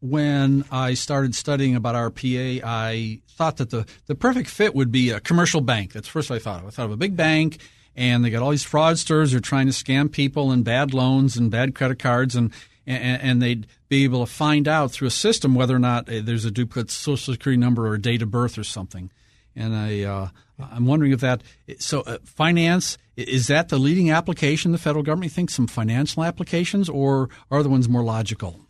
When 0.00 0.64
I 0.70 0.94
started 0.94 1.34
studying 1.34 1.74
about 1.74 1.94
RPA, 1.94 2.62
I 2.64 3.20
thought 3.28 3.56
that 3.58 3.70
the, 3.70 3.86
the 4.06 4.14
perfect 4.14 4.48
fit 4.48 4.74
would 4.74 4.90
be 4.90 5.10
a 5.10 5.20
commercial 5.20 5.60
bank. 5.60 5.92
That's 5.92 6.08
first 6.08 6.30
I 6.30 6.38
thought 6.38 6.60
of. 6.60 6.66
I 6.66 6.70
thought 6.70 6.86
of 6.86 6.92
a 6.92 6.96
big 6.96 7.16
bank, 7.16 7.58
and 7.94 8.24
they 8.24 8.30
got 8.30 8.42
all 8.42 8.50
these 8.50 8.64
fraudsters 8.64 9.32
who 9.32 9.38
are 9.38 9.40
trying 9.40 9.66
to 9.66 9.72
scam 9.72 10.10
people 10.10 10.52
and 10.52 10.64
bad 10.64 10.94
loans 10.94 11.36
and 11.36 11.50
bad 11.50 11.74
credit 11.74 11.98
cards, 11.98 12.36
and, 12.36 12.52
and, 12.86 13.22
and 13.22 13.42
they'd 13.42 13.66
be 13.88 14.04
able 14.04 14.24
to 14.24 14.32
find 14.32 14.68
out 14.68 14.92
through 14.92 15.08
a 15.08 15.12
system 15.12 15.54
whether 15.54 15.74
or 15.74 15.80
not 15.80 16.08
uh, 16.08 16.20
there's 16.22 16.44
a 16.44 16.50
duplicate 16.50 16.90
social 16.90 17.34
security 17.34 17.58
number 17.58 17.86
or 17.86 17.94
a 17.94 18.00
date 18.00 18.22
of 18.22 18.30
birth 18.30 18.58
or 18.58 18.64
something. 18.64 19.10
And 19.54 19.74
I, 19.74 20.02
uh, 20.02 20.28
I'm 20.58 20.86
wondering 20.86 21.12
if 21.12 21.20
that 21.20 21.42
so 21.78 22.00
uh, 22.02 22.18
finance 22.24 22.98
is 23.16 23.46
that 23.46 23.70
the 23.70 23.78
leading 23.78 24.10
application 24.10 24.72
the 24.72 24.78
federal 24.78 25.02
government 25.02 25.32
thinks 25.32 25.54
some 25.54 25.66
financial 25.66 26.22
applications 26.22 26.88
or 26.88 27.30
are 27.50 27.62
the 27.62 27.68
ones 27.68 27.88
more 27.88 28.04
logical? 28.04 28.60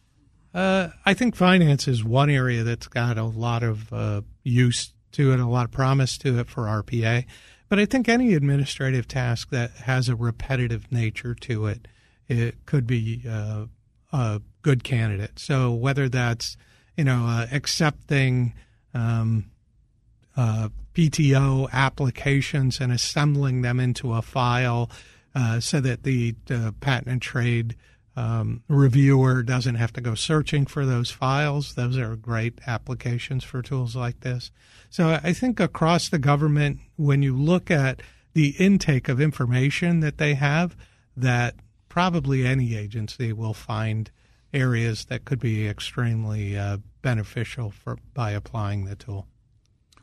Uh, 0.55 0.89
I 1.05 1.13
think 1.15 1.37
finance 1.37 1.87
is 1.87 2.03
one 2.03 2.31
area 2.31 2.63
that's 2.63 2.87
got 2.87 3.19
a 3.19 3.25
lot 3.25 3.63
of 3.63 3.93
uh, 3.93 4.23
use 4.43 4.93
to 5.13 5.33
it, 5.33 5.41
a 5.41 5.47
lot 5.47 5.67
of 5.67 5.71
promise 5.71 6.17
to 6.19 6.39
it 6.39 6.49
for 6.49 6.63
RPA. 6.63 7.25
But 7.69 7.79
I 7.79 7.85
think 7.85 8.09
any 8.09 8.35
administrative 8.35 9.09
task 9.09 9.51
that 9.51 9.73
has 9.73 10.09
a 10.09 10.17
repetitive 10.17 10.91
nature 10.91 11.35
to 11.35 11.67
it, 11.67 11.89
it 12.29 12.65
could 12.65 12.87
be 12.87 13.23
uh, 13.29 13.67
a 14.13 14.41
good 14.63 14.85
candidate. 14.85 15.39
So 15.39 15.73
whether 15.73 16.09
that's 16.09 16.57
you 16.97 17.05
know 17.05 17.27
uh, 17.27 17.47
accepting 17.53 18.55
um, 18.95 19.51
uh, 20.37 20.69
PTO 20.95 21.71
applications 21.73 22.81
and 22.81 22.93
assembling 22.93 23.63
them 23.63 23.79
into 23.81 24.15
a 24.15 24.23
file 24.23 24.91
uh, 25.35 25.61
so 25.61 25.81
that 25.81 26.03
the 26.05 26.33
patent 26.81 27.09
and 27.09 27.21
trade 27.21 27.77
um, 28.17 28.63
reviewer 28.69 29.43
doesn't 29.43 29.75
have 29.75 29.93
to 29.93 30.01
go 30.01 30.15
searching 30.15 30.65
for 30.65 30.87
those 30.87 31.11
files. 31.11 31.75
Those 31.75 31.99
are 31.99 32.17
great 32.17 32.59
applications 32.67 33.45
for 33.45 33.61
tools 33.61 33.95
like 33.95 34.21
this. 34.21 34.51
So 34.89 35.21
I 35.23 35.35
think 35.35 35.61
across 35.61 36.09
the 36.09 36.19
government, 36.19 36.79
when 36.97 37.23
you 37.23 37.37
look 37.37 37.71
at 37.71 38.01
the 38.33 38.55
intake 38.59 39.09
of 39.09 39.21
information 39.21 40.01
that 40.01 40.17
they 40.17 40.35
have, 40.35 40.77
that 41.15 41.57
probably 41.97 42.47
any 42.47 42.77
agency 42.77 43.33
will 43.33 43.55
find 43.55 44.11
areas 44.53 45.07
that 45.07 45.25
could 45.25 45.41
be 45.41 45.67
extremely 45.67 46.55
uh, 46.55 46.77
beneficial 47.01 47.71
for 47.71 47.97
by 48.13 48.33
applying 48.33 48.85
the 48.85 48.95
tool. 48.95 49.27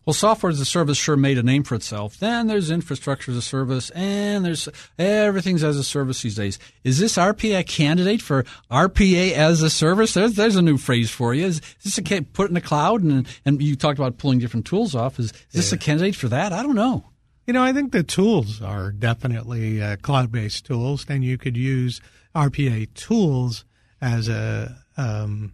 Well, 0.04 0.16
software 0.16 0.50
as 0.50 0.60
a 0.60 0.66
service 0.66 0.98
sure 0.98 1.16
made 1.16 1.38
a 1.38 1.44
name 1.44 1.62
for 1.62 1.76
itself. 1.76 2.18
Then 2.18 2.48
there's 2.48 2.72
infrastructure 2.72 3.30
as 3.30 3.38
a 3.38 3.44
service, 3.44 3.92
and 3.92 4.44
there's 4.44 4.68
everything's 4.98 5.64
as 5.64 5.78
a 5.78 5.84
service 5.84 6.24
these 6.24 6.34
days. 6.34 6.58
Is 6.84 6.98
this 6.98 7.16
RPA 7.16 7.60
a 7.60 7.64
candidate 7.64 8.24
for 8.24 8.42
RPA 8.72 9.34
as 9.34 9.62
a 9.62 9.70
service? 9.70 10.16
There's, 10.16 10.34
there's 10.34 10.56
a 10.56 10.64
new 10.64 10.78
phrase 10.78 11.12
for 11.12 11.36
you. 11.36 11.46
Is, 11.46 11.62
is 11.84 11.96
this 11.96 12.00
a 12.00 12.22
put 12.24 12.48
in 12.48 12.56
the 12.56 12.62
cloud? 12.62 13.04
And 13.04 13.28
and 13.46 13.62
you 13.62 13.76
talked 13.76 14.00
about 14.00 14.18
pulling 14.18 14.40
different 14.40 14.66
tools 14.66 14.96
off. 14.96 15.20
Is, 15.20 15.28
is 15.28 15.34
this 15.52 15.72
yeah. 15.72 15.76
a 15.76 15.80
candidate 15.80 16.16
for 16.16 16.28
that? 16.30 16.54
I 16.54 16.64
don't 16.64 16.76
know. 16.76 17.13
You 17.46 17.54
know, 17.54 17.64
I 17.64 17.74
think 17.74 17.92
the 17.92 18.04
tools 18.04 18.62
are 18.62 18.92
definitely 18.92 19.82
uh, 19.82 19.98
cloud-based 19.98 20.66
tools, 20.66 21.06
and 21.10 21.24
you 21.24 21.38
could 21.38 21.58
use 21.58 22.00
RPA 22.34 22.94
tools 22.94 23.66
as 24.02 24.30
a 24.30 24.78
um, 24.96 25.54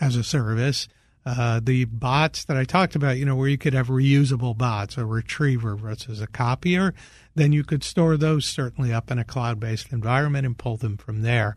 as 0.00 0.16
a 0.16 0.22
service 0.24 0.88
uh, 1.26 1.58
the 1.60 1.84
bots 1.86 2.44
that 2.44 2.56
I 2.56 2.62
talked 2.62 2.94
about, 2.94 3.18
you 3.18 3.24
know, 3.24 3.34
where 3.34 3.48
you 3.48 3.58
could 3.58 3.74
have 3.74 3.88
reusable 3.88 4.56
bots, 4.56 4.96
a 4.96 5.04
retriever 5.04 5.74
versus 5.74 6.20
a 6.20 6.28
copier, 6.28 6.94
then 7.34 7.50
you 7.50 7.64
could 7.64 7.82
store 7.82 8.16
those 8.16 8.46
certainly 8.46 8.92
up 8.92 9.10
in 9.10 9.18
a 9.18 9.24
cloud 9.24 9.58
based 9.58 9.92
environment 9.92 10.46
and 10.46 10.56
pull 10.56 10.76
them 10.76 10.96
from 10.96 11.22
there. 11.22 11.56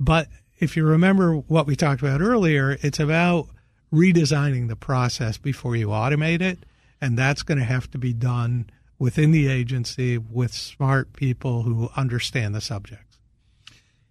But 0.00 0.28
if 0.58 0.76
you 0.76 0.84
remember 0.84 1.36
what 1.36 1.68
we 1.68 1.76
talked 1.76 2.02
about 2.02 2.20
earlier, 2.20 2.76
it's 2.82 2.98
about 2.98 3.50
redesigning 3.92 4.66
the 4.66 4.74
process 4.74 5.38
before 5.38 5.76
you 5.76 5.88
automate 5.88 6.42
it. 6.42 6.66
And 7.00 7.16
that's 7.16 7.44
going 7.44 7.58
to 7.58 7.64
have 7.64 7.88
to 7.92 7.98
be 7.98 8.12
done 8.12 8.68
within 8.98 9.30
the 9.30 9.48
agency 9.48 10.18
with 10.18 10.52
smart 10.52 11.12
people 11.14 11.62
who 11.62 11.90
understand 11.96 12.54
the 12.54 12.60
subjects. 12.60 13.18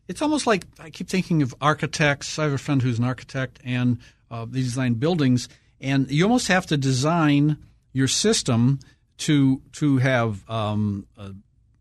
It's 0.07 0.21
almost 0.21 0.45
like 0.45 0.65
I 0.79 0.89
keep 0.89 1.07
thinking 1.07 1.41
of 1.41 1.55
architects. 1.61 2.37
I 2.37 2.43
have 2.43 2.53
a 2.53 2.57
friend 2.57 2.81
who's 2.81 2.99
an 2.99 3.05
architect, 3.05 3.59
and 3.63 3.99
uh, 4.29 4.45
they 4.45 4.59
design 4.59 4.95
buildings, 4.95 5.47
and 5.79 6.09
you 6.11 6.23
almost 6.23 6.47
have 6.49 6.65
to 6.67 6.77
design 6.77 7.57
your 7.93 8.07
system 8.07 8.79
to 9.19 9.61
to 9.73 9.97
have 9.97 10.49
um, 10.49 11.07
uh, 11.17 11.29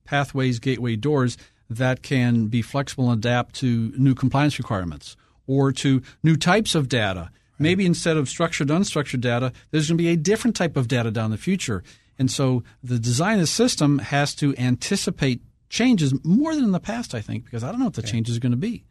pathways, 0.05 0.59
gateway 0.59 0.95
doors 0.95 1.37
that 1.69 2.03
can 2.03 2.47
be 2.47 2.63
flexible 2.63 3.11
and 3.11 3.19
adapt 3.19 3.55
to 3.57 3.93
new 3.97 4.15
compliance 4.15 4.59
requirements 4.59 5.17
or 5.47 5.73
to 5.73 6.03
new 6.23 6.37
types 6.37 6.75
of 6.75 6.89
data. 6.89 7.31
Right. 7.31 7.31
Maybe 7.59 7.87
instead 7.87 8.17
of 8.17 8.29
structured, 8.29 8.69
unstructured 8.69 9.21
data, 9.21 9.53
there's 9.71 9.89
going 9.89 9.99
to 9.99 10.03
be 10.03 10.11
a 10.11 10.17
different 10.17 10.55
type 10.57 10.77
of 10.77 10.89
data 10.89 11.11
down 11.11 11.31
the 11.31 11.39
future. 11.39 11.83
And 12.23 12.31
so 12.31 12.63
the 12.85 13.01
design 13.01 13.35
of 13.35 13.41
the 13.41 13.47
system 13.49 13.99
has 13.99 14.33
to 14.37 14.55
anticipate 14.57 15.43
changes 15.69 16.15
more 16.25 16.55
than 16.55 16.63
in 16.63 16.71
the 16.71 16.79
past, 16.79 17.17
I 17.17 17.21
think, 17.21 17.45
because 17.45 17.65
I 17.65 17.73
don't 17.73 17.81
know 17.81 17.87
what 17.87 17.95
the 17.95 18.03
changes 18.03 18.37
are 18.37 18.41
going 18.41 18.53
to 18.53 18.57
be. 18.57 18.85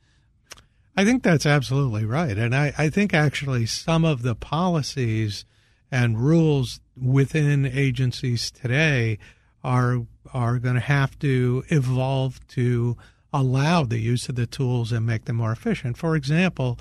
I 0.97 1.05
think 1.05 1.23
that's 1.23 1.45
absolutely 1.45 2.03
right. 2.03 2.37
And 2.37 2.53
I, 2.53 2.73
I 2.77 2.89
think 2.89 3.13
actually 3.13 3.67
some 3.67 4.03
of 4.03 4.21
the 4.21 4.35
policies 4.35 5.45
and 5.89 6.19
rules 6.19 6.81
within 7.01 7.65
agencies 7.65 8.51
today 8.51 9.17
are 9.63 10.05
are 10.33 10.59
going 10.59 10.75
to 10.75 10.81
have 10.81 11.17
to 11.19 11.63
evolve 11.69 12.45
to 12.49 12.97
allow 13.31 13.85
the 13.85 13.99
use 13.99 14.27
of 14.27 14.35
the 14.35 14.45
tools 14.45 14.91
and 14.91 15.05
make 15.05 15.23
them 15.23 15.37
more 15.37 15.53
efficient. 15.53 15.97
For 15.97 16.17
example, 16.17 16.77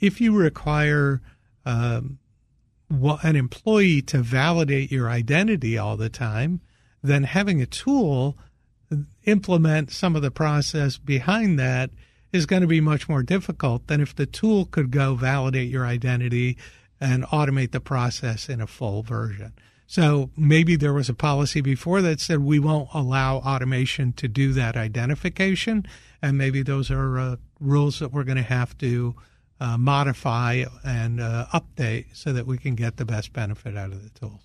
if 0.00 0.20
you 0.20 0.36
require 0.36 1.22
um, 1.64 2.18
an 2.90 3.36
employee 3.36 4.02
to 4.02 4.18
validate 4.18 4.90
your 4.90 5.08
identity 5.08 5.78
all 5.78 5.96
the 5.96 6.08
time, 6.08 6.60
then 7.02 7.24
having 7.24 7.60
a 7.60 7.66
tool 7.66 8.36
implement 9.24 9.90
some 9.90 10.14
of 10.14 10.22
the 10.22 10.30
process 10.30 10.98
behind 10.98 11.58
that 11.58 11.90
is 12.32 12.46
going 12.46 12.62
to 12.62 12.68
be 12.68 12.80
much 12.80 13.08
more 13.08 13.22
difficult 13.22 13.86
than 13.86 14.00
if 14.00 14.14
the 14.14 14.26
tool 14.26 14.66
could 14.66 14.90
go 14.90 15.14
validate 15.14 15.70
your 15.70 15.86
identity 15.86 16.56
and 17.00 17.24
automate 17.24 17.70
the 17.70 17.80
process 17.80 18.48
in 18.48 18.60
a 18.60 18.66
full 18.66 19.02
version. 19.02 19.52
So 19.86 20.30
maybe 20.36 20.76
there 20.76 20.92
was 20.92 21.08
a 21.08 21.14
policy 21.14 21.60
before 21.60 22.02
that 22.02 22.20
said 22.20 22.40
we 22.40 22.58
won't 22.58 22.88
allow 22.94 23.36
automation 23.36 24.12
to 24.14 24.28
do 24.28 24.52
that 24.54 24.76
identification, 24.76 25.86
and 26.22 26.38
maybe 26.38 26.62
those 26.62 26.90
are 26.90 27.18
uh, 27.18 27.36
rules 27.60 27.98
that 27.98 28.12
we're 28.12 28.24
going 28.24 28.36
to 28.36 28.42
have 28.42 28.76
to 28.78 29.14
uh, 29.64 29.78
modify 29.78 30.64
and 30.84 31.20
uh, 31.20 31.46
update 31.54 32.06
so 32.12 32.32
that 32.32 32.46
we 32.46 32.58
can 32.58 32.74
get 32.74 32.98
the 32.98 33.04
best 33.04 33.32
benefit 33.32 33.76
out 33.76 33.92
of 33.92 34.02
the 34.02 34.18
tools. 34.18 34.42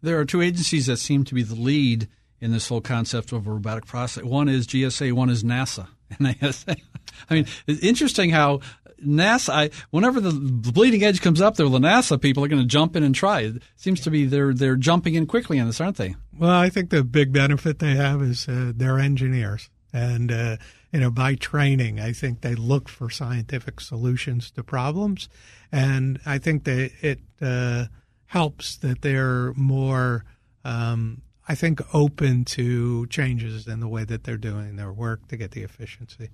There 0.00 0.18
are 0.20 0.24
two 0.24 0.40
agencies 0.40 0.86
that 0.86 0.98
seem 0.98 1.24
to 1.24 1.34
be 1.34 1.42
the 1.42 1.56
lead 1.56 2.08
in 2.40 2.52
this 2.52 2.68
whole 2.68 2.80
concept 2.80 3.32
of 3.32 3.48
robotic 3.48 3.86
process. 3.86 4.24
One 4.24 4.48
is 4.48 4.66
GSA, 4.66 5.12
one 5.12 5.28
is 5.28 5.42
NASA. 5.42 5.88
NASA. 6.20 6.80
I 7.28 7.34
mean, 7.34 7.46
it's 7.66 7.82
interesting 7.82 8.30
how 8.30 8.60
NASA. 9.04 9.50
I, 9.50 9.70
whenever 9.90 10.20
the, 10.20 10.30
the 10.30 10.72
bleeding 10.72 11.02
edge 11.02 11.20
comes 11.20 11.40
up, 11.40 11.56
there, 11.56 11.68
the 11.68 11.78
NASA 11.78 12.20
people 12.20 12.44
are 12.44 12.48
going 12.48 12.62
to 12.62 12.68
jump 12.68 12.94
in 12.94 13.02
and 13.02 13.14
try. 13.14 13.40
It 13.40 13.62
seems 13.76 14.00
to 14.02 14.10
be 14.10 14.24
they're 14.24 14.54
they're 14.54 14.76
jumping 14.76 15.14
in 15.14 15.26
quickly 15.26 15.58
on 15.58 15.66
this, 15.66 15.80
aren't 15.80 15.96
they? 15.96 16.14
Well, 16.38 16.50
I 16.50 16.70
think 16.70 16.90
the 16.90 17.02
big 17.02 17.32
benefit 17.32 17.80
they 17.80 17.96
have 17.96 18.22
is 18.22 18.48
uh, 18.48 18.72
they're 18.74 18.98
engineers, 18.98 19.68
and 19.92 20.32
uh, 20.32 20.56
you 20.92 21.00
know, 21.00 21.10
by 21.10 21.34
training, 21.34 22.00
I 22.00 22.12
think 22.12 22.40
they 22.40 22.54
look 22.54 22.88
for 22.88 23.10
scientific 23.10 23.80
solutions 23.80 24.50
to 24.52 24.64
problems, 24.64 25.28
and 25.70 26.20
I 26.26 26.38
think 26.38 26.64
that 26.64 26.90
it 27.00 27.20
uh, 27.40 27.86
helps 28.26 28.76
that 28.78 29.02
they're 29.02 29.52
more. 29.54 30.24
Um, 30.64 31.22
I 31.48 31.54
think 31.56 31.80
open 31.92 32.44
to 32.44 33.06
changes 33.08 33.66
in 33.66 33.80
the 33.80 33.88
way 33.88 34.04
that 34.04 34.22
they're 34.22 34.36
doing 34.36 34.76
their 34.76 34.92
work 34.92 35.26
to 35.28 35.36
get 35.36 35.50
the 35.50 35.62
efficiency. 35.62 36.30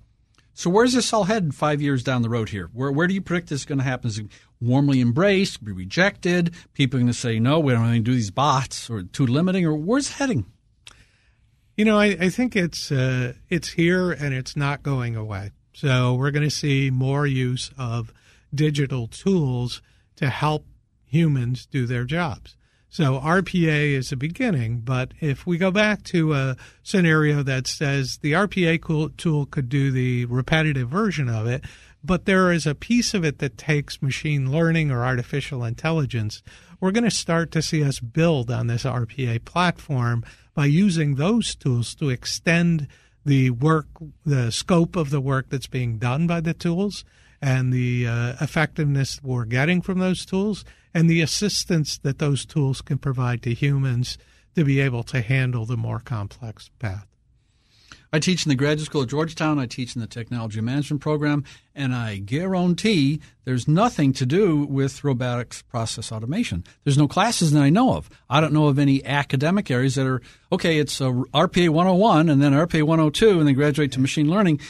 So 0.53 0.69
where's 0.71 0.93
this 0.93 1.13
all 1.13 1.25
headed 1.25 1.53
five 1.53 1.81
years 1.81 2.03
down 2.03 2.23
the 2.23 2.29
road 2.29 2.49
here? 2.49 2.69
Where 2.73 2.91
where 2.91 3.07
do 3.07 3.13
you 3.13 3.21
predict 3.21 3.49
this 3.49 3.61
is 3.61 3.65
going 3.65 3.77
to 3.77 3.83
happen? 3.83 4.09
Is 4.09 4.17
it 4.17 4.27
warmly 4.59 5.01
embraced, 5.01 5.63
be 5.63 5.71
rejected? 5.71 6.55
People 6.73 6.97
are 6.97 7.01
going 7.01 7.13
to 7.13 7.17
say, 7.17 7.39
no, 7.39 7.59
we 7.59 7.73
don't 7.73 7.83
want 7.83 7.93
to 7.93 7.99
do 7.99 8.13
these 8.13 8.31
bots 8.31 8.89
or 8.89 9.03
too 9.03 9.27
limiting, 9.27 9.65
or 9.65 9.75
where's 9.75 10.09
it 10.09 10.13
heading? 10.13 10.45
You 11.77 11.85
know, 11.85 11.99
I, 11.99 12.05
I 12.05 12.29
think 12.29 12.55
it's 12.55 12.91
uh, 12.91 13.33
it's 13.49 13.69
here 13.69 14.11
and 14.11 14.33
it's 14.33 14.55
not 14.55 14.81
going 14.81 15.15
away. 15.15 15.51
So 15.73 16.15
we're 16.15 16.31
going 16.31 16.49
to 16.49 16.55
see 16.55 16.89
more 16.89 17.27
use 17.27 17.69
of 17.77 18.11
digital 18.53 19.07
tools 19.07 19.83
to 20.15 20.27
help 20.27 20.65
humans 21.05 21.67
do 21.67 21.85
their 21.85 22.03
jobs. 22.03 22.57
So 22.89 23.19
RPA 23.19 23.91
is 23.91 24.11
a 24.11 24.15
beginning, 24.17 24.79
but 24.79 25.13
if 25.19 25.45
we 25.45 25.59
go 25.59 25.69
back 25.69 26.01
to 26.05 26.33
a 26.33 26.57
scenario 26.81 27.43
that 27.43 27.67
says 27.67 28.17
the 28.23 28.31
RPA 28.31 29.15
tool 29.15 29.45
could 29.45 29.69
do 29.69 29.91
the 29.91 30.25
repetitive 30.25 30.89
version 30.89 31.29
of 31.29 31.45
it, 31.45 31.63
but 32.03 32.25
there 32.25 32.51
is 32.51 32.65
a 32.65 32.75
piece 32.75 33.13
of 33.13 33.25
it 33.25 33.39
that 33.39 33.57
takes 33.57 34.01
machine 34.01 34.51
learning 34.51 34.91
or 34.91 35.05
artificial 35.05 35.63
intelligence, 35.63 36.41
we're 36.79 36.91
going 36.91 37.03
to 37.03 37.11
start 37.11 37.51
to 37.51 37.61
see 37.61 37.83
us 37.83 37.99
build 37.99 38.51
on 38.51 38.67
this 38.67 38.83
RPA 38.83 39.43
platform 39.45 40.23
by 40.53 40.65
using 40.65 41.15
those 41.15 41.55
tools 41.55 41.95
to 41.95 42.09
extend 42.09 42.87
the 43.25 43.49
work, 43.49 43.87
the 44.25 44.51
scope 44.51 44.95
of 44.95 45.09
the 45.09 45.21
work 45.21 45.49
that's 45.49 45.67
being 45.67 45.97
done 45.97 46.27
by 46.27 46.39
the 46.39 46.53
tools 46.53 47.03
and 47.41 47.73
the 47.73 48.07
uh, 48.07 48.33
effectiveness 48.41 49.19
we're 49.21 49.45
getting 49.45 49.81
from 49.81 49.99
those 49.99 50.25
tools 50.25 50.63
and 50.93 51.09
the 51.09 51.21
assistance 51.21 51.97
that 51.99 52.19
those 52.19 52.45
tools 52.45 52.81
can 52.81 52.97
provide 52.97 53.41
to 53.43 53.53
humans 53.53 54.17
to 54.55 54.63
be 54.63 54.79
able 54.79 55.03
to 55.03 55.21
handle 55.21 55.65
the 55.65 55.77
more 55.77 55.99
complex 55.99 56.69
path. 56.79 57.05
I 58.13 58.19
teach 58.19 58.45
in 58.45 58.49
the 58.49 58.55
graduate 58.55 58.85
school 58.85 59.03
at 59.03 59.09
Georgetown. 59.09 59.59
I 59.59 59.65
teach 59.65 59.95
in 59.95 60.01
the 60.01 60.07
technology 60.07 60.61
management 60.61 61.01
program, 61.01 61.43
and 61.75 61.93
I 61.93 62.17
guarantee 62.17 63.21
there's 63.43 63.67
nothing 63.67 64.13
to 64.13 64.25
do 64.25 64.65
with 64.65 65.03
robotics 65.03 65.61
process 65.61 66.11
automation. 66.11 66.63
There's 66.83 66.97
no 66.97 67.07
classes 67.07 67.51
that 67.51 67.61
I 67.61 67.69
know 67.69 67.95
of. 67.95 68.09
I 68.29 68.39
don't 68.39 68.53
know 68.53 68.67
of 68.67 68.79
any 68.79 69.05
academic 69.05 69.69
areas 69.69 69.95
that 69.95 70.07
are 70.07 70.21
okay. 70.51 70.79
It's 70.79 71.01
a 71.01 71.05
RPA 71.05 71.69
101 71.69 72.29
and 72.29 72.41
then 72.41 72.53
RPA 72.53 72.83
102, 72.83 73.39
and 73.39 73.47
then 73.47 73.55
graduate 73.55 73.91
to 73.93 73.99
machine 73.99 74.29
learning. 74.29 74.61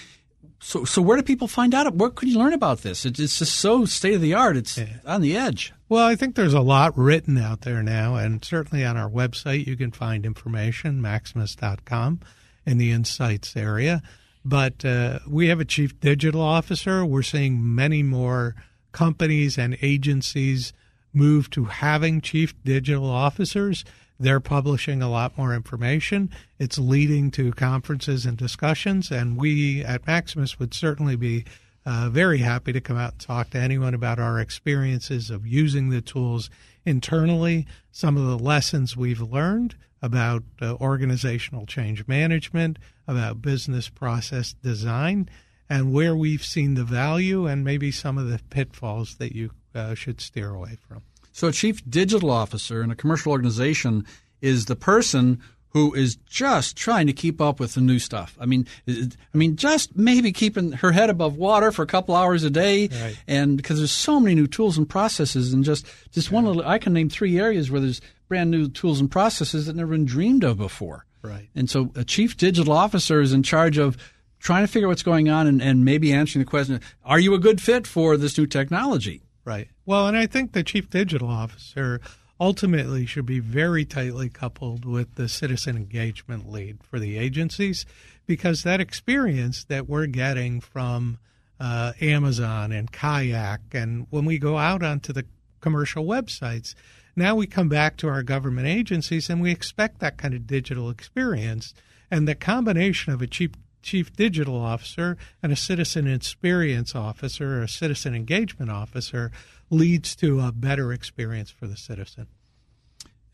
So, 0.60 0.86
so 0.86 1.04
where 1.04 1.18
do 1.18 1.24
people 1.24 1.48
find 1.48 1.76
out? 1.76 1.94
Where 1.94 2.10
could 2.10 2.30
you 2.30 2.40
learn 2.40 2.54
about 2.54 2.80
this? 2.80 3.06
It's 3.06 3.20
just 3.20 3.56
so 3.56 3.86
state 3.86 4.16
of 4.16 4.22
the 4.22 4.34
art. 4.34 4.58
It's 4.58 4.78
yeah. 4.78 4.98
on 5.06 5.22
the 5.22 5.38
edge. 5.38 5.72
Well, 5.88 6.06
I 6.06 6.16
think 6.16 6.36
there's 6.36 6.56
a 6.56 6.62
lot 6.62 6.98
written 6.98 7.38
out 7.38 7.62
there 7.62 7.84
now, 7.84 8.16
and 8.16 8.44
certainly 8.44 8.84
on 8.84 8.98
our 8.98 9.10
website 9.10 9.68
you 9.68 9.78
can 9.78 9.92
find 9.92 10.26
information, 10.26 11.00
maximus.com 11.02 12.22
in 12.68 12.78
the 12.78 12.92
insights 12.92 13.56
area. 13.56 14.04
But 14.46 14.86
uh, 14.86 15.20
we 15.28 15.48
have 15.48 15.60
a 15.60 15.66
chief 15.66 16.00
digital 16.00 16.42
officer. 16.42 17.04
We're 17.04 17.24
seeing 17.24 17.76
many 17.76 18.04
more 18.04 18.56
companies 18.92 19.58
and 19.58 19.78
agencies 19.82 20.74
move 21.14 21.50
to 21.52 21.66
having 21.66 22.22
chief 22.22 22.54
digital 22.64 23.10
officers. 23.10 23.84
They're 24.20 24.40
publishing 24.40 25.02
a 25.02 25.10
lot 25.10 25.38
more 25.38 25.54
information. 25.54 26.30
It's 26.60 26.78
leading 26.78 27.32
to 27.32 27.52
conferences 27.52 28.26
and 28.26 28.38
discussions, 28.38 29.12
and 29.12 29.38
we 29.38 29.84
at 29.84 30.08
Maximus 30.08 30.60
would 30.60 30.74
certainly 30.74 31.16
be 31.16 31.46
uh, 31.86 32.10
very 32.10 32.40
happy 32.40 32.74
to 32.74 32.82
come 32.82 32.98
out 32.98 33.14
and 33.14 33.22
talk 33.22 33.52
to 33.52 33.60
anyone 33.60 33.94
about 33.94 34.20
our 34.20 34.40
experiences 34.40 35.30
of 35.30 35.48
using 35.48 35.90
the 35.90 36.02
tools 36.02 36.50
internally, 36.86 37.66
some 37.92 38.18
of 38.18 38.26
the 38.26 38.44
lessons 38.44 38.98
we've 38.98 39.22
learned, 39.22 39.76
about 40.02 40.44
uh, 40.62 40.76
organizational 40.76 41.66
change 41.66 42.08
management, 42.08 42.78
about 43.08 43.42
business 43.42 43.90
process 43.90 44.54
design, 44.54 45.30
and 45.70 45.92
where 45.94 46.16
we've 46.16 46.44
seen 46.44 46.76
the 46.76 46.84
value 46.84 47.46
and 47.46 47.64
maybe 47.64 47.92
some 47.92 48.18
of 48.18 48.28
the 48.28 48.40
pitfalls 48.50 49.16
that 49.16 49.34
you 49.36 49.52
uh, 49.76 49.94
should 49.94 50.22
steer 50.22 50.50
away 50.54 50.78
from. 50.88 51.02
So, 51.32 51.48
a 51.48 51.52
chief 51.52 51.88
digital 51.90 52.32
officer 52.32 52.82
in 52.82 52.90
a 52.90 52.96
commercial 52.96 53.32
organization 53.32 54.06
is 54.42 54.66
the 54.66 54.76
person 54.76 55.42
who 55.70 55.94
is 55.94 56.16
just 56.26 56.76
trying 56.76 57.06
to 57.06 57.14
keep 57.14 57.40
up 57.40 57.60
with 57.60 57.76
the 57.76 57.82
new 57.82 58.00
stuff. 58.00 58.36
I 58.40 58.46
mean, 58.46 58.66
I 58.88 59.38
mean, 59.38 59.58
just 59.58 59.96
maybe 59.96 60.32
keeping 60.32 60.72
her 60.72 60.92
head 60.92 61.10
above 61.10 61.38
water 61.38 61.72
for 61.72 61.84
a 61.84 61.88
couple 61.88 62.16
hours 62.16 62.44
a 62.44 62.50
day, 62.50 62.88
right. 62.88 63.18
and 63.28 63.58
because 63.58 63.78
there's 63.78 63.92
so 63.92 64.20
many 64.20 64.34
new 64.34 64.48
tools 64.48 64.78
and 64.78 64.90
processes, 64.90 65.54
and 65.54 65.64
just 65.64 65.86
just 66.12 66.32
one 66.32 66.46
little, 66.46 66.66
I 66.66 66.80
can 66.80 66.94
name 66.94 67.10
three 67.10 67.38
areas 67.40 67.70
where 67.70 67.82
there's 67.82 68.02
brand 68.28 68.52
new 68.52 68.68
tools 68.68 69.00
and 69.00 69.10
processes 69.10 69.66
that 69.66 69.76
never 69.76 69.92
been 69.92 70.06
dreamed 70.06 70.44
of 70.44 70.58
before. 70.58 71.06
Right. 71.22 71.50
And 71.56 71.70
so 71.70 71.92
a 71.96 72.04
chief 72.04 72.38
digital 72.38 72.74
officer 72.74 73.22
is 73.22 73.34
in 73.34 73.44
charge 73.44 73.78
of 73.78 73.98
trying 74.40 74.66
to 74.66 74.72
figure 74.72 74.88
out 74.88 74.92
what's 74.92 75.04
going 75.04 75.30
on 75.30 75.48
and, 75.48 75.62
and 75.62 75.84
maybe 75.84 76.14
answering 76.14 76.46
the 76.46 76.50
question, 76.50 76.80
are 77.04 77.20
you 77.20 77.34
a 77.34 77.40
good 77.40 77.62
fit 77.62 77.88
for 77.88 78.18
this 78.18 78.38
new 78.38 78.46
technology? 78.46 79.24
Right. 79.44 79.70
Well, 79.86 80.08
and 80.08 80.18
I 80.18 80.28
think 80.28 80.52
the 80.52 80.64
chief 80.64 80.90
digital 80.90 81.30
officer 81.30 82.02
ultimately 82.40 83.06
should 83.06 83.26
be 83.26 83.40
very 83.40 83.84
tightly 83.86 84.30
coupled 84.30 84.86
with 84.86 85.16
the 85.16 85.28
citizen 85.28 85.76
engagement 85.76 86.50
lead 86.50 86.84
for 86.84 87.00
the 87.00 87.18
agencies 87.18 87.86
because 88.26 88.64
that 88.64 88.80
experience 88.80 89.64
that 89.66 89.90
we're 89.90 90.06
getting 90.06 90.62
from 90.62 91.18
uh, 91.60 91.94
Amazon 92.02 92.72
and 92.72 92.92
Kayak, 92.92 93.62
and 93.74 94.06
when 94.12 94.26
we 94.26 94.38
go 94.38 94.58
out 94.58 94.84
onto 94.84 95.12
the 95.12 95.26
commercial 95.60 96.06
websites, 96.06 96.76
now 97.18 97.36
we 97.36 97.48
come 97.48 97.68
back 97.68 97.98
to 97.98 98.08
our 98.08 98.24
government 98.24 98.68
agencies 98.68 99.30
and 99.30 99.42
we 99.42 99.52
expect 99.52 100.00
that 100.00 100.18
kind 100.18 100.34
of 100.34 100.46
digital 100.48 100.90
experience. 100.90 101.74
And 102.12 102.28
the 102.28 102.36
combination 102.36 103.12
of 103.12 103.22
a 103.22 103.28
chief, 103.28 103.52
chief 103.82 104.14
digital 104.14 104.56
officer 104.56 105.18
and 105.42 105.52
a 105.52 105.56
citizen 105.56 106.08
experience 106.08 106.96
officer 106.96 107.60
or 107.60 107.64
a 107.64 107.68
citizen 107.68 108.14
engagement 108.14 108.72
officer 108.72 109.32
leads 109.70 110.16
to 110.18 110.40
a 110.40 110.52
better 110.52 110.94
experience 110.94 111.50
for 111.50 111.68
the 111.68 111.76
citizen. 111.76 112.28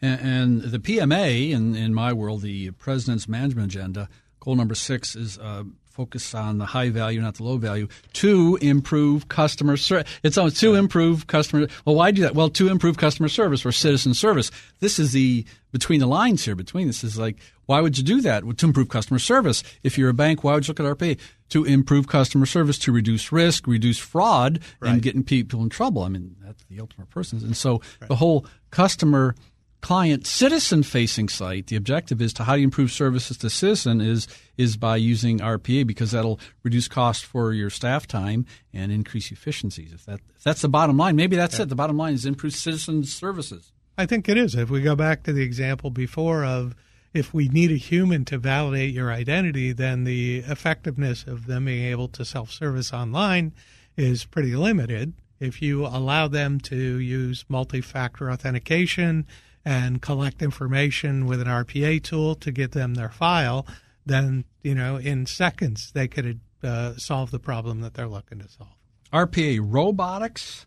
And, 0.01 0.61
the 0.61 0.79
PMA, 0.79 1.51
in, 1.51 1.75
in 1.75 1.93
my 1.93 2.11
world, 2.11 2.41
the 2.41 2.71
President's 2.71 3.27
Management 3.27 3.73
Agenda, 3.73 4.09
goal 4.41 4.55
number 4.55 4.75
six 4.75 5.15
is 5.15 5.37
uh, 5.39 5.63
focus 5.93 6.33
on 6.33 6.57
the 6.57 6.65
high 6.65 6.89
value, 6.89 7.21
not 7.21 7.35
the 7.35 7.43
low 7.43 7.57
value, 7.57 7.87
to 8.13 8.57
improve 8.61 9.27
customer 9.27 9.77
service. 9.77 10.11
It's 10.23 10.39
on 10.39 10.49
to 10.49 10.73
improve 10.73 11.27
customer. 11.27 11.67
Well, 11.85 11.95
why 11.95 12.09
do 12.09 12.23
that? 12.23 12.33
Well, 12.33 12.49
to 12.49 12.67
improve 12.67 12.97
customer 12.97 13.29
service 13.29 13.63
or 13.63 13.71
citizen 13.71 14.15
service. 14.15 14.49
This 14.79 14.97
is 14.97 15.11
the 15.11 15.45
between 15.71 15.99
the 15.99 16.07
lines 16.07 16.43
here. 16.45 16.55
Between 16.55 16.87
this 16.87 17.03
is 17.03 17.19
like, 17.19 17.37
why 17.67 17.79
would 17.79 17.95
you 17.95 18.03
do 18.03 18.21
that? 18.21 18.43
Well, 18.43 18.55
to 18.55 18.65
improve 18.65 18.89
customer 18.89 19.19
service. 19.19 19.63
If 19.83 19.97
you're 19.97 20.09
a 20.09 20.15
bank, 20.15 20.43
why 20.43 20.55
would 20.55 20.67
you 20.67 20.73
look 20.73 20.79
at 20.79 20.97
RPA? 20.97 21.19
To 21.49 21.63
improve 21.63 22.07
customer 22.07 22.47
service, 22.47 22.79
to 22.79 22.91
reduce 22.91 23.31
risk, 23.31 23.67
reduce 23.67 23.99
fraud, 23.99 24.61
right. 24.79 24.93
and 24.93 25.01
getting 25.01 25.23
people 25.23 25.61
in 25.61 25.69
trouble. 25.69 26.01
I 26.01 26.09
mean, 26.09 26.35
that's 26.43 26.63
the 26.63 26.79
ultimate 26.79 27.11
purpose. 27.11 27.33
And 27.33 27.55
so 27.55 27.81
right. 28.01 28.07
the 28.07 28.15
whole 28.15 28.47
customer 28.71 29.35
client 29.83 30.25
citizen 30.25 30.81
facing 30.81 31.27
site 31.27 31.67
the 31.67 31.75
objective 31.75 32.21
is 32.21 32.31
to 32.31 32.45
how 32.45 32.53
do 32.53 32.61
you 32.61 32.63
improve 32.63 32.89
services 32.89 33.37
to 33.37 33.49
citizen 33.49 33.99
is 33.99 34.29
is 34.57 34.77
by 34.77 34.95
using 34.95 35.39
RPA 35.39 35.85
because 35.85 36.11
that'll 36.11 36.39
reduce 36.63 36.87
cost 36.87 37.25
for 37.25 37.51
your 37.51 37.69
staff 37.69 38.07
time 38.07 38.45
and 38.71 38.93
increase 38.93 39.29
efficiencies. 39.29 39.91
If 39.91 40.05
that 40.05 40.21
if 40.37 40.43
that's 40.43 40.61
the 40.61 40.69
bottom 40.69 40.95
line 40.95 41.17
maybe 41.17 41.35
that's 41.35 41.59
it. 41.59 41.67
The 41.67 41.75
bottom 41.75 41.97
line 41.97 42.13
is 42.13 42.25
improve 42.25 42.53
citizen 42.53 43.03
services. 43.03 43.73
I 43.97 44.05
think 44.05 44.29
it 44.29 44.37
is. 44.37 44.55
If 44.55 44.69
we 44.69 44.81
go 44.81 44.95
back 44.95 45.23
to 45.23 45.33
the 45.33 45.43
example 45.43 45.89
before 45.89 46.45
of 46.45 46.75
if 47.13 47.33
we 47.33 47.49
need 47.49 47.69
a 47.69 47.75
human 47.75 48.23
to 48.25 48.37
validate 48.37 48.93
your 48.93 49.11
identity 49.11 49.73
then 49.73 50.05
the 50.05 50.39
effectiveness 50.47 51.25
of 51.27 51.45
them 51.45 51.65
being 51.65 51.83
able 51.83 52.07
to 52.07 52.23
self-service 52.23 52.93
online 52.93 53.51
is 53.97 54.23
pretty 54.23 54.55
limited. 54.55 55.13
If 55.41 55.61
you 55.61 55.85
allow 55.85 56.29
them 56.29 56.61
to 56.61 56.77
use 56.77 57.43
multi-factor 57.49 58.31
authentication 58.31 59.27
and 59.65 60.01
collect 60.01 60.41
information 60.41 61.25
with 61.25 61.41
an 61.41 61.47
RPA 61.47 62.03
tool 62.03 62.35
to 62.35 62.51
get 62.51 62.71
them 62.71 62.95
their 62.95 63.09
file, 63.09 63.65
then 64.05 64.45
you 64.61 64.75
know 64.75 64.97
in 64.97 65.25
seconds 65.25 65.91
they 65.93 66.07
could 66.07 66.39
uh, 66.63 66.95
solve 66.97 67.31
the 67.31 67.39
problem 67.39 67.81
that 67.81 67.93
they're 67.93 68.07
looking 68.07 68.39
to 68.39 68.47
solve. 68.49 68.69
RPA 69.11 69.59
robotics, 69.61 70.65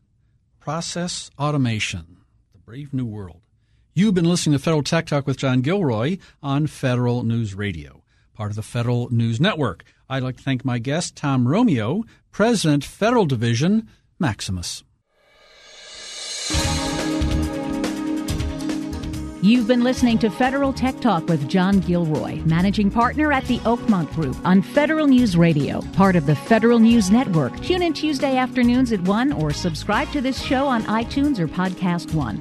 process 0.61 1.30
automation, 1.38 2.18
the 2.53 2.59
brave 2.59 2.94
new 2.94 3.07
world. 3.07 3.40
You've 3.94 4.14
been 4.14 4.26
listening 4.28 4.59
to 4.59 4.62
Federal 4.62 4.82
Tech 4.82 5.07
Talk 5.07 5.26
with 5.26 5.38
John 5.38 5.62
Gilroy 5.62 6.18
on 6.42 6.66
Federal 6.66 7.22
News 7.22 7.55
Radio, 7.55 8.03
part 8.34 8.51
of 8.51 8.57
the 8.57 8.62
Federal 8.62 9.11
News 9.11 9.40
Network. 9.40 9.84
I'd 10.09 10.22
like 10.22 10.36
to 10.36 10.42
thank 10.42 10.64
my 10.64 10.78
guest, 10.78 11.16
Tom 11.16 11.49
Romeo, 11.49 12.05
President, 12.30 12.84
Federal 12.84 13.24
Division, 13.24 13.88
Maximus. 14.18 14.84
You've 19.47 19.68
been 19.68 19.84
listening 19.84 20.18
to 20.18 20.28
Federal 20.28 20.72
Tech 20.72 20.99
Talk 20.99 21.28
with 21.28 21.49
John 21.49 21.78
Gilroy, 21.78 22.42
managing 22.47 22.90
partner 22.90 23.32
at 23.32 23.44
the 23.44 23.59
Oakmont 23.61 24.12
Group 24.12 24.36
on 24.44 24.61
Federal 24.61 25.07
News 25.07 25.36
Radio, 25.36 25.82
part 25.92 26.16
of 26.16 26.26
the 26.26 26.34
Federal 26.34 26.80
News 26.80 27.12
Network. 27.12 27.57
Tune 27.61 27.82
in 27.82 27.92
Tuesday 27.92 28.38
afternoons 28.38 28.90
at 28.90 29.01
1 29.03 29.32
or 29.34 29.53
subscribe 29.53 30.11
to 30.11 30.20
this 30.20 30.42
show 30.42 30.66
on 30.66 30.82
iTunes 30.86 31.38
or 31.38 31.47
Podcast 31.47 32.12
One. 32.12 32.40